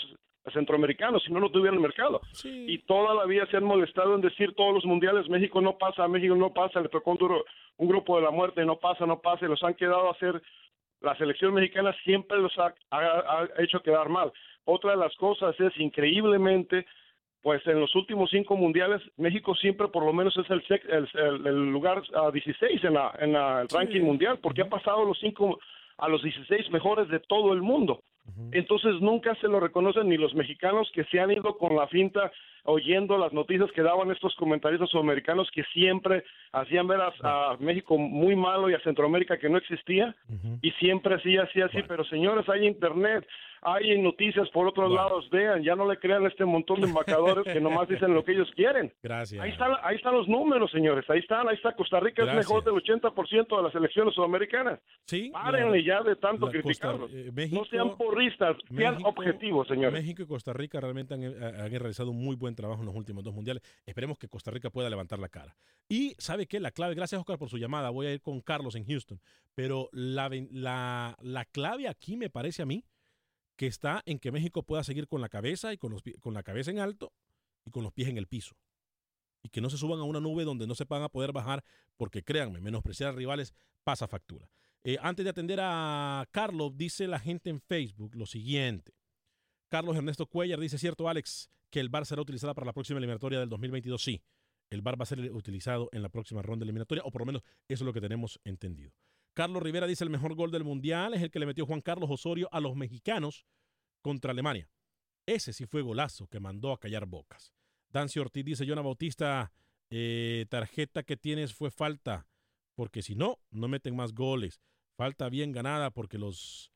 centroamericano, 0.53 1.19
si 1.19 1.33
no, 1.33 1.39
no 1.39 1.49
tuvieran 1.49 1.81
mercado. 1.81 2.21
Y 2.43 2.77
toda 2.83 3.15
la 3.15 3.25
vida 3.25 3.47
se 3.49 3.57
han 3.57 3.63
molestado 3.63 4.13
en 4.13 4.21
decir 4.21 4.53
todos 4.53 4.75
los 4.75 4.85
mundiales, 4.85 5.27
México 5.27 5.59
no 5.59 5.75
pasa, 5.79 6.07
México 6.07 6.35
no 6.35 6.53
pasa, 6.53 6.81
le 6.81 6.89
tocó 6.89 7.09
un, 7.09 7.41
un 7.77 7.87
grupo 7.87 8.17
de 8.17 8.25
la 8.25 8.31
muerte, 8.31 8.63
no 8.63 8.75
pasa, 8.75 9.07
no 9.07 9.21
pasa, 9.21 9.45
y 9.45 9.49
los 9.49 9.63
han 9.63 9.73
quedado 9.73 10.07
a 10.07 10.11
hacer, 10.11 10.39
la 11.01 11.17
selección 11.17 11.51
mexicana 11.51 11.95
siempre 12.03 12.37
los 12.37 12.53
ha 12.59 12.75
hecho 13.57 13.81
quedar 13.81 14.07
mal. 14.09 14.31
Otra 14.65 14.91
de 14.91 14.97
las 14.97 15.15
cosas 15.15 15.59
es 15.59 15.75
increíblemente 15.79 16.85
pues 17.45 17.61
en 17.67 17.79
los 17.79 17.93
últimos 17.93 18.31
cinco 18.31 18.57
mundiales 18.57 19.03
México 19.17 19.53
siempre 19.53 19.87
por 19.89 20.03
lo 20.03 20.11
menos 20.11 20.35
es 20.35 20.49
el, 20.49 20.63
el, 21.45 21.71
lugar 21.71 22.01
16 22.33 22.83
en, 22.83 22.93
la, 22.95 23.13
en 23.19 23.35
el 23.35 23.69
ranking 23.69 24.01
mundial 24.01 24.39
porque 24.41 24.63
ha 24.63 24.67
pasado 24.67 25.05
los 25.05 25.19
cinco 25.19 25.59
a 25.99 26.09
los 26.09 26.23
16 26.23 26.71
mejores 26.71 27.07
de 27.07 27.19
todo 27.19 27.53
el 27.53 27.61
mundo. 27.61 28.01
Entonces 28.51 28.99
nunca 28.99 29.35
se 29.35 29.47
lo 29.47 29.59
reconocen 29.59 30.09
ni 30.09 30.17
los 30.17 30.33
mexicanos 30.33 30.89
que 30.95 31.03
se 31.05 31.19
han 31.19 31.29
ido 31.29 31.55
con 31.59 31.75
la 31.75 31.87
finta 31.87 32.31
oyendo 32.63 33.15
las 33.15 33.31
noticias 33.31 33.71
que 33.73 33.83
daban 33.83 34.09
estos 34.09 34.35
comentaristas 34.35 34.89
sudamericanos 34.89 35.47
que 35.51 35.63
siempre 35.65 36.23
hacían 36.51 36.87
ver 36.87 36.99
a, 36.99 37.55
México 37.59 37.95
muy 37.99 38.35
malo 38.35 38.71
y 38.71 38.73
a 38.73 38.79
Centroamérica 38.79 39.37
que 39.37 39.49
no 39.49 39.59
existía 39.59 40.15
y 40.63 40.71
siempre 40.71 41.13
así, 41.13 41.37
así, 41.37 41.61
así, 41.61 41.77
pero 41.87 42.03
señores, 42.05 42.49
hay 42.49 42.65
internet, 42.65 43.27
hay 43.65 43.99
noticias 43.99 44.47
por 44.49 44.67
otros 44.67 44.91
lados, 44.91 45.27
vean, 45.31 45.63
ya 45.63 45.75
no 45.75 45.89
le 45.89 45.97
crean 45.97 46.23
a 46.23 46.27
este 46.27 46.45
montón 46.45 46.81
de 46.81 46.87
embajadores 46.87 47.43
que 47.51 47.59
nomás 47.59 47.89
dicen 47.89 48.13
lo 48.13 48.23
que 48.23 48.33
ellos 48.33 48.49
quieren. 48.55 48.93
Gracias. 49.01 49.41
Ahí 49.43 49.51
están, 49.51 49.71
ahí 49.81 49.95
están 49.95 50.13
los 50.13 50.27
números, 50.27 50.69
señores, 50.69 51.03
ahí 51.09 51.19
están, 51.19 51.49
ahí 51.49 51.55
está, 51.55 51.73
Costa 51.73 51.99
Rica 51.99 52.23
es 52.23 52.35
mejor 52.35 52.63
del 52.63 52.75
80% 52.75 53.57
de 53.57 53.63
las 53.63 53.73
elecciones 53.73 54.13
sudamericanas. 54.13 54.79
Sí. 55.05 55.31
Párenle 55.33 55.83
ya 55.83 56.03
de 56.03 56.15
tanto 56.15 56.47
criticarlos. 56.47 57.11
Eh, 57.11 57.31
no 57.51 57.65
sean 57.65 57.97
porristas, 57.97 58.55
sean 58.75 59.03
objetivos, 59.03 59.67
señores. 59.67 59.99
México 59.99 60.21
y 60.21 60.27
Costa 60.27 60.53
Rica 60.53 60.79
realmente 60.79 61.15
han, 61.15 61.23
han 61.23 61.71
realizado 61.71 62.11
un 62.11 62.23
muy 62.23 62.35
buen 62.35 62.53
trabajo 62.55 62.81
en 62.81 62.85
los 62.85 62.95
últimos 62.95 63.23
dos 63.23 63.33
mundiales. 63.33 63.63
Esperemos 63.85 64.19
que 64.19 64.27
Costa 64.27 64.51
Rica 64.51 64.69
pueda 64.69 64.91
levantar 64.91 65.17
la 65.17 65.29
cara. 65.29 65.55
Y 65.89 66.13
sabe 66.19 66.45
qué, 66.45 66.59
la 66.59 66.69
clave, 66.69 66.93
gracias 66.93 67.19
Oscar 67.19 67.39
por 67.39 67.49
su 67.49 67.57
llamada, 67.57 67.89
voy 67.89 68.05
a 68.05 68.13
ir 68.13 68.21
con 68.21 68.41
Carlos 68.41 68.75
en 68.75 68.85
Houston, 68.85 69.19
pero 69.55 69.89
la, 69.91 70.29
la, 70.51 71.17
la 71.21 71.45
clave 71.45 71.87
aquí 71.87 72.15
me 72.15 72.29
parece 72.29 72.61
a 72.61 72.65
mí 72.65 72.83
que 73.55 73.67
está 73.67 74.01
en 74.05 74.19
que 74.19 74.31
México 74.31 74.63
pueda 74.63 74.83
seguir 74.83 75.07
con 75.07 75.21
la 75.21 75.29
cabeza 75.29 75.73
y 75.73 75.77
con, 75.77 75.91
los, 75.91 76.03
con 76.19 76.33
la 76.33 76.43
cabeza 76.43 76.71
en 76.71 76.79
alto 76.79 77.13
y 77.65 77.71
con 77.71 77.83
los 77.83 77.93
pies 77.93 78.09
en 78.09 78.17
el 78.17 78.27
piso. 78.27 78.55
Y 79.43 79.49
que 79.49 79.61
no 79.61 79.69
se 79.69 79.77
suban 79.77 79.99
a 79.99 80.03
una 80.03 80.19
nube 80.19 80.43
donde 80.43 80.67
no 80.67 80.75
se 80.75 80.85
van 80.85 81.03
a 81.03 81.09
poder 81.09 81.31
bajar, 81.31 81.63
porque 81.97 82.23
créanme, 82.23 82.61
menospreciar 82.61 83.09
a 83.09 83.13
rivales 83.13 83.53
pasa 83.83 84.07
factura. 84.07 84.49
Eh, 84.83 84.97
antes 85.01 85.23
de 85.23 85.29
atender 85.29 85.59
a 85.61 86.27
Carlos, 86.31 86.75
dice 86.75 87.07
la 87.07 87.19
gente 87.19 87.49
en 87.49 87.59
Facebook 87.61 88.15
lo 88.15 88.25
siguiente. 88.25 88.93
Carlos 89.69 89.95
Ernesto 89.95 90.27
Cuellar 90.27 90.59
dice, 90.59 90.77
cierto 90.77 91.09
Alex, 91.09 91.49
que 91.69 91.79
el 91.79 91.89
VAR 91.89 92.05
será 92.05 92.21
utilizado 92.21 92.53
para 92.53 92.65
la 92.65 92.73
próxima 92.73 92.99
eliminatoria 92.99 93.39
del 93.39 93.49
2022. 93.49 94.01
Sí, 94.01 94.21
el 94.69 94.81
VAR 94.81 94.99
va 94.99 95.03
a 95.03 95.07
ser 95.07 95.31
utilizado 95.31 95.89
en 95.91 96.01
la 96.01 96.09
próxima 96.09 96.41
ronda 96.41 96.63
eliminatoria, 96.63 97.03
o 97.03 97.11
por 97.11 97.21
lo 97.21 97.25
menos 97.25 97.41
eso 97.67 97.83
es 97.83 97.85
lo 97.85 97.93
que 97.93 98.01
tenemos 98.01 98.39
entendido. 98.43 98.91
Carlos 99.35 99.61
Rivera 99.61 99.85
dice 99.85 100.05
el 100.05 100.09
mejor 100.09 100.33
gol 100.33 100.49
del 100.49 100.63
Mundial 100.63 101.13
es 101.13 101.21
el 101.21 101.29
que 101.29 101.39
le 101.39 101.45
metió 101.45 101.65
Juan 101.65 101.81
Carlos 101.81 102.09
Osorio 102.09 102.47
a 102.53 102.61
los 102.61 102.77
mexicanos 102.77 103.45
contra 104.01 104.31
Alemania. 104.31 104.69
Ese 105.25 105.51
sí 105.51 105.65
fue 105.65 105.81
golazo 105.81 106.27
que 106.27 106.39
mandó 106.39 106.71
a 106.71 106.79
callar 106.79 107.05
bocas. 107.05 107.53
Dancio 107.89 108.21
Ortiz 108.21 108.45
dice, 108.45 108.65
Jonah 108.65 108.81
Bautista, 108.81 109.51
eh, 109.89 110.45
tarjeta 110.49 111.03
que 111.03 111.17
tienes 111.17 111.53
fue 111.53 111.69
falta, 111.69 112.27
porque 112.75 113.01
si 113.01 113.15
no, 113.15 113.39
no 113.51 113.67
meten 113.67 113.93
más 113.93 114.13
goles. 114.13 114.61
Falta 114.95 115.27
bien 115.27 115.51
ganada 115.51 115.91
porque 115.91 116.17
los 116.17 116.71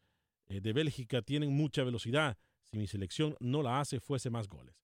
eh, 0.50 0.60
de 0.60 0.74
Bélgica 0.74 1.22
tienen 1.22 1.54
mucha 1.54 1.86
velocidad. 1.86 2.38
Si 2.64 2.78
mi 2.78 2.88
selección 2.88 3.38
no 3.40 3.64
la 3.64 3.80
hace, 3.80 4.02
fuese 4.02 4.30
más 4.30 4.50
goles. 4.50 4.76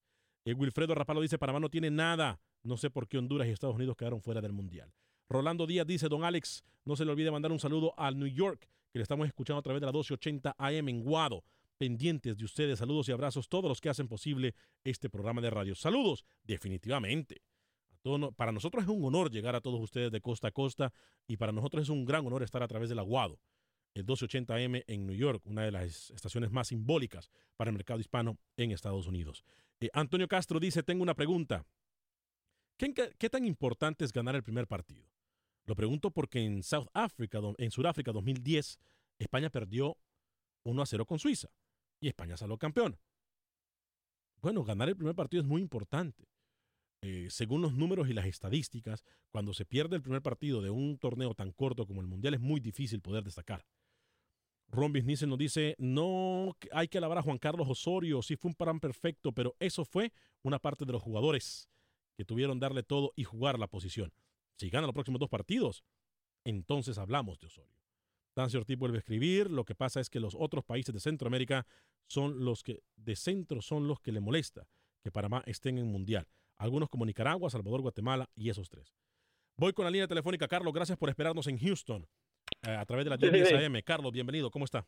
Eh, 0.46 0.54
Wilfredo 0.54 0.94
Rapalo 0.94 1.20
dice, 1.20 1.36
Panamá 1.36 1.60
no 1.60 1.68
tiene 1.68 1.90
nada. 1.90 2.40
No 2.62 2.78
sé 2.78 2.88
por 2.88 3.06
qué 3.06 3.18
Honduras 3.18 3.46
y 3.46 3.50
Estados 3.50 3.76
Unidos 3.76 3.96
quedaron 3.96 4.22
fuera 4.22 4.40
del 4.40 4.52
Mundial. 4.52 4.94
Rolando 5.28 5.66
Díaz 5.66 5.86
dice, 5.86 6.08
don 6.08 6.24
Alex, 6.24 6.64
no 6.84 6.96
se 6.96 7.04
le 7.04 7.10
olvide 7.10 7.30
mandar 7.30 7.50
un 7.52 7.58
saludo 7.58 7.94
al 7.98 8.18
New 8.18 8.28
York, 8.28 8.68
que 8.92 8.98
le 8.98 9.02
estamos 9.02 9.26
escuchando 9.26 9.58
a 9.58 9.62
través 9.62 9.80
de 9.80 9.86
la 9.86 9.92
1280 9.92 10.54
AM 10.56 10.88
en 10.88 11.02
Guado. 11.02 11.44
Pendientes 11.78 12.38
de 12.38 12.44
ustedes, 12.44 12.78
saludos 12.78 13.08
y 13.08 13.12
abrazos 13.12 13.48
todos 13.48 13.68
los 13.68 13.80
que 13.80 13.90
hacen 13.90 14.08
posible 14.08 14.54
este 14.84 15.10
programa 15.10 15.40
de 15.40 15.50
radio. 15.50 15.74
Saludos, 15.74 16.24
definitivamente. 16.44 17.42
para 18.36 18.52
nosotros 18.52 18.84
es 18.84 18.88
un 18.88 19.04
honor 19.04 19.30
llegar 19.30 19.56
a 19.56 19.60
todos 19.60 19.80
ustedes 19.80 20.12
de 20.12 20.20
costa 20.20 20.48
a 20.48 20.52
costa 20.52 20.92
y 21.26 21.36
para 21.36 21.52
nosotros 21.52 21.82
es 21.82 21.88
un 21.88 22.04
gran 22.04 22.24
honor 22.26 22.42
estar 22.42 22.62
a 22.62 22.68
través 22.68 22.88
del 22.88 23.00
Aguado, 23.00 23.40
el 23.94 24.04
1280 24.04 24.54
AM 24.54 24.82
en 24.86 25.06
New 25.06 25.16
York, 25.16 25.42
una 25.44 25.64
de 25.64 25.72
las 25.72 26.10
estaciones 26.10 26.50
más 26.50 26.68
simbólicas 26.68 27.30
para 27.56 27.70
el 27.70 27.74
mercado 27.74 27.98
hispano 27.98 28.38
en 28.56 28.70
Estados 28.70 29.06
Unidos. 29.06 29.44
Eh, 29.80 29.90
Antonio 29.92 30.28
Castro 30.28 30.60
dice, 30.60 30.82
tengo 30.82 31.02
una 31.02 31.14
pregunta. 31.14 31.66
¿Qué, 32.78 33.30
tan 33.30 33.44
importante 33.44 34.04
es 34.04 34.12
ganar 34.12 34.34
el 34.34 34.42
primer 34.42 34.66
partido? 34.66 35.06
Lo 35.66 35.74
pregunto 35.74 36.10
porque 36.10 36.40
en 36.40 36.62
South 36.62 36.88
Africa, 36.94 37.40
en 37.58 37.70
Sudáfrica 37.70 38.12
2010, 38.12 38.78
España 39.18 39.50
perdió 39.50 39.98
1 40.64 40.82
a 40.82 40.86
0 40.86 41.06
con 41.06 41.18
Suiza 41.18 41.48
y 42.00 42.08
España 42.08 42.36
salió 42.36 42.56
campeón. 42.56 42.98
Bueno, 44.40 44.64
ganar 44.64 44.88
el 44.88 44.96
primer 44.96 45.14
partido 45.14 45.42
es 45.42 45.48
muy 45.48 45.60
importante. 45.60 46.28
Eh, 47.02 47.28
según 47.30 47.62
los 47.62 47.74
números 47.74 48.08
y 48.08 48.14
las 48.14 48.26
estadísticas, 48.26 49.04
cuando 49.30 49.52
se 49.54 49.66
pierde 49.66 49.96
el 49.96 50.02
primer 50.02 50.22
partido 50.22 50.62
de 50.62 50.70
un 50.70 50.98
torneo 50.98 51.34
tan 51.34 51.52
corto 51.52 51.86
como 51.86 52.00
el 52.00 52.06
Mundial 52.06 52.34
es 52.34 52.40
muy 52.40 52.60
difícil 52.60 53.00
poder 53.00 53.24
destacar. 53.24 53.66
Ron 54.68 54.92
Bisnissen 54.92 55.28
nos 55.28 55.38
dice, 55.38 55.76
no 55.78 56.56
hay 56.72 56.88
que 56.88 56.98
alabar 56.98 57.18
a 57.18 57.22
Juan 57.22 57.38
Carlos 57.38 57.68
Osorio, 57.68 58.22
sí 58.22 58.36
fue 58.36 58.50
un 58.50 58.54
plan 58.54 58.80
perfecto, 58.80 59.32
pero 59.32 59.54
eso 59.60 59.84
fue 59.84 60.12
una 60.42 60.58
parte 60.58 60.84
de 60.84 60.92
los 60.92 61.02
jugadores 61.02 61.68
que 62.16 62.24
tuvieron 62.24 62.58
darle 62.58 62.82
todo 62.82 63.12
y 63.14 63.24
jugar 63.24 63.58
la 63.58 63.68
posición. 63.68 64.12
Si 64.56 64.70
gana 64.70 64.86
los 64.86 64.94
próximos 64.94 65.20
dos 65.20 65.28
partidos, 65.28 65.84
entonces 66.44 66.98
hablamos 66.98 67.38
de 67.38 67.46
Osorio. 67.46 67.76
Dancio 68.34 68.60
Ortiz 68.60 68.76
vuelve 68.76 68.98
a 68.98 69.00
escribir, 69.00 69.50
lo 69.50 69.64
que 69.64 69.74
pasa 69.74 70.00
es 70.00 70.10
que 70.10 70.20
los 70.20 70.34
otros 70.34 70.64
países 70.64 70.92
de 70.92 71.00
Centroamérica 71.00 71.66
son 72.06 72.44
los 72.44 72.62
que, 72.62 72.82
de 72.96 73.16
centro 73.16 73.62
son 73.62 73.88
los 73.88 74.00
que 74.00 74.12
le 74.12 74.20
molesta 74.20 74.68
que 75.02 75.10
Panamá 75.10 75.42
estén 75.46 75.78
en 75.78 75.86
Mundial. 75.86 76.26
Algunos 76.56 76.88
como 76.88 77.06
Nicaragua, 77.06 77.48
Salvador, 77.50 77.80
Guatemala 77.80 78.28
y 78.34 78.50
esos 78.50 78.68
tres. 78.68 78.94
Voy 79.56 79.72
con 79.72 79.84
la 79.84 79.90
línea 79.90 80.06
telefónica, 80.06 80.48
Carlos, 80.48 80.72
gracias 80.72 80.98
por 80.98 81.08
esperarnos 81.08 81.46
en 81.46 81.58
Houston 81.58 82.06
eh, 82.62 82.70
a 82.70 82.84
través 82.84 83.04
de 83.06 83.10
la 83.10 83.16
10 83.16 83.52
AM. 83.52 83.80
Carlos, 83.82 84.12
bienvenido, 84.12 84.50
¿cómo 84.50 84.64
está? 84.64 84.86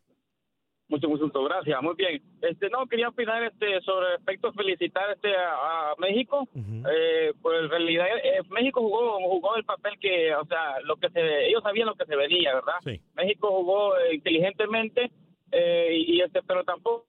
Mucho 0.89 1.07
gusto, 1.09 1.45
gracias. 1.45 1.83
Muy 1.83 1.95
bien. 1.97 2.23
Este, 2.41 2.71
no, 2.71 2.87
quería 2.87 3.09
opinar 3.09 3.43
este, 3.43 3.81
sobre 3.83 4.13
respecto 4.13 4.53
felicitar 4.55 5.11
este, 5.11 5.37
a, 5.37 5.95
México. 5.99 6.49
eh, 6.55 7.33
pues 7.43 7.63
en 7.63 7.69
realidad 7.69 8.07
eh, 8.23 8.41
México 8.49 8.81
jugó, 8.81 9.19
jugó 9.19 9.57
el 9.57 9.65
papel 9.65 9.99
que, 10.01 10.35
o 10.35 10.47
sea, 10.47 10.81
lo 10.85 10.97
que 10.97 11.11
se, 11.11 11.49
ellos 11.49 11.63
sabían 11.63 11.89
lo 11.89 11.95
que 11.95 12.07
se 12.07 12.17
venía, 12.17 12.55
¿verdad? 12.55 13.01
México 13.15 13.49
jugó 13.51 13.99
eh, 13.99 14.15
inteligentemente, 14.15 15.11
eh, 15.53 16.05
y 16.07 16.21
este, 16.23 16.43
pero 16.43 16.65
tampoco 16.65 17.07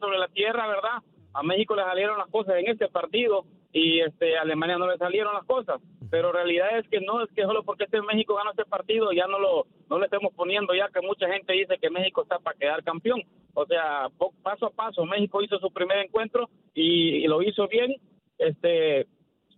sobre 0.00 0.18
la 0.18 0.28
tierra, 0.28 0.66
¿verdad? 0.66 1.02
A 1.34 1.42
México 1.42 1.76
le 1.76 1.82
salieron 1.82 2.18
las 2.18 2.28
cosas 2.28 2.56
en 2.56 2.68
este 2.68 2.88
partido 2.88 3.44
y 3.72 4.00
este, 4.00 4.38
a 4.38 4.42
Alemania 4.42 4.78
no 4.78 4.90
le 4.90 4.96
salieron 4.96 5.34
las 5.34 5.44
cosas. 5.44 5.80
Pero 6.10 6.32
realidad 6.32 6.78
es 6.78 6.88
que 6.88 7.00
no, 7.00 7.22
es 7.22 7.30
que 7.32 7.42
solo 7.42 7.62
porque 7.62 7.84
este 7.84 8.00
México 8.02 8.34
gana 8.34 8.50
este 8.50 8.64
partido 8.64 9.12
ya 9.12 9.26
no 9.26 9.38
lo 9.38 9.66
no 9.88 9.98
le 9.98 10.06
estemos 10.06 10.32
poniendo 10.34 10.74
ya 10.74 10.88
que 10.88 11.00
mucha 11.00 11.28
gente 11.28 11.52
dice 11.52 11.78
que 11.78 11.90
México 11.90 12.22
está 12.22 12.38
para 12.38 12.58
quedar 12.58 12.82
campeón. 12.82 13.22
O 13.54 13.64
sea, 13.66 14.08
paso 14.42 14.66
a 14.66 14.70
paso, 14.70 15.04
México 15.06 15.42
hizo 15.42 15.58
su 15.58 15.70
primer 15.70 15.98
encuentro 15.98 16.48
y, 16.74 17.26
lo 17.26 17.42
hizo 17.42 17.66
bien, 17.68 17.94
este 18.38 19.06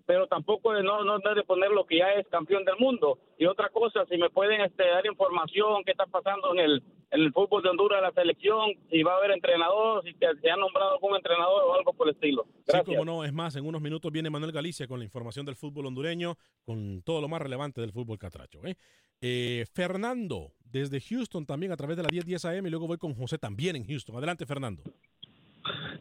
pero 0.06 0.26
tampoco 0.26 0.72
de 0.72 0.82
no, 0.82 1.04
no 1.04 1.18
debe 1.18 1.44
poner 1.44 1.70
lo 1.70 1.84
que 1.84 1.98
ya 1.98 2.14
es 2.14 2.26
campeón 2.28 2.64
del 2.64 2.78
mundo. 2.78 3.18
Y 3.36 3.44
otra 3.44 3.68
cosa, 3.68 4.06
si 4.06 4.16
me 4.16 4.30
pueden 4.30 4.62
este, 4.62 4.88
dar 4.88 5.04
información 5.04 5.84
qué 5.84 5.90
está 5.90 6.06
pasando 6.06 6.52
en 6.54 6.60
el, 6.60 6.82
en 7.10 7.20
el 7.22 7.32
fútbol 7.32 7.62
de 7.62 7.70
Honduras, 7.70 8.02
la 8.02 8.12
selección, 8.12 8.72
si 8.90 9.02
va 9.02 9.14
a 9.14 9.16
haber 9.16 9.30
entrenador, 9.30 10.02
si 10.04 10.12
se, 10.12 10.26
se 10.40 10.50
ha 10.50 10.56
nombrado 10.56 10.92
algún 10.92 11.16
entrenador 11.16 11.64
o 11.64 11.74
algo 11.74 11.92
por 11.94 12.08
el 12.08 12.14
estilo. 12.14 12.44
Sí, 12.44 12.62
Gracias. 12.66 12.84
como 12.86 13.04
no, 13.04 13.24
es 13.24 13.32
más, 13.32 13.56
en 13.56 13.66
unos 13.66 13.80
minutos 13.80 14.12
viene 14.12 14.30
Manuel 14.30 14.52
Galicia 14.52 14.86
con 14.86 14.98
la 14.98 15.04
información 15.04 15.46
del 15.46 15.56
fútbol 15.56 15.86
hondureño, 15.86 16.36
con 16.64 17.02
todo 17.02 17.20
lo 17.20 17.28
más 17.28 17.40
relevante 17.40 17.80
del 17.80 17.92
fútbol 17.92 18.18
catracho. 18.18 18.64
¿eh? 18.66 18.76
Eh, 19.20 19.64
Fernando, 19.72 20.52
desde 20.64 21.00
Houston 21.00 21.46
también 21.46 21.72
a 21.72 21.76
través 21.76 21.96
de 21.96 22.02
la 22.02 22.08
1010 22.10 22.44
AM 22.44 22.66
y 22.66 22.70
luego 22.70 22.86
voy 22.86 22.98
con 22.98 23.14
José 23.14 23.38
también 23.38 23.76
en 23.76 23.86
Houston. 23.86 24.16
Adelante, 24.16 24.46
Fernando. 24.46 24.82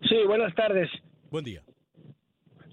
Sí, 0.07 0.17
buenas 0.25 0.53
tardes. 0.55 0.89
Buen 1.31 1.45
día. 1.45 1.63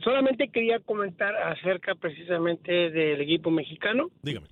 Solamente 0.02 0.48
quería 0.48 0.80
comentar 0.80 1.34
acerca 1.34 1.94
precisamente 1.94 2.90
del 2.90 3.20
equipo 3.22 3.50
mexicano. 3.50 4.10
Dígame. 4.22 4.48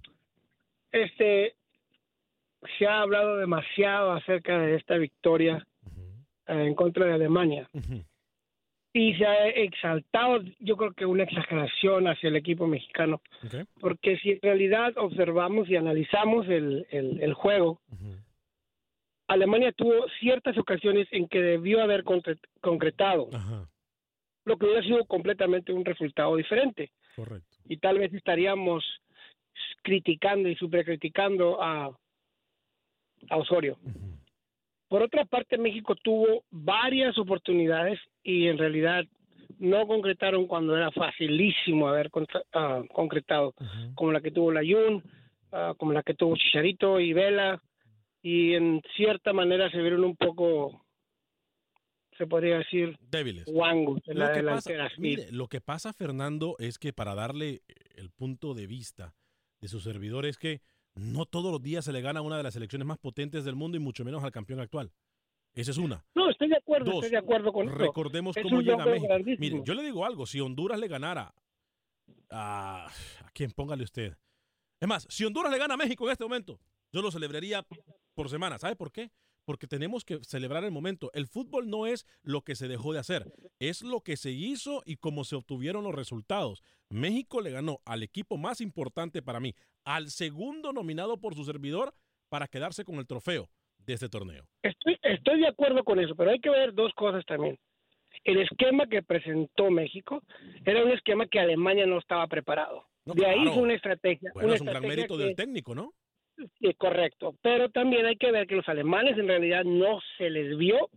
Este, 0.90 1.56
se 2.78 2.86
ha 2.86 3.00
hablado 3.00 3.36
demasiado 3.36 4.12
acerca 4.12 4.58
de 4.58 4.76
esta 4.76 4.96
victoria 4.96 5.66
eh, 6.46 6.66
en 6.66 6.74
contra 6.74 7.06
de 7.06 7.12
Alemania. 7.14 7.68
Y 8.94 9.14
se 9.14 9.24
ha 9.24 9.48
exaltado, 9.48 10.42
yo 10.58 10.76
creo 10.76 10.92
que 10.92 11.06
una 11.06 11.22
exageración 11.22 12.08
hacia 12.08 12.28
el 12.28 12.36
equipo 12.36 12.66
mexicano. 12.66 13.22
Porque 13.80 14.18
si 14.18 14.32
en 14.32 14.40
realidad 14.42 14.92
observamos 14.98 15.68
y 15.70 15.76
analizamos 15.76 16.46
el, 16.48 16.86
el, 16.90 17.20
el 17.22 17.32
juego, 17.32 17.80
Alemania 19.28 19.72
tuvo 19.72 20.06
ciertas 20.20 20.58
ocasiones 20.58 21.08
en 21.10 21.26
que 21.26 21.40
debió 21.40 21.80
haber 21.80 22.04
concre- 22.04 22.38
concretado, 22.60 23.30
lo 24.44 24.58
que 24.58 24.66
hubiera 24.66 24.82
sido 24.82 25.06
completamente 25.06 25.72
un 25.72 25.86
resultado 25.86 26.36
diferente. 26.36 26.90
Correcto. 27.16 27.56
Y 27.66 27.78
tal 27.78 27.98
vez 27.98 28.12
estaríamos 28.12 28.84
criticando 29.82 30.50
y 30.50 30.56
supercriticando 30.56 31.62
a, 31.62 31.96
a 33.30 33.36
Osorio. 33.36 33.78
Por 34.88 35.02
otra 35.02 35.24
parte, 35.24 35.56
México 35.58 35.94
tuvo 35.96 36.44
varias 36.50 37.16
oportunidades 37.18 37.98
y 38.22 38.46
en 38.48 38.58
realidad 38.58 39.04
no 39.58 39.86
concretaron 39.86 40.46
cuando 40.46 40.76
era 40.76 40.90
facilísimo 40.90 41.88
haber 41.88 42.10
contra- 42.10 42.42
ah, 42.52 42.82
concretado, 42.92 43.54
como 43.94 44.12
la 44.12 44.20
que 44.20 44.30
tuvo 44.30 44.52
Layun, 44.52 45.02
ah, 45.52 45.74
como 45.78 45.92
la 45.92 46.02
que 46.02 46.14
tuvo 46.14 46.36
Chicharito 46.36 47.00
y 47.00 47.12
Vela, 47.12 47.62
y 48.22 48.54
en 48.54 48.82
cierta 48.96 49.32
manera 49.32 49.70
se 49.70 49.78
vieron 49.80 50.04
un 50.04 50.16
poco, 50.16 50.84
se 52.18 52.26
podría 52.26 52.58
decir, 52.58 52.96
débiles. 53.00 53.46
guangos 53.46 54.00
en 54.06 54.18
la 54.18 54.26
Lo 54.26 54.30
pasa, 54.50 54.70
delantera. 54.70 54.88
sí. 54.90 55.00
mire, 55.00 55.32
lo 55.32 55.48
que 55.48 55.60
pasa, 55.60 55.92
Fernando, 55.92 56.56
es 56.58 56.78
que 56.78 56.92
para 56.92 57.14
darle 57.14 57.62
el 57.96 58.10
punto 58.10 58.54
de 58.54 58.66
vista 58.66 59.14
de 59.60 59.68
su 59.68 59.80
servidor 59.80 60.26
es 60.26 60.36
que 60.38 60.60
no 60.94 61.26
todos 61.26 61.50
los 61.50 61.62
días 61.62 61.84
se 61.84 61.92
le 61.92 62.00
gana 62.00 62.20
a 62.20 62.22
una 62.22 62.36
de 62.36 62.42
las 62.42 62.54
selecciones 62.54 62.86
más 62.86 62.98
potentes 62.98 63.44
del 63.44 63.54
mundo 63.54 63.76
y 63.76 63.80
mucho 63.80 64.04
menos 64.04 64.22
al 64.24 64.32
campeón 64.32 64.60
actual. 64.60 64.92
Esa 65.54 65.70
es 65.70 65.78
una. 65.78 66.04
No, 66.14 66.30
estoy 66.30 66.48
de 66.48 66.56
acuerdo, 66.56 66.86
Dos, 66.86 67.04
estoy 67.04 67.10
de 67.10 67.18
acuerdo 67.18 67.52
con 67.52 67.68
eso. 67.68 67.76
Recordemos 67.76 68.34
cómo 68.42 68.60
llega 68.60 68.78
logro 68.78 68.90
México. 68.92 69.08
grandísimo. 69.08 69.38
Mire, 69.40 69.62
yo 69.64 69.74
le 69.74 69.82
digo 69.82 70.04
algo, 70.04 70.26
si 70.26 70.40
Honduras 70.40 70.78
le 70.78 70.88
ganara 70.88 71.34
a... 72.30 72.86
¿A 72.86 73.30
quién? 73.34 73.50
Póngale 73.50 73.84
usted. 73.84 74.16
Es 74.80 74.88
más, 74.88 75.06
si 75.10 75.24
Honduras 75.24 75.52
le 75.52 75.58
gana 75.58 75.74
a 75.74 75.76
México 75.76 76.06
en 76.06 76.12
este 76.12 76.24
momento, 76.24 76.58
yo 76.90 77.02
lo 77.02 77.10
celebraría 77.10 77.66
por 78.14 78.30
semana. 78.30 78.58
¿Sabe 78.58 78.76
por 78.76 78.90
qué? 78.90 79.10
Porque 79.44 79.66
tenemos 79.66 80.04
que 80.04 80.18
celebrar 80.22 80.62
el 80.64 80.70
momento. 80.70 81.10
El 81.14 81.26
fútbol 81.26 81.68
no 81.68 81.86
es 81.86 82.06
lo 82.22 82.42
que 82.42 82.54
se 82.54 82.68
dejó 82.68 82.92
de 82.92 83.00
hacer, 83.00 83.32
es 83.58 83.82
lo 83.82 84.00
que 84.00 84.16
se 84.16 84.30
hizo 84.30 84.82
y 84.86 84.96
cómo 84.96 85.24
se 85.24 85.34
obtuvieron 85.36 85.82
los 85.84 85.94
resultados. 85.94 86.62
México 86.90 87.40
le 87.40 87.50
ganó 87.50 87.80
al 87.84 88.02
equipo 88.02 88.36
más 88.36 88.60
importante 88.60 89.20
para 89.22 89.40
mí, 89.40 89.54
al 89.84 90.10
segundo 90.10 90.72
nominado 90.72 91.18
por 91.18 91.34
su 91.34 91.44
servidor 91.44 91.92
para 92.28 92.46
quedarse 92.48 92.84
con 92.84 92.96
el 92.96 93.06
trofeo 93.06 93.48
de 93.78 93.94
este 93.94 94.08
torneo. 94.08 94.46
Estoy, 94.62 94.96
estoy 95.02 95.40
de 95.40 95.48
acuerdo 95.48 95.82
con 95.82 95.98
eso, 95.98 96.14
pero 96.14 96.30
hay 96.30 96.38
que 96.38 96.50
ver 96.50 96.72
dos 96.72 96.92
cosas 96.94 97.24
también. 97.26 97.58
El 98.24 98.38
esquema 98.42 98.86
que 98.86 99.02
presentó 99.02 99.70
México 99.70 100.22
era 100.64 100.84
un 100.84 100.90
esquema 100.92 101.26
que 101.26 101.40
Alemania 101.40 101.86
no 101.86 101.98
estaba 101.98 102.26
preparado. 102.28 102.86
No, 103.04 103.14
de 103.14 103.26
ahí 103.26 103.44
fue 103.48 103.62
una 103.64 103.74
estrategia. 103.74 104.30
Bueno, 104.34 104.46
una 104.48 104.54
es 104.54 104.60
un 104.60 104.66
gran 104.68 104.82
mérito 104.82 105.16
que- 105.16 105.24
del 105.24 105.34
técnico, 105.34 105.74
¿no? 105.74 105.92
Sí, 106.36 106.74
correcto. 106.74 107.34
Pero 107.42 107.68
también 107.70 108.06
hay 108.06 108.16
que 108.16 108.32
ver 108.32 108.46
que 108.46 108.56
los 108.56 108.68
alemanes 108.68 109.16
en 109.18 109.28
realidad 109.28 109.64
no 109.64 110.00
se 110.18 110.30
les 110.30 110.56
vio 110.56 110.88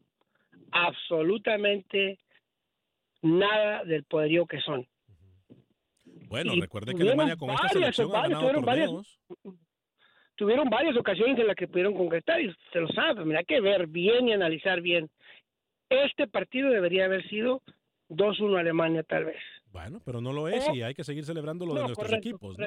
absolutamente 0.71 2.19
nada 3.21 3.83
del 3.83 4.03
poderío 4.03 4.45
que 4.45 4.59
son. 4.61 4.87
Bueno, 6.27 6.53
Y 6.53 6.61
recuerde 6.61 6.93
que 6.95 7.03
Alemania 7.03 7.35
con 7.35 7.49
esta 7.49 7.63
varias, 7.67 7.95
selección 7.95 8.09
ha 8.09 8.13
varias, 8.21 8.41
ganado 8.41 8.61
tuvieron 8.61 8.65
varias-. 8.65 9.19
Tuvieron 10.35 10.69
varias 10.69 10.97
ocasiones 10.97 11.39
en 11.39 11.47
las 11.47 11.55
que 11.55 11.67
pudieron 11.67 11.93
concretar 11.93 12.41
y 12.41 12.53
se 12.73 12.79
lo 12.79 12.87
sabe, 12.89 13.23
pero 13.23 13.37
hay 13.39 13.45
que 13.45 13.61
ver 13.61 13.87
bien 13.87 14.27
y 14.27 14.33
analizar 14.33 14.81
bien. 14.81 15.09
Este 15.89 16.27
partido 16.27 16.69
debería 16.69 17.05
haber 17.05 17.25
sido 17.29 17.61
2-1 18.09 18.59
Alemania 18.59 19.03
tal 19.03 19.25
vez. 19.25 19.41
Bueno, 19.71 20.01
pero 20.03 20.19
no 20.21 20.33
lo 20.33 20.47
es 20.47 20.67
Oh. 20.67 20.73
y 20.75 20.81
hay 20.81 20.93
que 20.93 21.03
seguir 21.03 21.23
celebrando 21.25 21.65
lo 21.65 21.73
de 21.75 21.81
nuestros 21.81 22.07
correcto, 22.07 22.29
equipos. 22.29 22.57
¿no? 22.57 22.65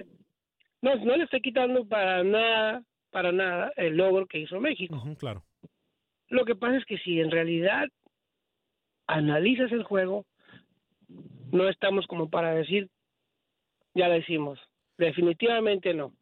No, 0.83 0.95
no 0.97 1.16
le 1.16 1.24
estoy 1.24 1.41
quitando 1.41 1.85
para 1.87 2.22
nada, 2.22 2.83
para 3.11 3.33
nada 3.33 3.72
el 3.76 3.97
logro 3.97 4.26
que 4.26 4.39
hizo 4.39 4.61
México. 4.61 5.03
Claro. 5.18 5.43
Lo 6.29 6.45
que 6.45 6.55
pasa 6.55 6.76
es 6.76 6.85
que 6.85 6.99
si 6.99 7.20
en 7.20 7.31
realidad 7.31 7.89
analizas 9.07 9.72
el 9.72 9.83
juego, 9.83 10.24
no 11.51 11.68
estamos 11.68 12.07
como 12.07 12.29
para 12.29 12.55
decir, 12.55 12.89
ya 13.95 14.09
lo 14.09 14.16
hicimos. 14.16 14.61
Definitivamente 14.99 15.95
no. 15.95 16.12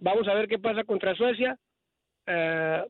Vamos 0.00 0.26
a 0.26 0.34
ver 0.34 0.48
qué 0.48 0.58
pasa 0.58 0.82
contra 0.84 1.14
Suecia, 1.14 1.56
eh, 2.26 2.84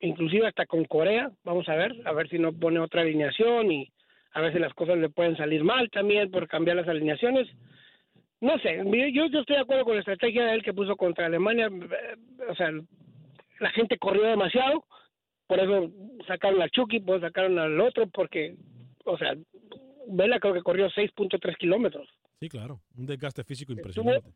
inclusive 0.00 0.48
hasta 0.48 0.66
con 0.66 0.84
Corea. 0.84 1.30
Vamos 1.44 1.68
a 1.68 1.76
ver, 1.76 1.94
a 2.04 2.12
ver 2.12 2.28
si 2.28 2.38
no 2.38 2.52
pone 2.52 2.80
otra 2.80 3.02
alineación 3.02 3.70
y 3.70 3.92
a 4.32 4.40
ver 4.40 4.52
si 4.52 4.58
las 4.58 4.74
cosas 4.74 4.98
le 4.98 5.08
pueden 5.08 5.36
salir 5.36 5.62
mal 5.62 5.88
también 5.90 6.30
por 6.30 6.48
cambiar 6.48 6.76
las 6.76 6.88
alineaciones. 6.88 7.48
No 8.40 8.56
sé, 8.60 8.76
yo, 9.12 9.26
yo 9.26 9.40
estoy 9.40 9.56
de 9.56 9.62
acuerdo 9.62 9.84
con 9.84 9.94
la 9.94 10.00
estrategia 10.00 10.44
de 10.44 10.54
él 10.54 10.62
que 10.62 10.72
puso 10.72 10.96
contra 10.96 11.26
Alemania. 11.26 11.66
eh, 11.66 12.44
O 12.48 12.54
sea, 12.54 12.70
la 13.60 13.70
gente 13.70 13.98
corrió 13.98 14.22
demasiado, 14.22 14.84
por 15.48 15.58
eso 15.58 15.90
sacaron 16.26 16.62
a 16.62 16.68
Chucky, 16.68 17.00
pues 17.00 17.20
sacaron 17.20 17.58
al 17.58 17.80
otro, 17.80 18.06
porque, 18.08 18.56
o 19.04 19.18
sea, 19.18 19.34
Vela 20.06 20.38
creo 20.38 20.54
que 20.54 20.62
corrió 20.62 20.88
6.3 20.90 21.56
kilómetros. 21.56 22.08
Sí, 22.40 22.48
claro. 22.48 22.80
Un 22.96 23.06
desgaste 23.06 23.42
físico 23.42 23.72
impresionante. 23.72 24.30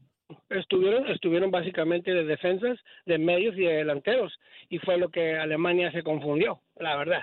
Estuvieron, 0.50 1.06
estuvieron 1.08 1.50
básicamente 1.50 2.12
de 2.12 2.24
defensas, 2.24 2.78
de 3.06 3.18
medios 3.18 3.54
y 3.56 3.60
de 3.60 3.74
delanteros, 3.74 4.32
y 4.68 4.78
fue 4.78 4.96
lo 4.98 5.08
que 5.10 5.36
Alemania 5.36 5.92
se 5.92 6.02
confundió, 6.02 6.60
la 6.76 6.96
verdad. 6.96 7.22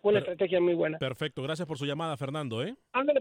Fue 0.00 0.10
una 0.12 0.20
estrategia 0.20 0.60
muy 0.60 0.74
buena. 0.74 0.98
Perfecto. 0.98 1.42
Gracias 1.42 1.66
por 1.66 1.78
su 1.78 1.86
llamada, 1.86 2.16
Fernando. 2.16 2.62
¿eh? 2.62 2.74
Ándale. 2.92 3.20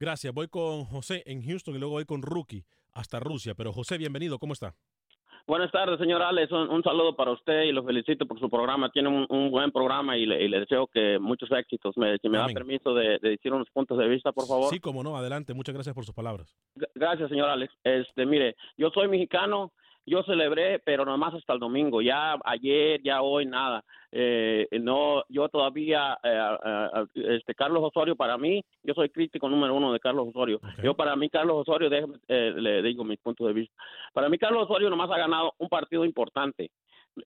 Gracias. 0.00 0.32
Voy 0.32 0.48
con 0.48 0.84
José 0.86 1.22
en 1.26 1.42
Houston 1.44 1.74
y 1.76 1.78
luego 1.78 1.92
voy 1.94 2.06
con 2.06 2.22
Rookie 2.22 2.64
hasta 2.94 3.20
Rusia. 3.20 3.54
Pero 3.54 3.72
José, 3.72 3.98
bienvenido. 3.98 4.38
¿Cómo 4.38 4.54
está? 4.54 4.74
Buenas 5.46 5.70
tardes, 5.72 5.98
señor 5.98 6.22
Alex. 6.22 6.50
Un, 6.52 6.68
un 6.70 6.82
saludo 6.82 7.14
para 7.16 7.32
usted 7.32 7.62
y 7.64 7.72
lo 7.72 7.82
felicito 7.84 8.24
por 8.26 8.38
su 8.38 8.48
programa. 8.48 8.90
Tiene 8.90 9.08
un, 9.08 9.26
un 9.28 9.50
buen 9.50 9.70
programa 9.72 10.16
y 10.16 10.24
le, 10.24 10.42
y 10.44 10.48
le 10.48 10.60
deseo 10.60 10.86
que 10.86 11.18
muchos 11.18 11.50
éxitos. 11.52 11.96
Me, 11.96 12.16
si 12.18 12.28
me 12.28 12.38
da 12.38 12.46
permiso 12.48 12.94
de, 12.94 13.18
de 13.18 13.30
decir 13.30 13.52
unos 13.52 13.68
puntos 13.70 13.98
de 13.98 14.08
vista, 14.08 14.32
por 14.32 14.46
favor. 14.46 14.70
Sí, 14.70 14.80
como 14.80 15.02
no. 15.02 15.16
Adelante. 15.16 15.52
Muchas 15.54 15.74
gracias 15.74 15.94
por 15.94 16.04
sus 16.04 16.14
palabras. 16.14 16.54
G- 16.76 16.88
Gracias, 16.94 17.28
señor 17.28 17.48
Alex. 17.48 17.72
Este, 17.84 18.24
mire, 18.26 18.54
yo 18.76 18.90
soy 18.90 19.08
mexicano, 19.08 19.72
yo 20.10 20.24
celebré, 20.24 20.80
pero 20.80 21.04
nomás 21.04 21.34
hasta 21.34 21.52
el 21.52 21.60
domingo. 21.60 22.02
Ya 22.02 22.36
ayer, 22.44 23.00
ya 23.02 23.22
hoy, 23.22 23.46
nada. 23.46 23.84
Eh, 24.10 24.66
no, 24.80 25.22
yo 25.28 25.48
todavía, 25.48 26.18
eh, 26.24 27.06
este, 27.14 27.54
Carlos 27.54 27.84
Osorio, 27.84 28.16
para 28.16 28.36
mí, 28.36 28.64
yo 28.82 28.92
soy 28.92 29.08
crítico 29.10 29.48
número 29.48 29.72
uno 29.72 29.92
de 29.92 30.00
Carlos 30.00 30.28
Osorio. 30.28 30.60
Yo, 30.82 30.94
para 30.94 31.14
mí, 31.14 31.30
Carlos 31.30 31.58
Osorio, 31.58 31.88
déjeme, 31.88 32.16
eh, 32.26 32.52
le 32.56 32.82
digo 32.82 33.04
mis 33.04 33.20
puntos 33.20 33.46
de 33.46 33.52
vista. 33.52 33.74
Para 34.12 34.28
mí, 34.28 34.36
Carlos 34.36 34.64
Osorio 34.68 34.90
nomás 34.90 35.10
ha 35.12 35.16
ganado 35.16 35.54
un 35.58 35.68
partido 35.68 36.04
importante. 36.04 36.72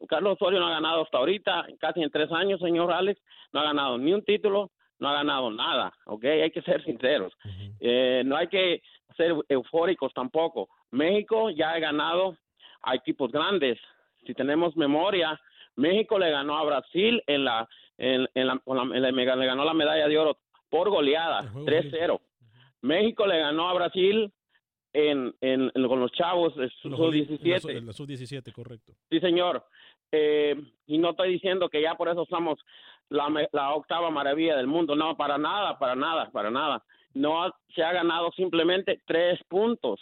Carlos 0.07 0.37
Osorio 0.39 0.61
no 0.61 0.67
ha 0.67 0.73
ganado 0.73 1.03
hasta 1.03 1.19
ahorita, 1.19 1.67
casi 1.79 2.03
en 2.03 2.11
tres 2.11 2.31
años, 2.33 2.61
señor 2.61 2.93
Alex, 2.93 3.19
no 3.53 3.61
ha 3.61 3.65
ganado 3.65 3.97
ni 3.97 4.13
un 4.13 4.23
título, 4.23 4.71
no 4.99 5.09
ha 5.09 5.15
ganado 5.15 5.51
nada, 5.51 5.93
¿ok? 6.05 6.25
Hay 6.25 6.51
que 6.51 6.63
ser 6.63 6.85
sinceros. 6.85 7.33
Eh, 7.81 8.23
no 8.27 8.37
hay 8.37 8.49
que 8.49 8.83
ser 9.17 9.35
eufóricos 9.49 10.13
tampoco. 10.13 10.69
México 10.91 11.51
ya 11.51 11.73
ha 11.73 11.79
ganado 11.79 12.37
a 12.85 12.95
equipos 12.95 13.31
grandes. 13.33 13.79
Si 14.27 14.35
tenemos 14.35 14.77
memoria, 14.77 15.41
México 15.77 16.19
le 16.19 16.31
ganó 16.31 16.57
a 16.59 16.65
Brasil 16.65 17.23
en 17.27 17.45
la, 17.45 17.69
en, 17.99 18.29
en 18.35 18.47
la, 18.47 18.61
en 18.67 19.03
la- 19.03 19.11
le 19.37 19.47
ganó 19.47 19.65
la 19.65 19.75
medalla 19.75 20.09
de 20.09 20.19
oro 20.19 20.39
por 20.71 20.89
goleada, 20.91 21.43
3-0. 21.67 22.21
México 22.83 23.27
le 23.27 23.39
ganó 23.39 23.69
a 23.69 23.75
Brasil 23.75 24.33
en, 24.93 25.35
en, 25.41 25.71
con 25.89 26.01
los 26.01 26.13
chavos 26.13 26.55
de 26.57 26.65
Los 26.65 26.99
sub-17. 26.99 27.61
en 27.69 27.73
la- 27.75 27.79
en 27.81 27.87
la 27.87 27.93
sub-17, 27.93 28.53
correcto. 28.53 28.93
Sí, 29.11 29.21
señor. 29.21 29.65
Eh, 30.13 30.55
y 30.87 30.99
no 30.99 31.11
estoy 31.11 31.31
diciendo 31.33 31.69
que 31.69 31.83
ya 31.83 31.95
por 31.97 32.09
eso 32.09 32.25
somos 32.31 32.59
la, 33.09 33.29
la 33.53 33.75
octava 33.75 34.11
maravilla 34.11 34.57
del 34.57 34.67
mundo. 34.69 34.95
No, 34.95 35.17
para 35.17 35.39
nada, 35.39 35.79
para 35.79 35.97
nada, 35.97 36.31
para 36.31 36.51
nada. 36.51 36.85
No 37.15 37.43
ha- 37.43 37.55
se 37.75 37.83
ha 37.83 37.93
ganado 37.93 38.31
simplemente 38.33 39.01
tres 39.07 39.41
puntos. 39.49 40.01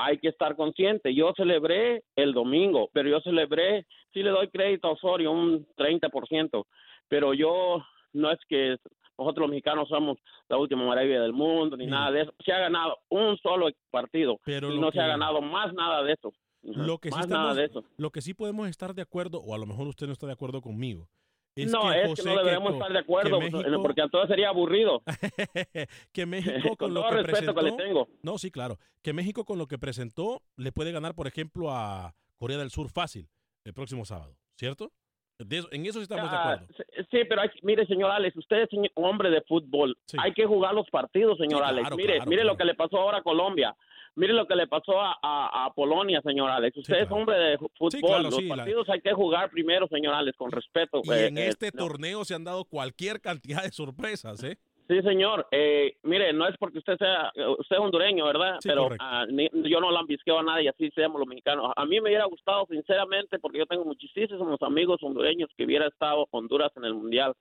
Hay 0.00 0.18
que 0.18 0.28
estar 0.28 0.54
consciente. 0.54 1.12
Yo 1.12 1.32
celebré 1.36 2.04
el 2.14 2.32
domingo, 2.32 2.88
pero 2.92 3.08
yo 3.08 3.20
celebré, 3.20 3.84
sí 4.12 4.22
le 4.22 4.30
doy 4.30 4.48
crédito 4.48 4.86
a 4.86 4.92
Osorio, 4.92 5.32
un 5.32 5.66
30%, 5.76 6.64
pero 7.08 7.34
yo 7.34 7.82
no 8.12 8.30
es 8.30 8.38
que 8.48 8.76
nosotros 9.18 9.42
los 9.42 9.50
mexicanos 9.50 9.88
somos 9.88 10.18
la 10.48 10.56
última 10.56 10.84
maravilla 10.84 11.20
del 11.20 11.32
mundo, 11.32 11.76
ni 11.76 11.86
nada 11.86 12.12
de 12.12 12.22
eso. 12.22 12.32
Se 12.44 12.52
ha 12.52 12.60
ganado 12.60 12.98
un 13.08 13.36
solo 13.38 13.68
partido 13.90 14.38
Pero 14.44 14.72
y 14.72 14.78
no 14.78 14.92
se 14.92 15.00
ha 15.00 15.08
ganado 15.08 15.40
más 15.40 15.74
nada 15.74 16.04
de 16.04 16.12
eso. 16.12 16.32
Ujú, 16.62 16.78
Lo 16.80 16.98
que, 16.98 17.10
sí 17.10 17.16
más 17.16 17.28
nada 17.28 17.54
de 17.54 17.64
eso. 17.64 17.82
lo 17.96 18.10
que 18.10 18.20
sí 18.20 18.34
podemos 18.34 18.68
estar 18.68 18.94
de 18.94 19.02
acuerdo, 19.02 19.40
o 19.40 19.52
a 19.52 19.58
lo 19.58 19.66
mejor 19.66 19.88
usted 19.88 20.06
no 20.06 20.12
está 20.12 20.28
de 20.28 20.34
acuerdo 20.34 20.60
conmigo, 20.60 21.08
es 21.56 21.70
no, 21.72 21.90
que 21.90 22.00
es 22.02 22.08
José 22.08 22.22
que 22.22 22.28
no 22.28 22.36
debemos 22.44 22.68
Queco- 22.70 22.74
estar 22.74 22.92
de 22.92 22.98
acuerdo, 22.98 23.40
México- 23.40 23.82
porque 23.82 24.00
entonces 24.02 24.28
sería 24.28 24.48
aburrido. 24.50 25.02
que 26.12 26.26
México 26.26 26.52
con, 26.76 26.76
Con 26.76 26.94
lo 26.94 27.00
todo 27.02 27.10
que 27.10 27.22
respeto 27.22 27.54
que 27.54 27.62
le 27.62 27.72
tengo. 27.72 28.08
no, 28.22 28.38
sí, 28.38 28.50
claro, 28.50 28.78
que 29.02 29.12
México 29.12 29.44
con 29.44 29.58
lo 29.58 29.66
que 29.66 29.78
presentó 29.78 30.42
le 30.56 30.72
puede 30.72 30.92
ganar, 30.92 31.14
por 31.14 31.26
ejemplo, 31.26 31.70
a 31.72 32.14
Corea 32.36 32.58
del 32.58 32.70
Sur 32.70 32.90
fácil 32.90 33.28
el 33.64 33.74
próximo 33.74 34.04
sábado, 34.04 34.36
¿cierto? 34.56 34.92
De 35.38 35.58
eso- 35.58 35.68
en 35.70 35.86
eso 35.86 35.98
sí 36.00 36.02
estamos 36.02 36.30
de 36.30 36.36
Ah, 36.36 36.52
acuerdo. 36.52 36.74
sí, 37.10 37.18
pero 37.28 37.40
hay- 37.42 37.50
mire, 37.62 37.86
señor 37.86 38.10
Alex, 38.10 38.36
usted 38.36 38.62
es 38.62 38.68
hombre 38.94 39.30
de 39.30 39.40
fútbol. 39.42 39.96
Hay 40.18 40.32
que 40.32 40.44
jugar 40.46 40.74
los 40.74 40.88
partidos, 40.90 41.38
señor 41.38 41.60
Sí, 41.62 41.68
Alex. 41.68 41.90
Mire, 41.96 42.14
claro, 42.16 42.28
mire 42.30 42.42
claro. 42.42 42.54
lo 42.54 42.56
que 42.58 42.64
le 42.64 42.74
pasó 42.74 42.96
ahora 42.98 43.18
a 43.18 43.22
Colombia. 43.22 43.76
Mire 44.16 44.32
lo 44.32 44.48
que 44.48 44.56
le 44.56 44.66
pasó 44.66 45.00
a, 45.00 45.16
a- 45.22 45.66
a 45.66 45.72
Polonia, 45.74 46.20
señor 46.22 46.50
Alex. 46.50 46.76
Usted 46.76 47.02
es 47.02 47.10
hombre 47.12 47.36
de 47.38 47.58
fútbol. 47.58 48.24
los 48.24 48.42
la- 48.42 48.56
partidos 48.56 48.88
hay 48.88 49.00
que 49.00 49.12
jugar 49.12 49.48
primero, 49.50 49.86
señor 49.86 50.12
Alex, 50.14 50.36
con 50.36 50.50
respeto. 50.50 51.02
Y 51.04 51.10
Eh, 51.12 51.26
en 51.28 51.38
eh, 51.38 51.46
este 51.46 51.70
no. 51.72 51.86
torneo 51.86 52.24
se 52.24 52.34
han 52.34 52.42
dado 52.42 52.64
cualquier 52.64 53.20
cantidad 53.20 53.62
de 53.62 53.70
sorpresas, 53.70 54.42
¿eh? 54.42 54.58
Sí, 54.88 55.02
señor. 55.02 55.46
Eh, 55.50 55.96
mire, 56.02 56.32
no 56.32 56.48
es 56.48 56.56
porque 56.58 56.78
usted 56.78 56.96
sea, 56.96 57.30
usted 57.58 57.76
es 57.76 57.80
hondureño, 57.80 58.24
¿verdad? 58.24 58.56
Sí, 58.60 58.70
Pero 58.70 58.88
ah, 58.98 59.26
ni- 59.28 59.50
yo 59.52 59.80
no 59.80 59.90
lambisqueo 59.90 60.38
a 60.38 60.42
nadie, 60.42 60.70
así 60.70 60.90
seamos 60.94 61.18
los 61.18 61.28
mexicanos. 61.28 61.70
A 61.76 61.84
mí 61.84 62.00
me 62.00 62.08
hubiera 62.08 62.24
gustado, 62.24 62.66
sinceramente, 62.70 63.38
porque 63.38 63.58
yo 63.58 63.66
tengo 63.66 63.84
muchísimos 63.84 64.62
amigos 64.62 65.02
hondureños 65.02 65.50
que 65.56 65.64
hubiera 65.66 65.86
estado 65.88 66.26
Honduras 66.30 66.72
en 66.76 66.84
el 66.86 66.94
Mundial, 66.94 67.34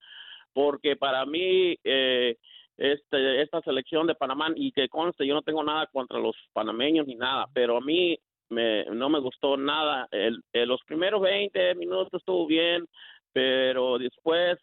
porque 0.51 0.97
para 0.97 1.25
mí 1.25 1.77
eh, 1.85 2.35
este, 2.75 3.41
esta 3.41 3.61
selección 3.61 4.07
de 4.07 4.15
Panamá, 4.15 4.49
y 4.53 4.73
que 4.73 4.89
conste, 4.89 5.25
yo 5.25 5.33
no 5.33 5.41
tengo 5.41 5.63
nada 5.63 5.87
contra 5.87 6.19
los 6.19 6.35
panameños 6.51 7.07
ni 7.07 7.15
nada, 7.15 7.45
pero 7.53 7.77
a 7.77 7.81
mí 7.81 8.17
me, 8.49 8.83
no 8.85 9.07
me 9.09 9.19
gustó 9.19 9.55
nada. 9.55 10.07
El, 10.11 10.43
eh, 10.51 10.65
los 10.65 10.81
primeros 10.83 11.21
20 11.21 11.75
minutos 11.75 12.13
estuvo 12.13 12.45
bien, 12.45 12.85
pero 13.31 13.97
después 13.97 14.57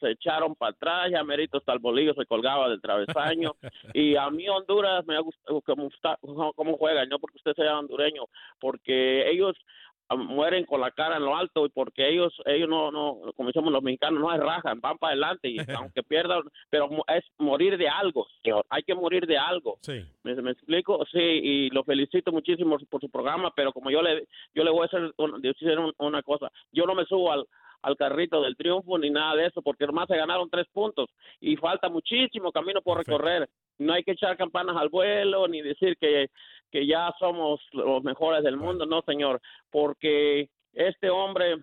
se 0.00 0.10
echaron 0.10 0.54
para 0.54 0.72
atrás, 0.72 1.10
ya 1.10 1.22
merito 1.24 1.58
hasta 1.58 1.72
el 1.72 1.78
bolillo 1.78 2.14
se 2.14 2.26
colgaba 2.26 2.68
del 2.68 2.80
travesaño 2.80 3.54
y 3.94 4.16
a 4.16 4.30
mí 4.30 4.48
Honduras 4.48 5.04
me 5.06 5.16
ha 5.16 5.20
gustado 5.20 5.60
cómo, 5.62 5.90
cómo 6.54 6.76
juegan, 6.76 7.08
no 7.08 7.18
porque 7.18 7.38
usted 7.38 7.54
sea 7.54 7.78
hondureño, 7.78 8.24
porque 8.60 9.30
ellos 9.30 9.56
ah, 10.08 10.16
mueren 10.16 10.64
con 10.66 10.80
la 10.80 10.90
cara 10.90 11.16
en 11.16 11.24
lo 11.24 11.36
alto 11.36 11.66
y 11.66 11.70
porque 11.70 12.08
ellos 12.08 12.32
ellos 12.46 12.68
no 12.68 12.90
no 12.90 13.32
como 13.36 13.48
decimos 13.48 13.72
los 13.72 13.82
mexicanos 13.82 14.20
no 14.20 14.30
se 14.32 14.38
rajan 14.38 14.80
van 14.80 14.98
para 14.98 15.12
adelante 15.12 15.48
y 15.48 15.56
aunque 15.92 16.02
pierdan 16.02 16.42
pero 16.70 16.88
es 17.08 17.24
morir 17.38 17.76
de 17.78 17.88
algo 17.88 18.26
señor 18.42 18.64
hay 18.68 18.82
que 18.82 18.94
morir 18.94 19.26
de 19.26 19.38
algo 19.38 19.78
Sí. 19.80 20.04
¿Me, 20.22 20.34
me 20.36 20.52
explico? 20.52 21.04
Sí, 21.12 21.18
y 21.20 21.70
lo 21.70 21.84
felicito 21.84 22.32
muchísimo 22.32 22.78
por 22.90 23.00
su 23.00 23.10
programa, 23.10 23.52
pero 23.54 23.72
como 23.72 23.90
yo 23.90 24.00
le 24.02 24.26
yo 24.54 24.64
le 24.64 24.70
voy 24.70 24.82
a 24.82 24.86
hacer 24.86 25.12
un- 25.18 25.40
decir 25.42 25.78
un- 25.78 25.92
una 25.98 26.22
cosa, 26.22 26.50
yo 26.72 26.84
no 26.86 26.94
me 26.94 27.04
subo 27.04 27.30
al, 27.32 27.46
al 27.84 27.96
carrito 27.96 28.40
del 28.40 28.56
triunfo 28.56 28.98
ni 28.98 29.10
nada 29.10 29.36
de 29.36 29.46
eso, 29.46 29.60
porque 29.62 29.86
nomás 29.86 30.08
se 30.08 30.16
ganaron 30.16 30.48
tres 30.48 30.66
puntos 30.72 31.10
y 31.40 31.56
falta 31.56 31.88
muchísimo 31.88 32.50
camino 32.50 32.80
por 32.80 32.98
recorrer. 32.98 33.48
No 33.78 33.92
hay 33.92 34.02
que 34.02 34.12
echar 34.12 34.36
campanas 34.36 34.76
al 34.76 34.88
vuelo 34.88 35.46
ni 35.46 35.60
decir 35.60 35.96
que, 36.00 36.28
que 36.70 36.86
ya 36.86 37.12
somos 37.18 37.60
los 37.72 38.02
mejores 38.02 38.42
del 38.42 38.56
mundo, 38.56 38.86
no, 38.86 39.02
señor, 39.02 39.40
porque 39.70 40.48
este 40.72 41.10
hombre 41.10 41.58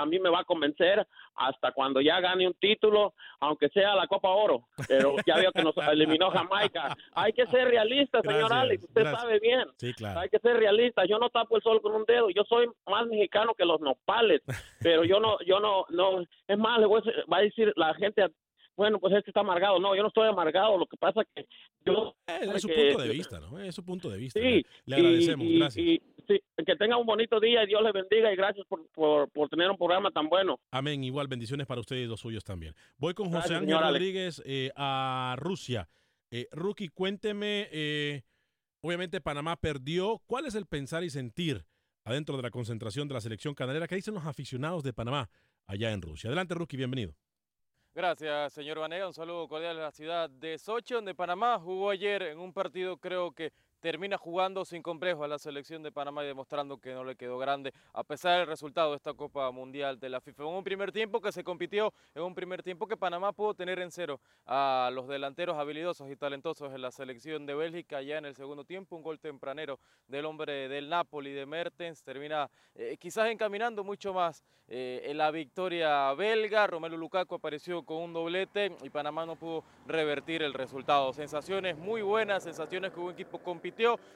a 0.00 0.06
mí 0.06 0.18
me 0.18 0.30
va 0.30 0.40
a 0.40 0.44
convencer 0.44 1.06
hasta 1.34 1.72
cuando 1.72 2.00
ya 2.00 2.18
gane 2.20 2.46
un 2.46 2.54
título, 2.54 3.14
aunque 3.40 3.68
sea 3.68 3.94
la 3.94 4.06
Copa 4.06 4.30
Oro. 4.30 4.66
Pero 4.88 5.14
ya 5.26 5.36
veo 5.36 5.52
que 5.52 5.62
nos 5.62 5.76
eliminó 5.90 6.30
Jamaica. 6.30 6.96
Hay 7.14 7.32
que 7.32 7.46
ser 7.46 7.68
realistas, 7.68 8.22
señor 8.22 8.38
Gracias, 8.48 8.60
Alex. 8.60 8.84
Usted 8.84 9.00
gracias. 9.02 9.20
sabe 9.22 9.38
bien. 9.40 9.64
Sí, 9.76 9.92
claro. 9.94 10.20
Hay 10.20 10.28
que 10.28 10.38
ser 10.38 10.56
realistas. 10.56 11.06
Yo 11.08 11.18
no 11.18 11.28
tapo 11.30 11.56
el 11.56 11.62
sol 11.62 11.80
con 11.82 11.94
un 11.94 12.04
dedo. 12.04 12.30
Yo 12.30 12.42
soy 12.48 12.68
más 12.86 13.06
mexicano 13.06 13.54
que 13.54 13.64
los 13.64 13.80
nopales. 13.80 14.40
Pero 14.80 15.04
yo 15.04 15.20
no, 15.20 15.36
yo 15.46 15.60
no, 15.60 15.84
no. 15.90 16.22
Es 16.48 16.58
más, 16.58 16.80
le 16.80 16.86
voy 16.86 17.00
a 17.00 17.04
decir- 17.04 17.24
va 17.32 17.36
a 17.38 17.42
decir 17.42 17.72
la 17.76 17.94
gente, 17.94 18.26
bueno, 18.76 18.98
pues 18.98 19.14
este 19.14 19.30
está 19.30 19.40
amargado. 19.40 19.78
No, 19.78 19.94
yo 19.94 20.02
no 20.02 20.08
estoy 20.08 20.28
amargado. 20.28 20.78
Lo 20.78 20.86
que 20.86 20.96
pasa 20.96 21.20
es 21.22 21.26
que 21.34 21.46
yo. 21.84 22.14
Es 22.26 22.62
su 22.62 22.68
que- 22.68 22.74
punto 22.88 23.02
de 23.02 23.08
vista, 23.10 23.40
¿no? 23.40 23.58
Es 23.58 23.74
su 23.74 23.84
punto 23.84 24.08
de 24.10 24.18
vista. 24.18 24.40
Sí, 24.40 24.64
Le 24.86 24.96
agradecemos, 24.96 25.46
y- 25.46 25.58
gracias. 25.58 25.86
y, 25.86 26.02
que 26.26 26.76
tenga 26.76 26.96
un 26.96 27.06
bonito 27.06 27.40
día 27.40 27.64
y 27.64 27.66
Dios 27.66 27.82
le 27.82 27.92
bendiga 27.92 28.32
y 28.32 28.36
gracias 28.36 28.66
por, 28.66 28.86
por, 28.90 29.30
por 29.30 29.48
tener 29.48 29.70
un 29.70 29.76
programa 29.76 30.10
tan 30.10 30.28
bueno. 30.28 30.58
Amén. 30.70 31.02
Igual 31.04 31.28
bendiciones 31.28 31.66
para 31.66 31.80
ustedes 31.80 32.04
y 32.04 32.08
los 32.08 32.20
suyos 32.20 32.44
también. 32.44 32.74
Voy 32.98 33.14
con 33.14 33.26
José 33.26 33.48
Gracias, 33.50 33.60
Ángel. 33.62 33.78
Rodríguez 33.80 34.42
eh, 34.44 34.70
a 34.76 35.36
Rusia. 35.38 35.88
Eh, 36.30 36.48
Rookie, 36.52 36.88
cuénteme, 36.88 37.68
eh, 37.70 38.22
obviamente 38.80 39.20
Panamá 39.20 39.56
perdió. 39.56 40.20
¿Cuál 40.26 40.46
es 40.46 40.54
el 40.54 40.66
pensar 40.66 41.04
y 41.04 41.10
sentir 41.10 41.64
adentro 42.04 42.36
de 42.36 42.42
la 42.42 42.50
concentración 42.50 43.08
de 43.08 43.14
la 43.14 43.20
selección 43.20 43.54
canalera? 43.54 43.86
¿Qué 43.86 43.94
dicen 43.94 44.14
los 44.14 44.26
aficionados 44.26 44.82
de 44.82 44.92
Panamá 44.92 45.30
allá 45.66 45.92
en 45.92 46.02
Rusia? 46.02 46.28
Adelante, 46.28 46.54
Rookie, 46.54 46.76
bienvenido. 46.76 47.14
Gracias, 47.94 48.52
señor 48.52 48.78
Vanega. 48.78 49.06
Un 49.06 49.14
saludo 49.14 49.48
cordial 49.48 49.78
a 49.78 49.84
la 49.84 49.90
ciudad 49.90 50.28
de 50.28 50.58
Sochi, 50.58 50.92
donde 50.92 51.14
Panamá 51.14 51.58
jugó 51.58 51.88
ayer 51.88 52.22
en 52.24 52.38
un 52.38 52.52
partido, 52.52 52.98
creo 52.98 53.32
que 53.32 53.54
termina 53.80 54.16
jugando 54.18 54.64
sin 54.64 54.82
complejo 54.82 55.24
a 55.24 55.28
la 55.28 55.38
selección 55.38 55.82
de 55.82 55.92
Panamá 55.92 56.24
y 56.24 56.26
demostrando 56.26 56.78
que 56.78 56.94
no 56.94 57.04
le 57.04 57.16
quedó 57.16 57.38
grande 57.38 57.72
a 57.92 58.04
pesar 58.04 58.38
del 58.38 58.46
resultado 58.46 58.90
de 58.90 58.96
esta 58.96 59.14
Copa 59.14 59.50
Mundial 59.50 59.98
de 59.98 60.08
la 60.08 60.20
FIFA. 60.20 60.44
En 60.44 60.48
un 60.50 60.64
primer 60.64 60.92
tiempo 60.92 61.20
que 61.20 61.32
se 61.32 61.44
compitió, 61.44 61.92
en 62.14 62.22
un 62.22 62.34
primer 62.34 62.62
tiempo 62.62 62.86
que 62.86 62.96
Panamá 62.96 63.32
pudo 63.32 63.54
tener 63.54 63.78
en 63.78 63.90
cero 63.90 64.20
a 64.46 64.90
los 64.92 65.08
delanteros 65.08 65.56
habilidosos 65.56 66.10
y 66.10 66.16
talentosos 66.16 66.72
de 66.72 66.78
la 66.78 66.90
selección 66.90 67.46
de 67.46 67.54
Bélgica. 67.54 68.02
Ya 68.02 68.18
en 68.18 68.24
el 68.24 68.34
segundo 68.34 68.64
tiempo, 68.64 68.96
un 68.96 69.02
gol 69.02 69.18
tempranero 69.18 69.78
del 70.08 70.24
hombre 70.24 70.68
del 70.68 70.88
Napoli, 70.88 71.32
de 71.32 71.46
Mertens, 71.46 72.02
termina 72.02 72.50
eh, 72.74 72.96
quizás 72.98 73.28
encaminando 73.30 73.84
mucho 73.84 74.12
más 74.12 74.44
eh, 74.68 75.12
la 75.14 75.30
victoria 75.30 76.12
belga. 76.14 76.66
Romelu 76.66 76.96
Lukaku 76.96 77.36
apareció 77.36 77.82
con 77.82 77.98
un 77.98 78.12
doblete 78.12 78.76
y 78.82 78.90
Panamá 78.90 79.24
no 79.24 79.36
pudo 79.36 79.64
revertir 79.86 80.42
el 80.42 80.54
resultado. 80.54 81.12
Sensaciones 81.12 81.76
muy 81.76 82.02
buenas, 82.02 82.42
sensaciones 82.42 82.92
que 82.92 83.00
un 83.00 83.12
equipo 83.12 83.38
compitió, 83.38 83.65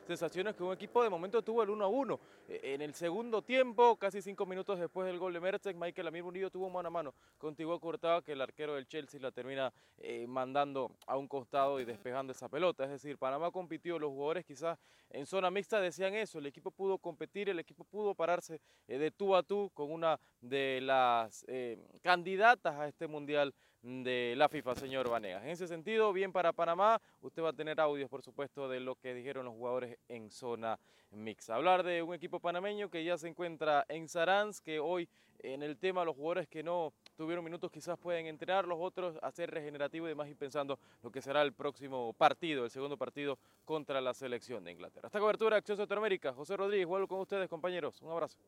sensaciones 0.07 0.55
que 0.55 0.63
un 0.63 0.73
equipo 0.73 1.03
de 1.03 1.11
momento 1.11 1.43
tuvo 1.43 1.63
el 1.63 1.71
1 1.71 1.85
a 1.85 1.89
1. 1.89 2.21
Eh, 2.49 2.75
En 2.75 2.83
el 2.83 2.95
segundo 2.95 3.43
tiempo, 3.43 3.97
casi 3.97 4.23
cinco 4.23 4.47
minutos 4.47 4.79
después 4.79 5.07
del 5.07 5.19
gol 5.19 5.33
de 5.33 5.41
Mertens, 5.41 5.77
Michael 5.77 6.09
Amir 6.09 6.25
Murillo 6.25 6.51
tuvo 6.51 6.69
mano 6.69 6.89
a 6.89 6.91
mano 6.91 7.15
con 7.39 7.55
Thibaut 7.55 7.81
Courtois, 7.81 8.23
que 8.25 8.33
el 8.33 8.41
arquero 8.41 8.75
del 8.75 8.87
Chelsea 8.87 9.21
la 9.21 9.31
termina 9.31 9.73
eh, 9.99 10.27
mandando 10.27 10.93
a 11.07 11.17
un 11.17 11.29
costado 11.29 11.81
y 11.81 11.85
despejando 11.85 12.33
esa 12.33 12.49
pelota. 12.49 12.85
Es 12.85 12.91
decir, 12.91 13.19
Panamá 13.19 13.51
compitió, 13.51 13.99
los 13.99 14.11
jugadores 14.11 14.45
quizás 14.45 14.79
en 15.11 15.27
zona 15.27 15.51
mixta 15.51 15.81
decían 15.81 16.15
eso, 16.15 16.39
el 16.39 16.47
equipo 16.47 16.71
pudo 16.71 16.99
competir, 16.99 17.49
el 17.49 17.59
equipo 17.59 17.85
pudo 17.85 18.15
pararse 18.15 18.61
eh, 18.87 18.99
de 18.99 19.11
tú 19.11 19.35
a 19.35 19.43
tú 19.43 19.71
con 19.75 19.91
una 19.91 20.19
de 20.41 20.81
las 20.83 21.45
eh, 21.49 21.79
candidatas 22.03 22.75
a 22.77 22.89
este 22.89 23.07
mundial 23.07 23.55
de 23.83 24.35
la 24.37 24.49
FIFA, 24.49 24.75
señor 24.75 25.09
Vanegas. 25.09 25.43
En 25.43 25.51
ese 25.51 25.67
sentido, 25.67 26.13
bien 26.13 26.33
para 26.33 26.53
Panamá, 26.53 27.01
usted 27.23 27.43
va 27.43 27.51
a 27.51 27.53
tener 27.53 27.81
audios, 27.81 28.11
por 28.11 28.23
supuesto, 28.23 28.69
de 28.69 28.81
lo 28.81 28.97
que 28.97 29.15
dijeron 29.15 29.45
los 29.47 29.55
jugadores 29.55 29.99
en 30.09 30.31
zona 30.31 30.79
mixta. 31.13 31.55
Hablar 31.55 31.83
de 31.83 32.03
un 32.03 32.15
equipo 32.15 32.41
panameño 32.41 32.91
que 32.91 33.05
ya 33.05 33.17
se 33.17 33.29
encuentra 33.29 33.85
en 33.89 34.09
Saransk, 34.09 34.65
que 34.65 34.79
hoy 34.79 35.09
en 35.43 35.63
el 35.63 35.79
tema 35.79 36.05
los 36.05 36.15
jugadores 36.15 36.49
que 36.49 36.63
no 36.63 36.93
tuvieron 37.17 37.45
minutos 37.45 37.71
quizás 37.71 37.99
pueden 37.99 38.27
entrenar, 38.27 38.67
los 38.67 38.79
otros 38.81 39.17
hacer 39.23 39.51
regenerativo 39.51 40.07
y 40.07 40.11
demás 40.11 40.29
y 40.29 40.35
pensando 40.35 40.79
lo 41.03 41.11
que 41.11 41.23
será 41.23 41.43
el 41.43 41.53
próximo 41.53 42.13
partido, 42.13 42.65
el 42.65 42.71
segundo 42.71 42.97
partido 42.97 43.39
contra 43.65 44.01
la 44.01 44.13
selección 44.13 44.65
de 44.65 44.73
Inglaterra. 44.73 45.07
Esta 45.07 45.19
cobertura 45.19 45.57
Acción 45.57 45.79
Centroamérica, 45.79 46.33
José 46.35 46.57
Rodríguez, 46.57 46.87
vuelvo 46.87 47.09
con 47.09 47.21
ustedes 47.21 47.49
compañeros, 47.49 48.01
un 48.03 48.11
abrazo. 48.11 48.39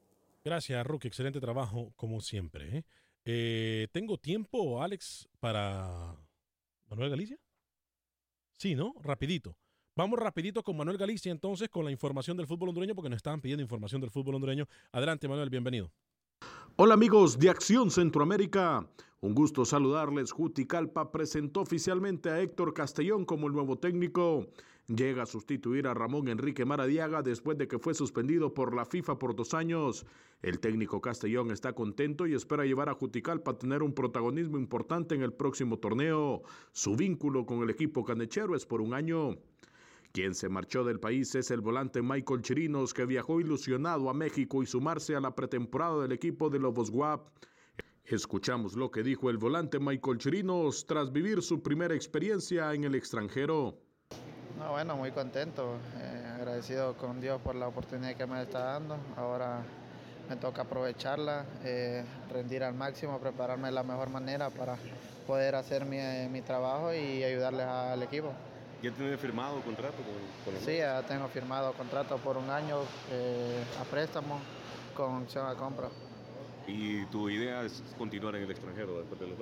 Gracias, 0.45 0.87
Rookie. 0.87 1.09
Excelente 1.09 1.41
trabajo, 1.41 1.93
como 1.97 2.21
siempre. 2.21 2.79
¿eh? 2.79 2.85
Eh, 3.25 3.89
¿Tengo 3.93 4.19
tiempo, 4.19 4.83
Alex, 4.83 5.29
para 5.39 6.17
Manuel 6.89 7.11
Galicia? 7.11 7.39
Sí, 8.59 8.75
¿no? 8.75 8.95
Rapidito. 9.01 9.57
Vamos 9.95 10.19
rapidito 10.19 10.63
con 10.63 10.77
Manuel 10.77 10.97
Galicia 10.97 11.31
entonces 11.31 11.69
con 11.69 11.85
la 11.85 11.91
información 11.91 12.37
del 12.37 12.47
fútbol 12.47 12.71
hondureño 12.71 12.95
porque 12.95 13.11
nos 13.11 13.19
estaban 13.19 13.43
pidiendo 13.43 13.63
información 13.63 14.01
del 14.01 14.11
fútbol 14.11 14.37
hondureño. 14.37 14.67
Adelante, 14.91 15.29
Manuel, 15.29 15.51
bienvenido. 15.51 15.93
Hola 16.77 16.95
amigos 16.95 17.39
de 17.39 17.51
Acción 17.51 17.91
Centroamérica. 17.91 18.89
Un 19.21 19.35
gusto 19.35 19.65
saludarles. 19.65 20.33
Juticalpa 20.33 21.13
presentó 21.13 21.61
oficialmente 21.61 22.31
a 22.31 22.41
Héctor 22.41 22.73
Castellón 22.73 23.25
como 23.27 23.47
el 23.47 23.53
nuevo 23.53 23.79
técnico 23.79 24.49
llega 24.97 25.23
a 25.23 25.27
sustituir 25.27 25.87
a 25.87 25.95
Ramón 25.95 26.29
Enrique 26.29 26.65
Maradiaga 26.65 27.23
después 27.23 27.57
de 27.59 27.69
que 27.69 27.79
fue 27.79 27.95
suspendido 27.95 28.53
por 28.53 28.75
la 28.75 28.85
FIFA 28.85 29.19
por 29.19 29.35
dos 29.35 29.55
años. 29.55 30.07
El 30.43 30.61
técnico 30.61 31.01
Castellón 31.01 31.51
está 31.51 31.73
contento 31.73 32.27
y 32.27 32.35
espera 32.35 32.65
llevar 32.65 32.89
a 32.89 32.95
Juticalpa 32.95 33.53
a 33.53 33.59
tener 33.59 33.83
un 33.83 33.95
protagonismo 33.95 34.59
importante 34.59 35.15
en 35.15 35.23
el 35.23 35.33
próximo 35.33 35.79
torneo. 35.79 36.43
Su 36.73 36.97
vínculo 36.97 37.47
con 37.47 37.63
el 37.63 37.71
equipo 37.71 38.05
canechero 38.05 38.55
es 38.57 38.67
por 38.67 38.81
un 38.81 38.95
año. 38.95 39.39
Quien 40.13 40.35
se 40.35 40.49
marchó 40.49 40.85
del 40.85 41.01
país 41.01 41.35
es 41.35 41.51
el 41.51 41.63
volante 41.63 42.03
Michael 42.03 42.43
Chirinos, 42.43 42.93
que 42.93 43.07
viajó 43.07 43.41
ilusionado 43.41 44.11
a 44.11 44.15
México 44.15 44.63
y 44.63 44.67
sumarse 44.67 45.17
a 45.17 45.21
la 45.21 45.35
pretemporada 45.35 46.03
del 46.03 46.13
equipo 46.13 46.51
de 46.51 46.59
Lobos 46.59 46.91
Guap. 46.91 47.29
Escuchamos 48.05 48.77
lo 48.77 48.91
que 48.91 49.03
dijo 49.03 49.31
el 49.31 49.39
volante 49.39 49.79
Michael 49.79 50.19
Chirinos 50.19 50.87
tras 50.87 51.13
vivir 51.13 51.41
su 51.41 51.63
primera 51.63 51.95
experiencia 51.95 52.75
en 52.75 52.85
el 52.85 52.95
extranjero. 52.95 53.79
No, 54.63 54.71
bueno, 54.71 54.97
muy 54.97 55.11
contento, 55.11 55.77
eh, 55.97 56.33
agradecido 56.37 56.95
con 56.95 57.21
Dios 57.21 57.41
por 57.43 57.57
la 57.57 57.67
oportunidad 57.67 58.15
que 58.15 58.27
me 58.27 58.41
está 58.43 58.61
dando. 58.61 58.97
Ahora 59.17 59.61
me 60.29 60.37
toca 60.37 60.63
aprovecharla, 60.63 61.45
eh, 61.65 62.05
rendir 62.31 62.63
al 62.63 62.75
máximo, 62.75 63.19
prepararme 63.19 63.69
de 63.69 63.73
la 63.73 63.83
mejor 63.83 64.11
manera 64.11 64.51
para 64.51 64.77
poder 65.27 65.57
hacer 65.57 65.85
mi, 65.85 65.99
mi 66.31 66.43
trabajo 66.43 66.95
y 66.95 67.25
ayudarles 67.25 67.67
al 67.67 68.03
equipo. 68.05 68.33
¿Ya 68.83 68.93
tiene 68.93 69.17
firmado 69.17 69.61
contrato 69.63 69.97
con, 69.97 70.55
con 70.55 70.63
Sí, 70.63 70.77
ya 70.77 71.03
tengo 71.03 71.27
firmado 71.29 71.73
contrato 71.73 72.17
por 72.19 72.37
un 72.37 72.49
año 72.49 72.79
eh, 73.11 73.65
a 73.81 73.85
préstamo 73.85 74.39
con 74.97 75.23
opción 75.23 75.47
a 75.49 75.57
compra. 75.57 75.89
¿Y 76.69 77.05
tu 77.07 77.29
idea 77.29 77.65
es 77.65 77.83
continuar 77.99 78.37
en 78.37 78.45
el 78.45 78.51
extranjero 78.53 78.99
después 79.01 79.21
de 79.21 79.27
los? 79.27 79.39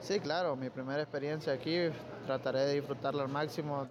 Sí, 0.00 0.18
claro, 0.18 0.56
mi 0.56 0.70
primera 0.70 1.02
experiencia 1.02 1.52
aquí, 1.52 1.76
trataré 2.26 2.60
de 2.60 2.74
disfrutarla 2.76 3.22
al 3.22 3.28
máximo. 3.28 3.86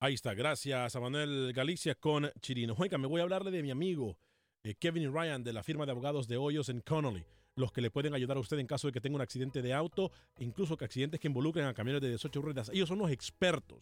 Ahí 0.00 0.14
está, 0.14 0.34
gracias 0.34 0.96
a 0.96 1.00
Manuel 1.00 1.52
Galicia 1.54 1.94
con 1.94 2.30
Chirino. 2.40 2.74
Oiga, 2.78 2.98
me 2.98 3.06
voy 3.06 3.20
a 3.20 3.22
hablarle 3.22 3.50
de 3.50 3.62
mi 3.62 3.70
amigo 3.70 4.18
eh, 4.62 4.74
Kevin 4.74 5.14
Ryan 5.14 5.42
de 5.42 5.52
la 5.52 5.62
firma 5.62 5.86
de 5.86 5.92
abogados 5.92 6.28
de 6.28 6.36
Hoyos 6.36 6.68
en 6.68 6.80
Connolly, 6.80 7.24
los 7.56 7.72
que 7.72 7.80
le 7.80 7.90
pueden 7.90 8.12
ayudar 8.12 8.36
a 8.36 8.40
usted 8.40 8.58
en 8.58 8.66
caso 8.66 8.88
de 8.88 8.92
que 8.92 9.00
tenga 9.00 9.16
un 9.16 9.22
accidente 9.22 9.62
de 9.62 9.72
auto, 9.72 10.12
incluso 10.38 10.76
que 10.76 10.84
accidentes 10.84 11.20
que 11.20 11.28
involucren 11.28 11.66
a 11.66 11.74
camiones 11.74 12.02
de 12.02 12.08
18 12.08 12.42
ruedas. 12.42 12.68
Ellos 12.70 12.88
son 12.88 12.98
los 12.98 13.10
expertos. 13.10 13.78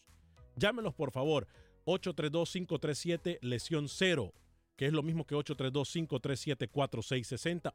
Llámenos 0.55 0.95
por 0.95 1.11
favor, 1.11 1.49
832-537 1.87 3.39
lesión 3.41 3.89
0, 3.89 4.33
que 4.77 4.87
es 4.87 4.93
lo 4.93 5.03
mismo 5.03 5.25
que 5.25 5.35
832-537-4660, 5.35 7.75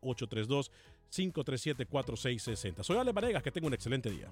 832-537-4660. 1.09 2.83
Soy 2.83 2.97
Ale 2.97 3.11
Varegas, 3.11 3.43
que 3.43 3.51
tenga 3.51 3.67
un 3.67 3.73
excelente 3.73 4.09
día. 4.09 4.31